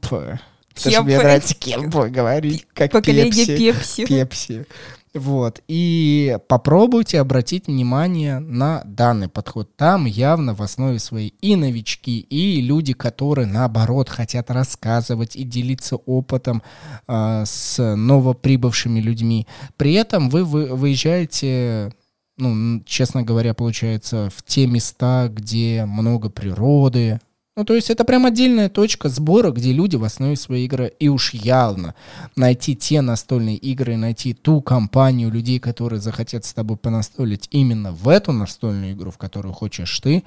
Кемпы. 0.09 0.41
Потому 0.75 0.93
что 0.93 1.03
мне 1.03 1.19
нравится 1.19 1.55
кемпы 1.55 2.09
говорить, 2.09 2.67
как 2.73 2.93
Поколение 2.93 3.47
пепси. 3.47 4.07
Пепси. 4.07 4.67
Вот. 5.15 5.61
И 5.67 6.39
попробуйте 6.49 7.19
обратить 7.19 7.67
внимание 7.67 8.39
на 8.39 8.83
данный 8.85 9.29
подход. 9.29 9.75
Там 9.77 10.05
явно 10.05 10.55
в 10.55 10.63
основе 10.63 10.99
своей 10.99 11.35
и 11.41 11.57
новички, 11.57 12.21
и 12.21 12.61
люди, 12.61 12.93
которые, 12.93 13.47
наоборот, 13.47 14.09
хотят 14.09 14.51
рассказывать 14.51 15.35
и 15.35 15.45
делиться 15.45 15.97
опытом 15.97 16.63
э, 17.09 17.43
с 17.47 17.83
новоприбывшими 17.97 19.01
людьми. 19.01 19.47
При 19.77 19.95
этом 19.95 20.29
вы, 20.31 20.45
вы 20.45 20.67
выезжаете 20.75 21.93
ну, 22.41 22.81
честно 22.87 23.25
говоря, 23.25 23.53
получается, 23.53 24.31
в 24.35 24.45
те 24.45 24.69
места, 24.69 25.29
где 25.29 25.85
много 25.87 26.31
природы, 26.31 27.19
Ну, 27.59 27.65
то 27.65 27.75
есть 27.75 27.91
это 27.91 28.05
прям 28.05 28.25
отдельная 28.25 28.69
точка 28.69 29.09
сбора, 29.09 29.51
где 29.51 29.73
люди 29.73 29.97
в 29.97 30.05
основе 30.05 30.37
своей 30.37 30.67
игры, 30.67 30.93
и 31.01 31.09
уж 31.09 31.35
явно 31.35 31.97
найти 32.37 32.77
те 32.77 33.01
настольные 33.01 33.57
игры, 33.57 33.97
найти 33.97 34.33
ту 34.33 34.61
компанию 34.63 35.29
людей, 35.29 35.59
которые 35.59 36.01
захотят 36.01 36.45
с 36.45 36.53
тобой 36.53 36.77
понастолить 36.77 37.49
именно 37.51 37.91
в 37.91 38.09
эту 38.09 38.31
настольную 38.31 38.93
игру, 38.93 39.11
в 39.11 39.19
которую 39.19 39.55
хочешь 39.55 39.99
ты, 39.99 40.23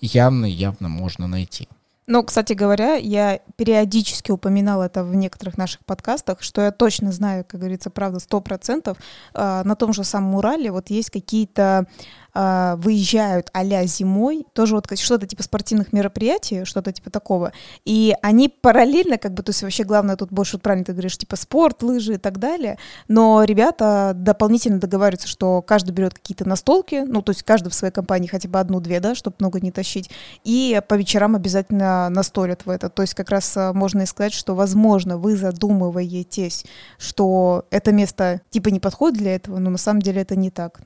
явно-явно 0.00 0.88
можно 0.88 1.26
найти. 1.26 1.66
Ну, 2.08 2.22
кстати 2.22 2.52
говоря, 2.52 2.94
я 2.94 3.40
периодически 3.56 4.30
упоминала 4.30 4.84
это 4.84 5.02
в 5.02 5.12
некоторых 5.16 5.58
наших 5.58 5.84
подкастах, 5.84 6.40
что 6.40 6.62
я 6.62 6.70
точно 6.70 7.10
знаю, 7.10 7.44
как 7.44 7.58
говорится, 7.58 7.90
правда, 7.90 8.20
сто 8.20 8.40
процентов, 8.40 8.96
э, 9.34 9.62
на 9.64 9.74
том 9.74 9.92
же 9.92 10.04
самом 10.04 10.36
Урале 10.36 10.70
вот 10.70 10.88
есть 10.88 11.10
какие-то 11.10 11.88
э, 12.36 12.76
выезжают 12.76 13.50
а 13.52 13.64
зимой, 13.86 14.46
тоже 14.52 14.74
вот 14.74 14.86
что-то 14.98 15.26
типа 15.26 15.42
спортивных 15.42 15.92
мероприятий, 15.92 16.64
что-то 16.64 16.92
типа 16.92 17.10
такого, 17.10 17.52
и 17.84 18.14
они 18.22 18.48
параллельно, 18.48 19.18
как 19.18 19.32
бы, 19.34 19.42
то 19.42 19.50
есть 19.50 19.62
вообще 19.62 19.84
главное 19.84 20.16
тут 20.16 20.30
больше, 20.30 20.56
вот 20.56 20.62
правильно 20.62 20.84
ты 20.84 20.92
говоришь, 20.92 21.16
типа 21.18 21.36
спорт, 21.36 21.82
лыжи 21.82 22.14
и 22.14 22.18
так 22.18 22.38
далее, 22.38 22.78
но 23.08 23.42
ребята 23.44 24.12
дополнительно 24.14 24.78
договариваются, 24.78 25.28
что 25.28 25.62
каждый 25.62 25.92
берет 25.92 26.14
какие-то 26.14 26.48
настолки, 26.48 27.04
ну, 27.06 27.22
то 27.22 27.30
есть 27.30 27.42
каждый 27.42 27.68
в 27.68 27.74
своей 27.74 27.92
компании 27.92 28.28
хотя 28.28 28.48
бы 28.48 28.58
одну-две, 28.58 29.00
да, 29.00 29.14
чтобы 29.14 29.36
много 29.40 29.60
не 29.60 29.70
тащить, 29.70 30.10
и 30.44 30.80
по 30.88 30.94
вечерам 30.94 31.34
обязательно 31.34 32.08
настолят 32.10 32.66
в 32.66 32.70
это, 32.70 32.88
то 32.90 33.02
есть 33.02 33.14
как 33.14 33.30
раз 33.30 33.56
э, 33.56 33.72
можно 33.72 34.02
и 34.02 34.06
сказать, 34.06 34.32
что, 34.32 34.54
возможно, 34.54 35.16
вы 35.16 35.36
задумываетесь, 35.36 36.64
что 36.98 37.66
это 37.70 37.92
место 37.92 38.40
типа 38.50 38.68
не 38.68 38.80
подходит 38.80 39.18
для 39.18 39.34
этого, 39.34 39.58
но 39.58 39.70
на 39.70 39.78
самом 39.78 40.02
деле 40.02 40.22
это 40.22 40.36
не 40.36 40.50
так. 40.50 40.80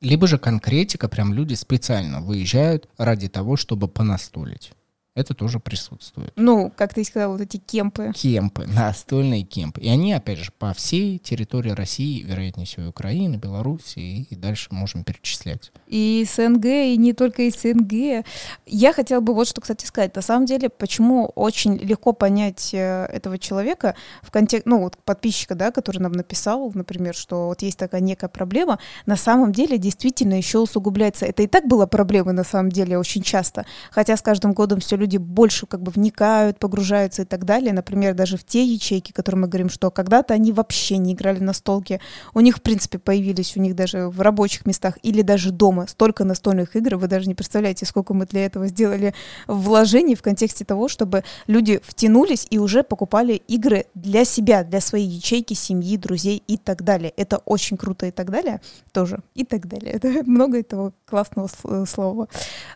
Либо 0.00 0.26
же 0.26 0.38
конкретика, 0.38 1.08
прям 1.08 1.32
люди 1.32 1.54
специально 1.54 2.20
выезжают 2.20 2.88
ради 2.98 3.28
того, 3.28 3.56
чтобы 3.56 3.88
понастолить 3.88 4.72
это 5.14 5.34
тоже 5.34 5.60
присутствует. 5.60 6.32
Ну, 6.36 6.72
как 6.74 6.94
ты 6.94 7.04
сказал, 7.04 7.32
вот 7.32 7.40
эти 7.42 7.58
кемпы. 7.58 8.12
Кемпы, 8.14 8.66
настольные 8.66 9.42
кемпы. 9.42 9.80
И 9.82 9.88
они, 9.88 10.14
опять 10.14 10.38
же, 10.38 10.52
по 10.58 10.72
всей 10.72 11.18
территории 11.18 11.70
России, 11.70 12.22
вероятнее 12.22 12.66
всего, 12.66 12.88
Украины, 12.88 13.36
Беларуси, 13.36 13.98
и 13.98 14.34
дальше 14.34 14.68
можем 14.70 15.04
перечислять. 15.04 15.70
И 15.86 16.26
СНГ, 16.26 16.64
и 16.64 16.96
не 16.96 17.12
только 17.12 17.48
СНГ. 17.50 18.24
Я 18.66 18.92
хотела 18.94 19.20
бы 19.20 19.34
вот 19.34 19.48
что, 19.48 19.60
кстати, 19.60 19.84
сказать. 19.84 20.16
На 20.16 20.22
самом 20.22 20.46
деле, 20.46 20.70
почему 20.70 21.26
очень 21.34 21.76
легко 21.76 22.14
понять 22.14 22.70
э, 22.72 23.04
этого 23.12 23.38
человека 23.38 23.94
в 24.22 24.30
контексте, 24.30 24.68
ну, 24.68 24.80
вот 24.80 24.96
подписчика, 24.96 25.54
да, 25.54 25.70
который 25.70 25.98
нам 25.98 26.12
написал, 26.12 26.70
например, 26.74 27.14
что 27.14 27.48
вот 27.48 27.60
есть 27.60 27.78
такая 27.78 28.00
некая 28.00 28.28
проблема, 28.28 28.78
на 29.04 29.16
самом 29.16 29.52
деле 29.52 29.76
действительно 29.76 30.34
еще 30.34 30.58
усугубляется. 30.58 31.26
Это 31.26 31.42
и 31.42 31.46
так 31.46 31.66
была 31.66 31.86
проблема, 31.86 32.32
на 32.32 32.44
самом 32.44 32.72
деле, 32.72 32.96
очень 32.98 33.22
часто. 33.22 33.66
Хотя 33.90 34.16
с 34.16 34.22
каждым 34.22 34.54
годом 34.54 34.80
все 34.80 34.96
люди 35.02 35.16
больше 35.16 35.66
как 35.66 35.82
бы 35.82 35.90
вникают, 35.90 36.58
погружаются 36.58 37.22
и 37.22 37.24
так 37.24 37.44
далее. 37.44 37.72
Например, 37.72 38.14
даже 38.14 38.36
в 38.36 38.44
те 38.44 38.64
ячейки, 38.64 39.12
которые 39.12 39.42
мы 39.42 39.48
говорим, 39.48 39.68
что 39.68 39.90
когда-то 39.90 40.32
они 40.32 40.52
вообще 40.52 40.96
не 40.96 41.12
играли 41.12 41.40
на 41.40 41.52
столке. 41.52 42.00
У 42.34 42.40
них, 42.40 42.58
в 42.58 42.62
принципе, 42.62 42.98
появились 42.98 43.56
у 43.56 43.60
них 43.60 43.74
даже 43.74 44.08
в 44.08 44.20
рабочих 44.20 44.64
местах 44.64 44.98
или 45.02 45.22
даже 45.22 45.50
дома 45.50 45.86
столько 45.88 46.24
настольных 46.24 46.76
игр. 46.76 46.96
Вы 46.96 47.08
даже 47.08 47.26
не 47.26 47.34
представляете, 47.34 47.84
сколько 47.84 48.14
мы 48.14 48.26
для 48.26 48.46
этого 48.46 48.68
сделали 48.68 49.12
вложений 49.48 50.14
в 50.14 50.22
контексте 50.22 50.64
того, 50.64 50.88
чтобы 50.88 51.24
люди 51.46 51.80
втянулись 51.84 52.46
и 52.48 52.58
уже 52.58 52.84
покупали 52.84 53.34
игры 53.48 53.86
для 53.94 54.24
себя, 54.24 54.62
для 54.62 54.80
своей 54.80 55.08
ячейки, 55.08 55.54
семьи, 55.54 55.96
друзей 55.96 56.42
и 56.46 56.56
так 56.56 56.82
далее. 56.82 57.12
Это 57.16 57.38
очень 57.38 57.76
круто 57.76 58.06
и 58.06 58.12
так 58.12 58.30
далее. 58.30 58.60
Тоже 58.92 59.18
и 59.34 59.44
так 59.44 59.66
далее. 59.66 59.92
Это 59.94 60.22
много 60.24 60.60
этого 60.60 60.92
классного 61.06 61.48
слова. 61.86 62.28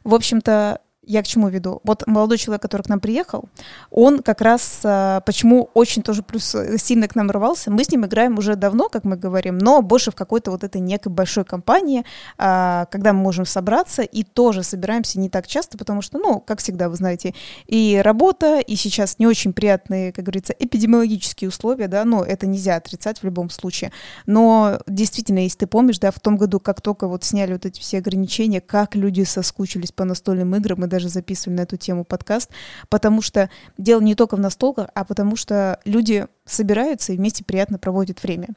В 0.02 0.14
общем-то, 0.14 0.80
я 1.06 1.22
к 1.22 1.26
чему 1.26 1.48
веду? 1.48 1.80
Вот 1.84 2.06
молодой 2.06 2.36
человек, 2.36 2.62
который 2.62 2.82
к 2.82 2.88
нам 2.88 3.00
приехал, 3.00 3.44
он 3.90 4.22
как 4.22 4.40
раз, 4.40 4.80
а, 4.84 5.20
почему 5.20 5.70
очень 5.72 6.02
тоже 6.02 6.22
плюс 6.22 6.54
э, 6.54 6.78
сильно 6.78 7.06
к 7.06 7.14
нам 7.14 7.30
рвался, 7.30 7.70
мы 7.70 7.84
с 7.84 7.90
ним 7.90 8.04
играем 8.04 8.38
уже 8.38 8.56
давно, 8.56 8.88
как 8.88 9.04
мы 9.04 9.16
говорим, 9.16 9.56
но 9.56 9.82
больше 9.82 10.10
в 10.10 10.16
какой-то 10.16 10.50
вот 10.50 10.64
этой 10.64 10.80
некой 10.80 11.12
большой 11.12 11.44
компании, 11.44 12.04
а, 12.38 12.86
когда 12.86 13.12
мы 13.12 13.20
можем 13.20 13.46
собраться, 13.46 14.02
и 14.02 14.24
тоже 14.24 14.64
собираемся 14.64 15.20
не 15.20 15.30
так 15.30 15.46
часто, 15.46 15.78
потому 15.78 16.02
что, 16.02 16.18
ну, 16.18 16.40
как 16.40 16.58
всегда, 16.58 16.88
вы 16.88 16.96
знаете, 16.96 17.34
и 17.66 18.00
работа, 18.04 18.58
и 18.58 18.74
сейчас 18.74 19.18
не 19.18 19.26
очень 19.26 19.52
приятные, 19.52 20.12
как 20.12 20.24
говорится, 20.24 20.54
эпидемиологические 20.58 21.48
условия, 21.48 21.86
да, 21.86 22.04
но 22.04 22.24
это 22.24 22.46
нельзя 22.46 22.76
отрицать 22.76 23.20
в 23.20 23.24
любом 23.24 23.50
случае. 23.50 23.92
Но 24.26 24.80
действительно, 24.88 25.38
если 25.38 25.58
ты 25.58 25.66
помнишь, 25.68 26.00
да, 26.00 26.10
в 26.10 26.18
том 26.18 26.36
году, 26.36 26.58
как 26.58 26.80
только 26.80 27.06
вот 27.06 27.22
сняли 27.22 27.52
вот 27.52 27.64
эти 27.64 27.80
все 27.80 27.98
ограничения, 27.98 28.60
как 28.60 28.96
люди 28.96 29.22
соскучились 29.22 29.92
по 29.92 30.04
настольным 30.04 30.54
играм, 30.56 30.84
и 30.84 30.88
даже 30.96 31.10
записывали 31.10 31.58
на 31.58 31.60
эту 31.62 31.76
тему 31.76 32.04
подкаст, 32.04 32.50
потому 32.88 33.20
что 33.20 33.50
дело 33.76 34.00
не 34.00 34.14
только 34.14 34.36
в 34.36 34.40
настолках, 34.40 34.88
а 34.94 35.04
потому 35.04 35.36
что 35.36 35.78
люди 35.84 36.26
собираются 36.46 37.12
и 37.12 37.16
вместе 37.18 37.44
приятно 37.44 37.78
проводят 37.78 38.22
время. 38.22 38.48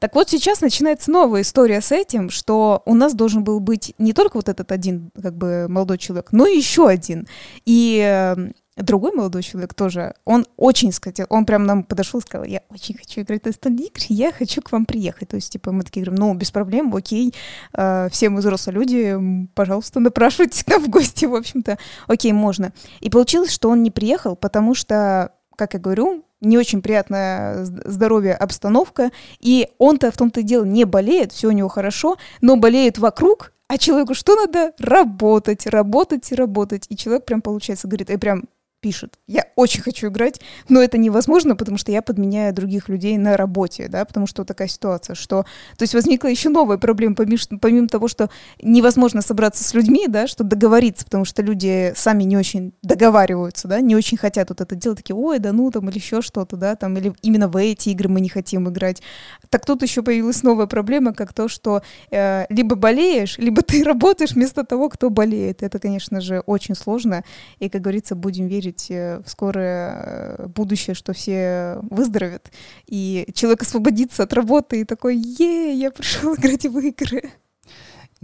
Так 0.00 0.16
вот, 0.16 0.28
сейчас 0.28 0.60
начинается 0.60 1.12
новая 1.12 1.42
история 1.42 1.80
с 1.80 1.92
этим, 1.92 2.30
что 2.30 2.82
у 2.84 2.94
нас 2.94 3.14
должен 3.14 3.44
был 3.44 3.60
быть 3.60 3.94
не 3.98 4.12
только 4.12 4.38
вот 4.38 4.48
этот 4.48 4.72
один, 4.72 5.12
как 5.22 5.36
бы, 5.36 5.66
молодой 5.68 5.98
человек, 5.98 6.32
но 6.32 6.46
и 6.46 6.56
еще 6.56 6.88
один. 6.88 7.28
И 7.64 8.00
эм, 8.04 8.54
другой 8.76 9.12
молодой 9.12 9.42
человек 9.42 9.74
тоже, 9.74 10.14
он 10.24 10.46
очень 10.56 10.92
хотел, 10.92 11.26
он 11.28 11.46
прям 11.46 11.64
нам 11.64 11.84
подошел 11.84 12.20
и 12.20 12.22
сказал, 12.22 12.44
я 12.44 12.62
очень 12.70 12.96
хочу 12.96 13.20
играть 13.20 13.42
в 13.42 13.46
настольные 13.46 13.90
я 14.08 14.32
хочу 14.32 14.62
к 14.62 14.72
вам 14.72 14.84
приехать. 14.84 15.28
То 15.28 15.36
есть, 15.36 15.52
типа, 15.52 15.72
мы 15.72 15.82
такие 15.84 16.04
говорим, 16.04 16.20
ну, 16.20 16.34
без 16.34 16.50
проблем, 16.50 16.94
окей, 16.94 17.34
э, 17.72 18.08
все 18.10 18.28
мы 18.28 18.40
взрослые 18.40 18.74
люди, 18.74 19.48
пожалуйста, 19.54 20.00
напрашивайтесь 20.00 20.64
к 20.64 20.68
нам 20.68 20.82
в 20.82 20.88
гости, 20.88 21.24
в 21.26 21.34
общем-то, 21.34 21.78
окей, 22.06 22.32
можно. 22.32 22.72
И 23.00 23.10
получилось, 23.10 23.52
что 23.52 23.70
он 23.70 23.82
не 23.82 23.90
приехал, 23.90 24.36
потому 24.36 24.74
что, 24.74 25.32
как 25.56 25.74
я 25.74 25.80
говорю, 25.80 26.24
не 26.40 26.58
очень 26.58 26.82
приятная 26.82 27.64
здоровье 27.64 28.34
обстановка, 28.34 29.10
и 29.40 29.68
он-то 29.78 30.10
в 30.10 30.16
том-то 30.16 30.40
и 30.40 30.42
дело 30.42 30.64
не 30.64 30.84
болеет, 30.84 31.32
все 31.32 31.48
у 31.48 31.52
него 31.52 31.68
хорошо, 31.68 32.16
но 32.40 32.56
болеет 32.56 32.98
вокруг, 32.98 33.52
а 33.66 33.78
человеку 33.78 34.14
что 34.14 34.36
надо? 34.36 34.72
Работать, 34.78 35.66
работать 35.66 36.30
и 36.30 36.34
работать. 36.34 36.86
И 36.90 36.96
человек 36.96 37.24
прям, 37.24 37.40
получается, 37.40 37.88
говорит, 37.88 38.10
я 38.10 38.18
прям 38.18 38.44
пишет. 38.84 39.18
Я 39.26 39.46
очень 39.56 39.80
хочу 39.80 40.08
играть, 40.08 40.42
но 40.68 40.82
это 40.82 40.98
невозможно, 40.98 41.56
потому 41.56 41.78
что 41.78 41.90
я 41.90 42.02
подменяю 42.02 42.52
других 42.52 42.90
людей 42.90 43.16
на 43.16 43.34
работе, 43.34 43.88
да, 43.88 44.04
потому 44.04 44.26
что 44.26 44.44
такая 44.44 44.68
ситуация, 44.68 45.14
что... 45.14 45.44
То 45.78 45.84
есть 45.84 45.94
возникла 45.94 46.28
еще 46.28 46.50
новая 46.50 46.76
проблема, 46.76 47.14
помимо, 47.14 47.38
помимо 47.62 47.88
того, 47.88 48.06
что 48.06 48.28
невозможно 48.62 49.22
собраться 49.22 49.64
с 49.64 49.72
людьми, 49.72 50.06
да, 50.06 50.26
что 50.26 50.44
договориться, 50.44 51.06
потому 51.06 51.24
что 51.24 51.40
люди 51.40 51.94
сами 51.96 52.24
не 52.24 52.36
очень 52.36 52.74
договариваются, 52.82 53.68
да, 53.68 53.80
не 53.80 53.96
очень 53.96 54.18
хотят 54.18 54.50
вот 54.50 54.60
это 54.60 54.74
делать, 54.74 54.98
такие, 54.98 55.16
ой, 55.16 55.38
да 55.38 55.52
ну, 55.52 55.70
там, 55.70 55.88
или 55.88 55.96
еще 55.96 56.20
что-то, 56.20 56.56
да, 56.56 56.76
там, 56.76 56.98
или 56.98 57.14
именно 57.22 57.48
в 57.48 57.56
эти 57.56 57.88
игры 57.88 58.10
мы 58.10 58.20
не 58.20 58.28
хотим 58.28 58.68
играть. 58.68 59.00
Так 59.48 59.64
тут 59.64 59.82
еще 59.82 60.02
появилась 60.02 60.42
новая 60.42 60.66
проблема, 60.66 61.14
как 61.14 61.32
то, 61.32 61.48
что 61.48 61.80
э, 62.10 62.44
либо 62.50 62.76
болеешь, 62.76 63.38
либо 63.38 63.62
ты 63.62 63.82
работаешь 63.92 64.32
вместо 64.32 64.62
того, 64.62 64.90
кто 64.90 65.08
болеет. 65.08 65.62
Это, 65.62 65.78
конечно 65.78 66.20
же, 66.20 66.40
очень 66.40 66.74
сложно, 66.74 67.24
и, 67.60 67.70
как 67.70 67.80
говорится, 67.80 68.14
будем 68.14 68.46
верить 68.46 68.73
верить 68.74 68.90
э, 68.90 69.20
в 69.24 69.28
скорое 69.28 70.36
э, 70.38 70.46
будущее, 70.48 70.94
что 70.94 71.12
все 71.12 71.78
выздоровят, 71.90 72.50
и 72.86 73.26
человек 73.34 73.62
освободится 73.62 74.22
от 74.22 74.32
работы 74.32 74.80
и 74.80 74.84
такой, 74.84 75.16
е, 75.16 75.72
я 75.72 75.90
пришел 75.90 76.34
играть 76.34 76.66
в 76.66 76.78
игры. 76.78 77.30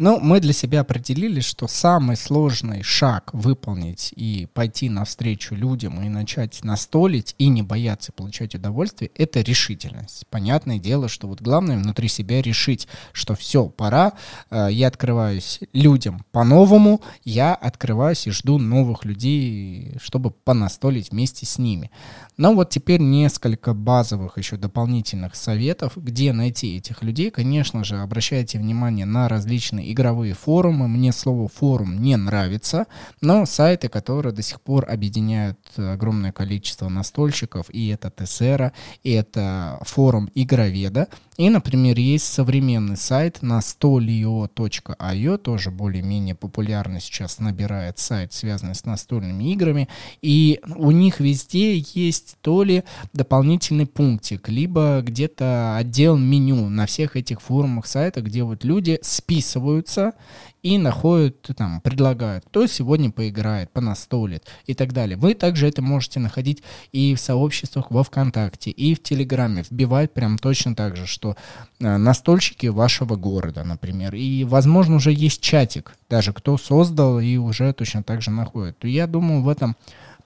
Ну, 0.02 0.18
мы 0.18 0.40
для 0.40 0.54
себя 0.54 0.80
определили, 0.80 1.40
что 1.40 1.68
самый 1.68 2.16
сложный 2.16 2.82
шаг 2.82 3.28
выполнить 3.34 4.14
и 4.16 4.48
пойти 4.54 4.88
навстречу 4.88 5.54
людям 5.54 6.00
и 6.00 6.08
начать 6.08 6.64
настолить 6.64 7.34
и 7.36 7.48
не 7.48 7.62
бояться 7.62 8.10
получать 8.10 8.54
удовольствие, 8.54 9.10
это 9.14 9.42
решительность. 9.42 10.24
Понятное 10.30 10.78
дело, 10.78 11.10
что 11.10 11.28
вот 11.28 11.42
главное 11.42 11.76
внутри 11.76 12.08
себя 12.08 12.40
решить, 12.40 12.88
что 13.12 13.34
все, 13.34 13.66
пора, 13.68 14.14
э, 14.50 14.68
я 14.70 14.88
открываюсь 14.88 15.60
людям 15.74 16.24
по-новому, 16.32 17.02
я 17.22 17.54
открываюсь 17.54 18.26
и 18.26 18.30
жду 18.30 18.56
новых 18.56 19.04
людей, 19.04 19.98
чтобы 20.00 20.30
понастолить 20.30 21.10
вместе 21.10 21.44
с 21.44 21.58
ними. 21.58 21.90
Но 22.38 22.54
вот 22.54 22.70
теперь 22.70 23.02
несколько 23.02 23.74
базовых 23.74 24.38
еще 24.38 24.56
дополнительных 24.56 25.36
советов, 25.36 25.92
где 25.96 26.32
найти 26.32 26.78
этих 26.78 27.02
людей. 27.02 27.30
Конечно 27.30 27.84
же, 27.84 27.98
обращайте 27.98 28.58
внимание 28.58 29.04
на 29.04 29.28
различные 29.28 29.89
игровые 29.92 30.34
форумы. 30.34 30.88
Мне 30.88 31.12
слово 31.12 31.48
форум 31.48 32.00
не 32.00 32.16
нравится, 32.16 32.86
но 33.20 33.46
сайты, 33.46 33.88
которые 33.88 34.34
до 34.34 34.42
сих 34.42 34.60
пор 34.60 34.86
объединяют 34.88 35.58
огромное 35.76 36.32
количество 36.32 36.88
настольщиков, 36.88 37.66
и 37.70 37.88
это 37.88 38.10
Тесера, 38.10 38.72
и 39.02 39.12
это 39.12 39.78
форум 39.82 40.28
Игроведа. 40.34 41.08
И, 41.36 41.48
например, 41.48 41.98
есть 41.98 42.26
современный 42.26 42.98
сайт 42.98 43.40
на 43.40 43.60
stolio.io, 43.60 45.38
тоже 45.38 45.70
более-менее 45.70 46.34
популярный 46.34 47.00
сейчас 47.00 47.38
набирает 47.38 47.98
сайт, 47.98 48.34
связанный 48.34 48.74
с 48.74 48.84
настольными 48.84 49.50
играми. 49.52 49.88
И 50.20 50.60
у 50.76 50.90
них 50.90 51.18
везде 51.18 51.78
есть 51.78 52.36
то 52.42 52.62
ли 52.62 52.84
дополнительный 53.14 53.86
пунктик, 53.86 54.50
либо 54.50 55.00
где-то 55.02 55.76
отдел 55.76 56.18
меню 56.18 56.68
на 56.68 56.84
всех 56.84 57.16
этих 57.16 57.40
форумах 57.40 57.86
сайта, 57.86 58.20
где 58.20 58.42
вот 58.42 58.64
люди 58.64 58.98
списывают 59.00 59.79
регистрируются 59.80 60.14
и 60.62 60.76
находят, 60.78 61.50
там, 61.56 61.80
предлагают, 61.80 62.44
кто 62.46 62.66
сегодня 62.66 63.10
поиграет, 63.10 63.70
понастолит 63.70 64.44
и 64.66 64.74
так 64.74 64.92
далее. 64.92 65.16
Вы 65.16 65.34
также 65.34 65.66
это 65.66 65.80
можете 65.80 66.20
находить 66.20 66.62
и 66.92 67.14
в 67.14 67.20
сообществах 67.20 67.90
во 67.90 68.02
ВКонтакте, 68.02 68.70
и 68.70 68.94
в 68.94 69.02
Телеграме. 69.02 69.64
Вбивать 69.70 70.12
прям 70.12 70.38
точно 70.38 70.74
так 70.74 70.96
же, 70.96 71.06
что 71.06 71.34
э, 71.78 71.96
настольщики 71.96 72.66
вашего 72.66 73.16
города, 73.16 73.64
например. 73.64 74.14
И, 74.14 74.44
возможно, 74.44 74.96
уже 74.96 75.12
есть 75.12 75.40
чатик, 75.40 75.96
даже 76.10 76.32
кто 76.32 76.58
создал 76.58 77.20
и 77.20 77.38
уже 77.38 77.72
точно 77.72 78.02
так 78.02 78.20
же 78.20 78.30
находит. 78.30 78.84
Я 78.84 79.06
думаю, 79.06 79.42
в 79.42 79.48
этом 79.48 79.76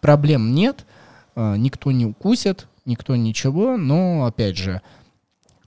проблем 0.00 0.52
нет, 0.52 0.84
э, 1.36 1.56
никто 1.56 1.92
не 1.92 2.06
укусит, 2.06 2.66
никто 2.86 3.14
ничего, 3.14 3.76
но, 3.76 4.24
опять 4.24 4.56
же, 4.56 4.80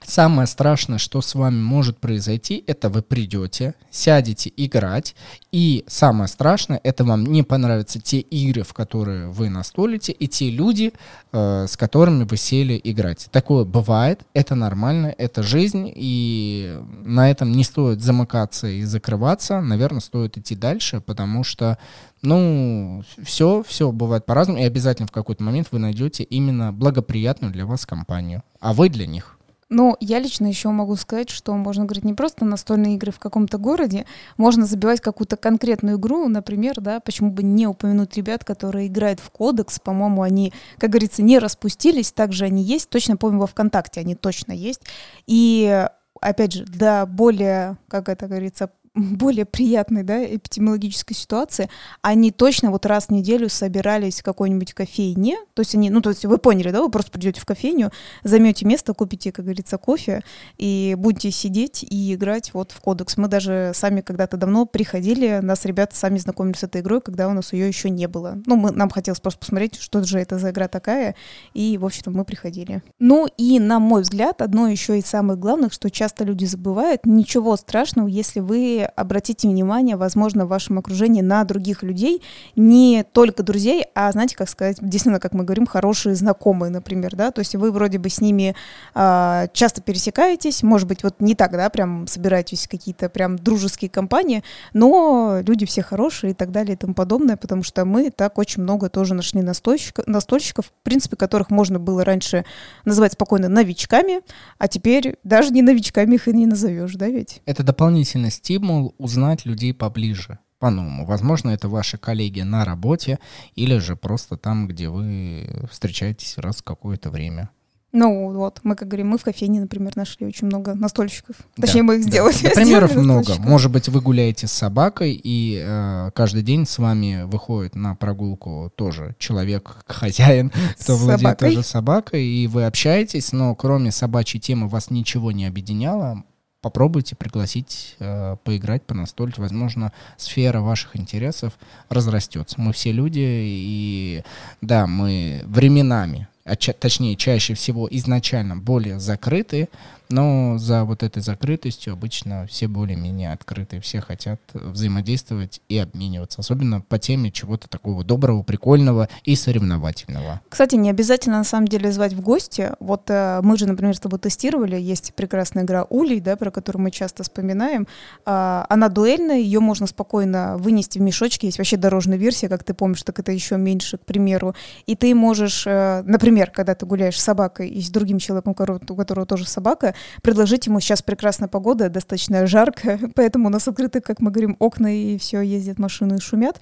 Самое 0.04 0.46
страшное, 0.46 0.98
что 0.98 1.20
с 1.20 1.34
вами 1.34 1.60
может 1.60 1.98
произойти, 1.98 2.62
это 2.66 2.88
вы 2.88 3.02
придете, 3.02 3.74
сядете 3.90 4.50
играть, 4.56 5.14
и 5.50 5.84
самое 5.88 6.28
страшное, 6.28 6.80
это 6.84 7.04
вам 7.04 7.26
не 7.26 7.42
понравятся 7.42 8.00
те 8.00 8.20
игры, 8.20 8.62
в 8.62 8.72
которые 8.72 9.28
вы 9.28 9.50
настолите, 9.50 10.12
и 10.12 10.28
те 10.28 10.50
люди, 10.50 10.92
э, 11.32 11.66
с 11.68 11.76
которыми 11.76 12.24
вы 12.24 12.36
сели 12.36 12.80
играть. 12.82 13.28
Такое 13.32 13.64
бывает, 13.64 14.22
это 14.34 14.54
нормально, 14.54 15.14
это 15.18 15.42
жизнь, 15.42 15.92
и 15.94 16.80
на 17.04 17.30
этом 17.30 17.50
не 17.50 17.64
стоит 17.64 18.00
замыкаться 18.00 18.68
и 18.68 18.84
закрываться, 18.84 19.60
наверное, 19.60 20.00
стоит 20.00 20.38
идти 20.38 20.54
дальше, 20.54 21.00
потому 21.00 21.42
что 21.42 21.76
ну, 22.22 23.02
все, 23.22 23.64
все 23.66 23.92
бывает 23.92 24.26
по-разному, 24.26 24.60
и 24.60 24.64
обязательно 24.64 25.08
в 25.08 25.12
какой-то 25.12 25.42
момент 25.42 25.68
вы 25.70 25.80
найдете 25.80 26.22
именно 26.22 26.72
благоприятную 26.72 27.52
для 27.52 27.66
вас 27.66 27.84
компанию, 27.84 28.42
а 28.60 28.72
вы 28.72 28.88
для 28.88 29.06
них. 29.06 29.37
Ну, 29.70 29.96
я 30.00 30.18
лично 30.18 30.46
еще 30.46 30.70
могу 30.70 30.96
сказать, 30.96 31.28
что 31.28 31.52
можно 31.54 31.84
говорить 31.84 32.04
не 32.04 32.14
просто 32.14 32.46
настольные 32.46 32.94
игры 32.94 33.12
в 33.12 33.18
каком-то 33.18 33.58
городе, 33.58 34.06
можно 34.38 34.64
забивать 34.64 35.02
какую-то 35.02 35.36
конкретную 35.36 35.98
игру, 35.98 36.26
например, 36.28 36.80
да, 36.80 37.00
почему 37.00 37.30
бы 37.30 37.42
не 37.42 37.66
упомянуть 37.66 38.16
ребят, 38.16 38.44
которые 38.44 38.86
играют 38.86 39.20
в 39.20 39.28
кодекс, 39.30 39.78
по-моему, 39.78 40.22
они, 40.22 40.54
как 40.78 40.90
говорится, 40.90 41.22
не 41.22 41.38
распустились, 41.38 42.12
также 42.12 42.46
они 42.46 42.62
есть, 42.62 42.88
точно 42.88 43.18
помню, 43.18 43.40
во 43.40 43.46
ВКонтакте 43.46 44.00
они 44.00 44.14
точно 44.14 44.52
есть, 44.52 44.80
и 45.26 45.86
опять 46.18 46.52
же, 46.52 46.64
для 46.64 47.04
более, 47.04 47.76
как 47.88 48.08
это 48.08 48.26
говорится, 48.26 48.70
более 48.98 49.44
приятной, 49.44 50.02
да, 50.02 50.24
эпидемиологической 50.24 51.16
ситуации, 51.16 51.70
они 52.02 52.30
точно 52.30 52.70
вот 52.70 52.86
раз 52.86 53.06
в 53.06 53.10
неделю 53.10 53.48
собирались 53.48 54.20
в 54.20 54.22
какой-нибудь 54.22 54.74
кофейне, 54.74 55.36
то 55.54 55.62
есть 55.62 55.74
они, 55.74 55.90
ну, 55.90 56.00
то 56.00 56.10
есть 56.10 56.24
вы 56.24 56.38
поняли, 56.38 56.70
да, 56.70 56.82
вы 56.82 56.90
просто 56.90 57.10
придете 57.10 57.40
в 57.40 57.46
кофейню, 57.46 57.92
займете 58.24 58.66
место, 58.66 58.94
купите, 58.94 59.32
как 59.32 59.44
говорится, 59.44 59.78
кофе, 59.78 60.22
и 60.56 60.94
будете 60.98 61.30
сидеть 61.30 61.84
и 61.88 62.14
играть 62.14 62.52
вот 62.54 62.72
в 62.72 62.80
кодекс. 62.80 63.16
Мы 63.16 63.28
даже 63.28 63.72
сами 63.74 64.00
когда-то 64.00 64.36
давно 64.36 64.66
приходили, 64.66 65.40
нас 65.42 65.64
ребята 65.64 65.96
сами 65.96 66.18
знакомились 66.18 66.60
с 66.60 66.64
этой 66.64 66.80
игрой, 66.80 67.00
когда 67.00 67.28
у 67.28 67.32
нас 67.32 67.52
ее 67.52 67.68
еще 67.68 67.90
не 67.90 68.08
было. 68.08 68.38
Ну, 68.46 68.56
мы, 68.56 68.70
нам 68.72 68.90
хотелось 68.90 69.20
просто 69.20 69.40
посмотреть, 69.40 69.76
что 69.76 70.02
же 70.02 70.18
это 70.18 70.38
за 70.38 70.50
игра 70.50 70.68
такая, 70.68 71.14
и, 71.54 71.78
в 71.78 71.84
общем-то, 71.84 72.10
мы 72.10 72.24
приходили. 72.24 72.82
Ну, 72.98 73.28
и, 73.36 73.58
на 73.60 73.78
мой 73.78 74.02
взгляд, 74.02 74.42
одно 74.42 74.68
еще 74.68 74.98
из 74.98 75.06
самых 75.06 75.38
главных, 75.38 75.72
что 75.72 75.90
часто 75.90 76.24
люди 76.24 76.44
забывают, 76.44 77.06
ничего 77.06 77.56
страшного, 77.56 78.08
если 78.08 78.40
вы 78.40 78.87
обратите 78.96 79.48
внимание, 79.48 79.96
возможно, 79.96 80.46
в 80.46 80.48
вашем 80.48 80.78
окружении 80.78 81.22
на 81.22 81.44
других 81.44 81.82
людей, 81.82 82.22
не 82.56 83.04
только 83.12 83.42
друзей, 83.42 83.84
а, 83.94 84.10
знаете, 84.12 84.36
как 84.36 84.48
сказать, 84.48 84.78
действительно, 84.80 85.20
как 85.20 85.32
мы 85.32 85.44
говорим, 85.44 85.66
хорошие 85.66 86.14
знакомые, 86.14 86.70
например, 86.70 87.16
да, 87.16 87.30
то 87.30 87.40
есть 87.40 87.54
вы 87.54 87.70
вроде 87.72 87.98
бы 87.98 88.08
с 88.08 88.20
ними 88.20 88.54
а, 88.94 89.48
часто 89.52 89.82
пересекаетесь, 89.82 90.62
может 90.62 90.88
быть, 90.88 91.02
вот 91.02 91.20
не 91.20 91.34
так, 91.34 91.52
да, 91.52 91.70
прям 91.70 92.06
собираетесь 92.06 92.68
какие-то 92.68 93.08
прям 93.08 93.38
дружеские 93.38 93.90
компании, 93.90 94.42
но 94.72 95.40
люди 95.46 95.66
все 95.66 95.82
хорошие 95.82 96.32
и 96.32 96.34
так 96.34 96.50
далее 96.50 96.74
и 96.74 96.76
тому 96.76 96.94
подобное, 96.94 97.36
потому 97.36 97.62
что 97.62 97.84
мы 97.84 98.10
так 98.10 98.38
очень 98.38 98.62
много 98.62 98.88
тоже 98.88 99.14
нашли 99.14 99.42
настольщиков, 99.42 100.06
настольщиков 100.06 100.66
в 100.66 100.84
принципе, 100.84 101.16
которых 101.16 101.50
можно 101.50 101.78
было 101.78 102.04
раньше 102.04 102.44
называть 102.84 103.12
спокойно 103.12 103.48
новичками, 103.48 104.20
а 104.58 104.68
теперь 104.68 105.16
даже 105.24 105.52
не 105.52 105.62
новичками 105.62 106.14
их 106.14 106.28
и 106.28 106.32
не 106.32 106.46
назовешь, 106.46 106.94
да 106.94 107.08
ведь? 107.08 107.42
Это 107.46 107.62
дополнительный 107.62 108.30
стимул 108.30 108.67
стимул 108.68 108.94
узнать 108.98 109.46
людей 109.46 109.72
поближе, 109.72 110.38
по-новому. 110.58 111.06
Возможно, 111.06 111.50
это 111.50 111.68
ваши 111.68 111.96
коллеги 111.96 112.42
на 112.42 112.64
работе 112.64 113.18
или 113.54 113.78
же 113.78 113.96
просто 113.96 114.36
там, 114.36 114.68
где 114.68 114.88
вы 114.88 115.66
встречаетесь 115.70 116.36
раз 116.38 116.56
в 116.56 116.64
какое-то 116.64 117.10
время. 117.10 117.48
Ну 117.90 118.34
вот, 118.34 118.60
мы, 118.64 118.76
как 118.76 118.88
говорим, 118.88 119.08
мы 119.08 119.18
в 119.18 119.24
кофейне, 119.24 119.60
например, 119.60 119.96
нашли 119.96 120.26
очень 120.26 120.46
много 120.46 120.74
настольщиков. 120.74 121.36
Точнее, 121.56 121.80
да, 121.80 121.86
мы 121.86 121.96
их 121.96 122.04
сделали. 122.04 122.34
Да, 122.42 122.50
примеров 122.50 122.94
много. 122.94 123.36
Может 123.38 123.72
быть, 123.72 123.88
вы 123.88 124.02
гуляете 124.02 124.46
с 124.46 124.52
собакой, 124.52 125.18
и 125.24 125.62
э, 125.64 126.10
каждый 126.14 126.42
день 126.42 126.66
с 126.66 126.76
вами 126.76 127.22
выходит 127.24 127.74
на 127.74 127.94
прогулку 127.94 128.70
тоже 128.76 129.16
человек, 129.18 129.74
хозяин, 129.86 130.52
кто 130.78 130.96
с 130.96 131.00
владеет 131.00 131.20
собакой. 131.20 131.48
тоже 131.54 131.62
собакой, 131.66 132.24
и 132.26 132.46
вы 132.46 132.66
общаетесь, 132.66 133.32
но 133.32 133.54
кроме 133.54 133.90
собачьей 133.90 134.42
темы 134.42 134.68
вас 134.68 134.90
ничего 134.90 135.32
не 135.32 135.46
объединяло 135.46 136.24
попробуйте 136.60 137.14
пригласить 137.14 137.96
э, 138.00 138.36
поиграть, 138.44 138.82
понастолить. 138.82 139.38
Возможно, 139.38 139.92
сфера 140.16 140.60
ваших 140.60 140.96
интересов 140.96 141.58
разрастется. 141.88 142.60
Мы 142.60 142.72
все 142.72 142.92
люди, 142.92 143.20
и 143.22 144.22
да, 144.60 144.86
мы 144.86 145.42
временами, 145.46 146.28
а 146.44 146.56
ча- 146.56 146.72
точнее, 146.72 147.16
чаще 147.16 147.54
всего 147.54 147.88
изначально 147.90 148.56
более 148.56 148.98
закрытые, 148.98 149.68
но 150.10 150.58
за 150.58 150.84
вот 150.84 151.02
этой 151.02 151.22
закрытостью 151.22 151.92
обычно 151.92 152.46
все 152.46 152.68
более-менее 152.68 153.32
открыты, 153.32 153.80
все 153.80 154.00
хотят 154.00 154.40
взаимодействовать 154.52 155.60
и 155.68 155.78
обмениваться, 155.78 156.40
особенно 156.40 156.80
по 156.80 156.98
теме 156.98 157.30
чего-то 157.30 157.68
такого 157.68 158.04
доброго, 158.04 158.42
прикольного 158.42 159.08
и 159.24 159.36
соревновательного. 159.36 160.40
Кстати, 160.48 160.76
не 160.76 160.90
обязательно 160.90 161.38
на 161.38 161.44
самом 161.44 161.68
деле 161.68 161.92
звать 161.92 162.12
в 162.12 162.20
гости. 162.20 162.72
Вот 162.80 163.04
э, 163.08 163.40
мы 163.42 163.56
же, 163.58 163.66
например, 163.66 163.94
с 163.94 164.00
тобой 164.00 164.18
тестировали, 164.18 164.76
есть 164.76 165.14
прекрасная 165.14 165.64
игра 165.64 165.84
Улей, 165.84 166.20
да, 166.20 166.36
про 166.36 166.50
которую 166.50 166.82
мы 166.82 166.90
часто 166.90 167.22
вспоминаем. 167.22 167.86
Э, 168.24 168.64
она 168.68 168.88
дуэльная, 168.88 169.38
ее 169.38 169.60
можно 169.60 169.86
спокойно 169.86 170.56
вынести 170.58 170.98
в 170.98 171.02
мешочке, 171.02 171.48
есть 171.48 171.58
вообще 171.58 171.76
дорожная 171.76 172.18
версия, 172.18 172.48
как 172.48 172.64
ты 172.64 172.74
помнишь, 172.74 173.02
так 173.02 173.18
это 173.18 173.32
еще 173.32 173.56
меньше, 173.56 173.98
к 173.98 174.04
примеру. 174.04 174.54
И 174.86 174.96
ты 174.96 175.14
можешь, 175.14 175.66
э, 175.66 176.02
например, 176.04 176.50
когда 176.50 176.74
ты 176.74 176.86
гуляешь 176.86 177.20
с 177.20 177.24
собакой 177.24 177.68
и 177.68 177.82
с 177.82 177.90
другим 177.90 178.18
человеком, 178.18 178.52
у 178.52 178.54
которого 178.96 179.26
тоже 179.26 179.46
собака, 179.46 179.94
предложить 180.22 180.66
ему 180.66 180.80
сейчас 180.80 181.02
прекрасная 181.02 181.48
погода, 181.48 181.88
достаточно 181.88 182.46
жарко, 182.46 182.98
поэтому 183.14 183.48
у 183.48 183.50
нас 183.50 183.68
открыты, 183.68 184.00
как 184.00 184.20
мы 184.20 184.30
говорим, 184.30 184.56
окна 184.58 184.94
и 184.94 185.18
все, 185.18 185.40
ездят 185.40 185.78
машины 185.78 186.16
и 186.16 186.20
шумят. 186.20 186.60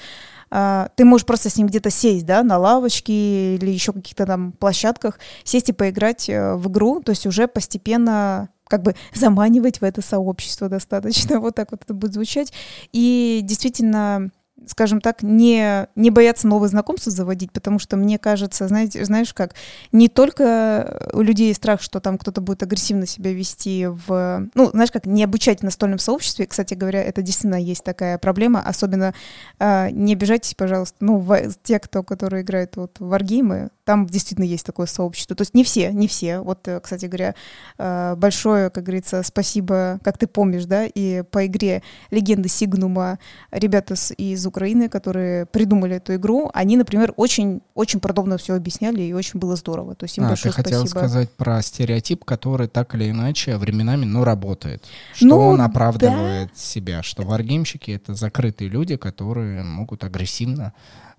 А, 0.51 0.91
ты 0.95 1.05
можешь 1.05 1.26
просто 1.26 1.51
с 1.51 1.57
ним 1.57 1.66
где-то 1.66 1.91
сесть, 1.91 2.26
да, 2.26 2.43
на 2.43 2.59
лавочке 2.59 3.57
или 3.57 3.70
еще 3.70 3.93
каких-то 3.93 4.26
там 4.26 4.53
площадках, 4.53 5.18
сесть 5.45 5.68
и 5.68 5.72
поиграть 5.72 6.28
э, 6.28 6.55
в 6.55 6.68
игру, 6.68 7.01
то 7.03 7.11
есть 7.11 7.26
уже 7.26 7.49
постепенно 7.49 8.49
как 8.68 8.82
бы 8.82 8.95
заманивать 9.14 9.80
в 9.80 9.84
это 9.84 10.03
сообщество 10.03 10.68
достаточно. 10.68 11.41
Вот 11.47 11.55
так 11.55 11.70
вот 11.70 11.82
это 11.82 11.95
будет 11.95 12.14
звучать. 12.14 12.53
И 12.93 13.41
действительно, 13.45 14.30
скажем 14.67 15.01
так, 15.01 15.23
не, 15.23 15.87
не 15.95 16.11
бояться 16.11 16.47
новые 16.47 16.71
знакомства 16.71 17.13
заводить, 17.13 17.53
потому 17.53 17.79
что 17.79 17.97
мне 17.97 18.19
кажется, 18.19 18.67
знаете, 18.69 19.05
знаешь 19.05 19.35
как, 19.35 19.55
не 19.93 20.09
только 20.09 21.11
у 21.13 21.21
людей 21.21 21.55
страх, 21.55 21.83
что 21.83 22.01
там 22.01 22.17
кто-то 22.19 22.41
будет 22.41 22.63
агрессивно 22.63 23.07
себя 23.07 23.33
вести 23.33 23.87
в, 23.87 24.49
ну, 24.55 24.71
знаешь 24.71 24.91
как, 24.91 25.07
не 25.07 25.23
обучать 25.23 25.61
в 25.61 25.65
настольном 25.65 25.99
сообществе, 25.99 26.47
кстати 26.47 26.75
говоря, 26.75 27.03
это 27.03 27.23
действительно 27.23 27.61
есть 27.61 27.85
такая 27.85 28.19
проблема, 28.19 28.61
особенно 28.61 29.15
э, 29.59 29.91
не 29.91 30.15
обижайтесь, 30.15 30.55
пожалуйста, 30.55 30.97
ну, 31.01 31.19
в, 31.19 31.39
те, 31.63 31.79
кто, 31.79 32.03
которые 32.03 32.43
играют 32.43 32.77
вот 32.77 32.99
в 32.99 33.07
варгеймы, 33.07 33.71
там 33.87 34.05
действительно 34.05 34.45
есть 34.45 34.66
такое 34.66 34.87
сообщество. 34.87 35.37
То 35.37 35.43
есть 35.43 35.55
не 35.55 35.62
все, 35.62 35.93
не 35.93 36.09
все. 36.09 36.41
Вот, 36.41 36.66
э, 36.66 36.80
кстати 36.80 37.07
говоря, 37.07 37.37
э, 37.78 38.16
большое, 38.16 38.68
как 38.68 38.82
говорится, 38.82 39.22
спасибо, 39.22 40.01
как 40.03 40.18
ты 40.18 40.26
помнишь, 40.26 40.64
да, 40.64 40.87
и 40.87 41.22
по 41.22 41.47
игре 41.47 41.82
«Легенды 42.11 42.49
Сигнума» 42.49 43.20
ребята 43.53 43.95
из 44.18 44.45
Украины, 44.45 44.89
которые 44.89 45.47
придумали 45.47 45.97
эту 45.97 46.16
игру, 46.16 46.51
они, 46.53 46.76
например, 46.76 47.14
очень, 47.16 47.62
очень 47.74 48.01
продобно 48.01 48.39
все 48.39 48.55
объясняли, 48.55 49.03
и 49.03 49.12
очень 49.12 49.39
было 49.39 49.55
здорово. 49.55 49.95
То 49.95 50.05
есть 50.05 50.18
им 50.18 50.24
а, 50.24 50.28
большое 50.28 50.53
ты 50.53 50.62
хотел 50.62 50.80
спасибо. 50.80 50.99
сказать 50.99 51.30
про 51.30 51.62
стереотип, 51.62 52.24
который 52.24 52.66
так 52.66 52.93
или 52.97 53.09
иначе 53.09 53.57
временами, 53.57 54.05
ну, 54.05 54.24
работает. 54.24 54.84
Что 55.14 55.26
ну, 55.26 55.39
он 55.39 55.61
оправдывает 55.61 56.49
да. 56.49 56.59
себя, 56.61 57.05
что 57.05 57.22
варгеймщики— 57.22 57.91
это 57.93 58.14
закрытые 58.14 58.68
люди, 58.68 58.97
которые 58.97 59.62
могут 59.62 60.03
агрессивно 60.03 60.72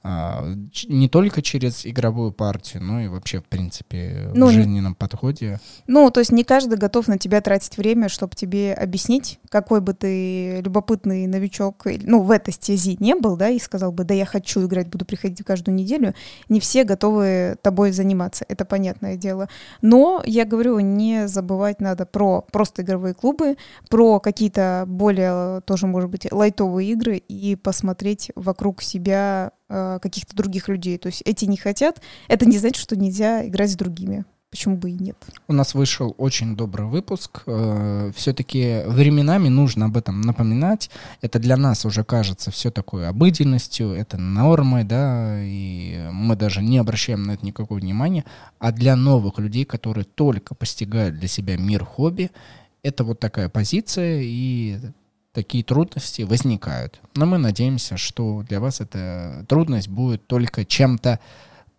не 0.03 1.09
только 1.09 1.41
через 1.41 1.85
игровую 1.85 2.31
партию, 2.31 2.83
но 2.83 3.01
и 3.01 3.07
вообще, 3.07 3.39
в 3.39 3.45
принципе, 3.45 4.31
Ну, 4.33 4.47
в 4.47 4.49
не- 4.51 4.55
жизненном 4.55 4.95
подходе. 4.95 5.59
Ну, 5.87 6.09
то 6.11 6.19
есть 6.21 6.31
не 6.31 6.43
каждый 6.43 6.77
готов 6.77 7.07
на 7.07 7.17
тебя 7.17 7.41
тратить 7.41 7.77
время, 7.77 8.07
чтобы 8.09 8.35
тебе 8.35 8.73
объяснить, 8.73 9.39
какой 9.49 9.81
бы 9.81 9.93
ты 9.93 10.61
любопытный 10.61 11.27
новичок, 11.27 11.85
ну, 12.03 12.21
в 12.21 12.31
этой 12.31 12.53
стези 12.53 12.95
не 12.99 13.15
был, 13.15 13.35
да, 13.35 13.49
и 13.49 13.59
сказал 13.59 13.91
бы, 13.91 14.03
да, 14.03 14.13
я 14.13 14.25
хочу 14.25 14.65
играть, 14.65 14.87
буду 14.87 15.05
приходить 15.05 15.43
каждую 15.45 15.75
неделю. 15.75 16.13
Не 16.47 16.59
все 16.59 16.83
готовы 16.83 17.57
тобой 17.61 17.91
заниматься, 17.91 18.45
это 18.47 18.65
понятное 18.65 19.17
дело. 19.17 19.49
Но, 19.81 20.21
я 20.25 20.45
говорю, 20.45 20.79
не 20.79 21.27
забывать 21.27 21.81
надо 21.81 22.05
про 22.05 22.41
просто 22.51 22.81
игровые 22.81 23.13
клубы, 23.13 23.57
про 23.89 24.19
какие-то 24.19 24.85
более, 24.87 25.61
тоже, 25.61 25.87
может 25.87 26.09
быть, 26.09 26.31
лайтовые 26.31 26.91
игры 26.91 27.17
и 27.17 27.55
посмотреть 27.55 28.31
вокруг 28.35 28.81
себя 28.81 29.51
каких-то 29.67 30.35
других 30.35 30.67
людей. 30.67 30.97
То 30.97 31.07
есть 31.07 31.21
эти 31.25 31.45
не 31.45 31.57
хотят, 31.57 32.01
это 32.27 32.45
не 32.45 32.57
значит, 32.57 32.81
что 32.81 32.95
нельзя 32.95 33.47
играть 33.47 33.71
с 33.71 33.75
другими. 33.75 34.25
Почему 34.49 34.77
бы 34.77 34.91
и 34.91 34.93
нет? 34.93 35.17
У 35.49 35.53
нас 35.53 35.73
вышел 35.73 36.15
очень 36.17 36.55
добрый 36.55 36.87
выпуск. 36.87 37.43
Все-таки 38.15 38.83
временами 38.85 39.49
нужно 39.49 39.87
об 39.87 39.97
этом 39.97 40.21
напоминать. 40.21 40.89
Это 41.21 41.37
для 41.37 41.57
нас 41.57 41.85
уже 41.85 42.05
кажется 42.05 42.49
все 42.49 42.71
такой 42.71 43.09
обыденностью, 43.09 43.91
это 43.91 44.17
нормой, 44.17 44.85
да, 44.85 45.37
и 45.41 46.07
мы 46.13 46.37
даже 46.37 46.61
не 46.61 46.77
обращаем 46.77 47.23
на 47.23 47.31
это 47.31 47.45
никакого 47.45 47.77
внимания. 47.77 48.23
А 48.57 48.71
для 48.71 48.95
новых 48.95 49.37
людей, 49.37 49.65
которые 49.65 50.05
только 50.05 50.55
постигают 50.55 51.19
для 51.19 51.27
себя 51.27 51.57
мир 51.57 51.83
хобби, 51.83 52.31
это 52.83 53.03
вот 53.03 53.19
такая 53.19 53.49
позиция, 53.49 54.21
и 54.23 54.79
такие 55.37 55.63
трудности 55.63 56.23
возникают. 56.23 56.99
Но 57.13 57.27
мы 57.27 57.37
надеемся, 57.37 57.95
что 57.95 58.41
для 58.41 58.59
вас 58.59 58.81
эта 58.81 59.45
трудность 59.47 59.87
будет 59.87 60.25
только 60.25 60.65
чем-то 60.65 61.19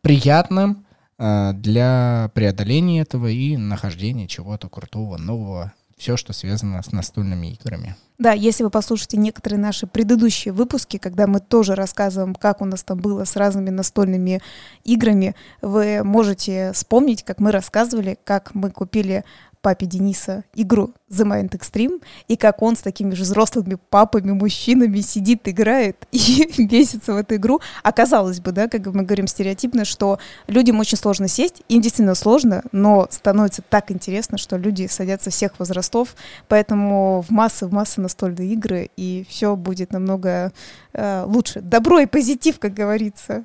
приятным, 0.01 0.87
э, 1.19 1.51
для 1.55 2.31
преодоления 2.35 3.01
этого 3.01 3.27
и 3.27 3.57
нахождения 3.57 4.29
чего-то 4.29 4.69
крутого, 4.69 5.17
нового, 5.17 5.73
все, 5.97 6.17
что 6.17 6.33
связано 6.33 6.81
с 6.81 6.93
настольными 6.93 7.49
играми. 7.49 7.97
Да, 8.19 8.33
если 8.33 8.63
вы 8.63 8.71
послушаете 8.71 9.17
некоторые 9.17 9.61
наши 9.61 9.87
предыдущие 9.87 10.53
выпуски, 10.55 10.97
когда 10.97 11.27
мы 11.27 11.41
тоже 11.41 11.75
рассказываем, 11.75 12.37
как 12.37 12.61
у 12.61 12.65
нас 12.65 12.85
там 12.85 12.99
было 12.99 13.25
с 13.25 13.35
разными 13.37 13.71
настольными 13.71 14.41
играми, 14.85 15.35
вы 15.63 16.05
можете 16.05 16.73
вспомнить, 16.73 17.25
как 17.25 17.41
мы 17.41 17.51
рассказывали, 17.51 18.19
как 18.23 18.55
мы 18.55 18.71
купили 18.71 19.25
папе 19.61 19.87
Дениса 19.87 20.45
игру 20.55 20.93
The 21.11 21.25
Mind 21.25 21.51
Extreme, 21.51 22.03
и 22.29 22.37
как 22.37 22.63
он 22.63 22.77
с 22.77 22.81
такими 22.81 23.15
же 23.15 23.23
взрослыми 23.23 23.79
папами, 23.91 24.33
мужчинами 24.33 25.01
сидит, 25.01 25.49
играет 25.49 25.97
и 26.13 26.47
бесится 26.59 27.15
в 27.15 27.17
эту 27.17 27.37
игру. 27.37 27.61
А 27.83 27.93
казалось 27.93 28.41
бы, 28.41 28.53
да, 28.53 28.69
как 28.69 28.87
мы 28.87 29.03
говорим 29.03 29.27
стереотипно, 29.27 29.85
что 29.85 30.19
людям 30.47 30.79
очень 30.81 30.99
сложно 30.99 31.29
сесть, 31.29 31.63
им 31.69 31.81
действительно 31.81 32.15
сложно, 32.15 32.63
но 32.73 33.07
становится 33.11 33.63
так 33.63 33.91
интересно, 33.91 34.39
что 34.39 34.57
люди 34.57 34.87
садятся 34.87 35.31
всех 35.31 35.59
возрастов, 35.59 36.15
поэтому 36.49 37.23
в 37.23 37.31
массы, 37.31 37.67
в 37.67 37.73
массы 37.73 38.01
настольные 38.01 38.53
игры, 38.53 38.91
и 38.97 39.27
все 39.29 39.57
будет 39.57 39.93
намного 39.93 40.53
э, 40.93 41.25
лучше. 41.27 41.61
Добро 41.61 42.01
и 42.01 42.07
позитив, 42.07 42.59
как 42.59 42.75
говорится. 42.75 43.45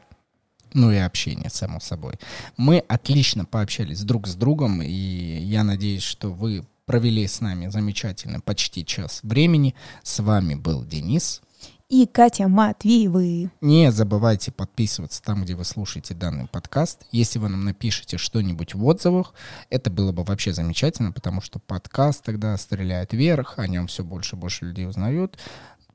Ну 0.74 0.92
и 0.92 0.98
общение, 0.98 1.50
само 1.50 1.80
собой. 1.80 2.16
Мы 2.58 2.80
отлично 2.80 3.46
пообщались 3.46 4.02
друг 4.02 4.28
с 4.28 4.36
другом, 4.36 4.82
и 4.82 4.92
я 4.92 5.64
надеюсь, 5.64 6.04
что 6.04 6.32
вы 6.32 6.66
провели 6.86 7.26
с 7.28 7.42
нами 7.42 7.68
замечательно 7.68 8.40
почти 8.40 8.86
час 8.86 9.20
времени. 9.24 9.76
С 10.04 10.20
вами 10.20 10.56
был 10.56 10.84
Денис. 10.84 11.42
И 11.90 12.08
Катя 12.08 12.48
Матвеевы. 12.48 13.52
Не 13.62 13.92
забывайте 13.92 14.52
подписываться 14.52 15.22
там, 15.22 15.44
где 15.44 15.54
вы 15.54 15.64
слушаете 15.64 16.16
данный 16.16 16.48
подкаст. 16.48 17.06
Если 17.12 17.38
вы 17.38 17.50
нам 17.50 17.66
напишите 17.66 18.18
что-нибудь 18.18 18.74
в 18.74 18.84
отзывах, 18.84 19.36
это 19.70 19.92
было 19.92 20.12
бы 20.12 20.24
вообще 20.24 20.54
замечательно, 20.54 21.12
потому 21.12 21.40
что 21.40 21.60
подкаст 21.60 22.24
тогда 22.24 22.58
стреляет 22.58 23.14
вверх, 23.14 23.60
о 23.60 23.68
нем 23.68 23.86
все 23.88 24.04
больше 24.04 24.36
и 24.36 24.40
больше 24.40 24.66
людей 24.66 24.88
узнают. 24.88 25.38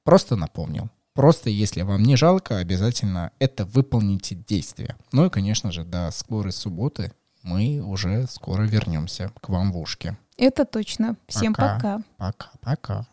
Просто 0.04 0.36
напомнил. 0.36 0.88
Просто, 1.18 1.50
если 1.50 1.82
вам 1.82 2.04
не 2.04 2.14
жалко, 2.14 2.58
обязательно 2.58 3.32
это 3.40 3.64
выполните 3.64 4.36
действие. 4.36 4.94
Ну 5.10 5.26
и, 5.26 5.30
конечно 5.30 5.72
же, 5.72 5.82
до 5.82 6.12
скорой 6.12 6.52
субботы 6.52 7.10
мы 7.42 7.80
уже 7.80 8.28
скоро 8.28 8.62
вернемся 8.62 9.32
к 9.40 9.48
вам 9.48 9.72
в 9.72 9.78
ушки. 9.78 10.16
Это 10.36 10.64
точно. 10.64 11.16
Всем 11.26 11.54
Пока. 11.54 12.02
пока. 12.18 12.52
Пока-пока. 12.62 13.06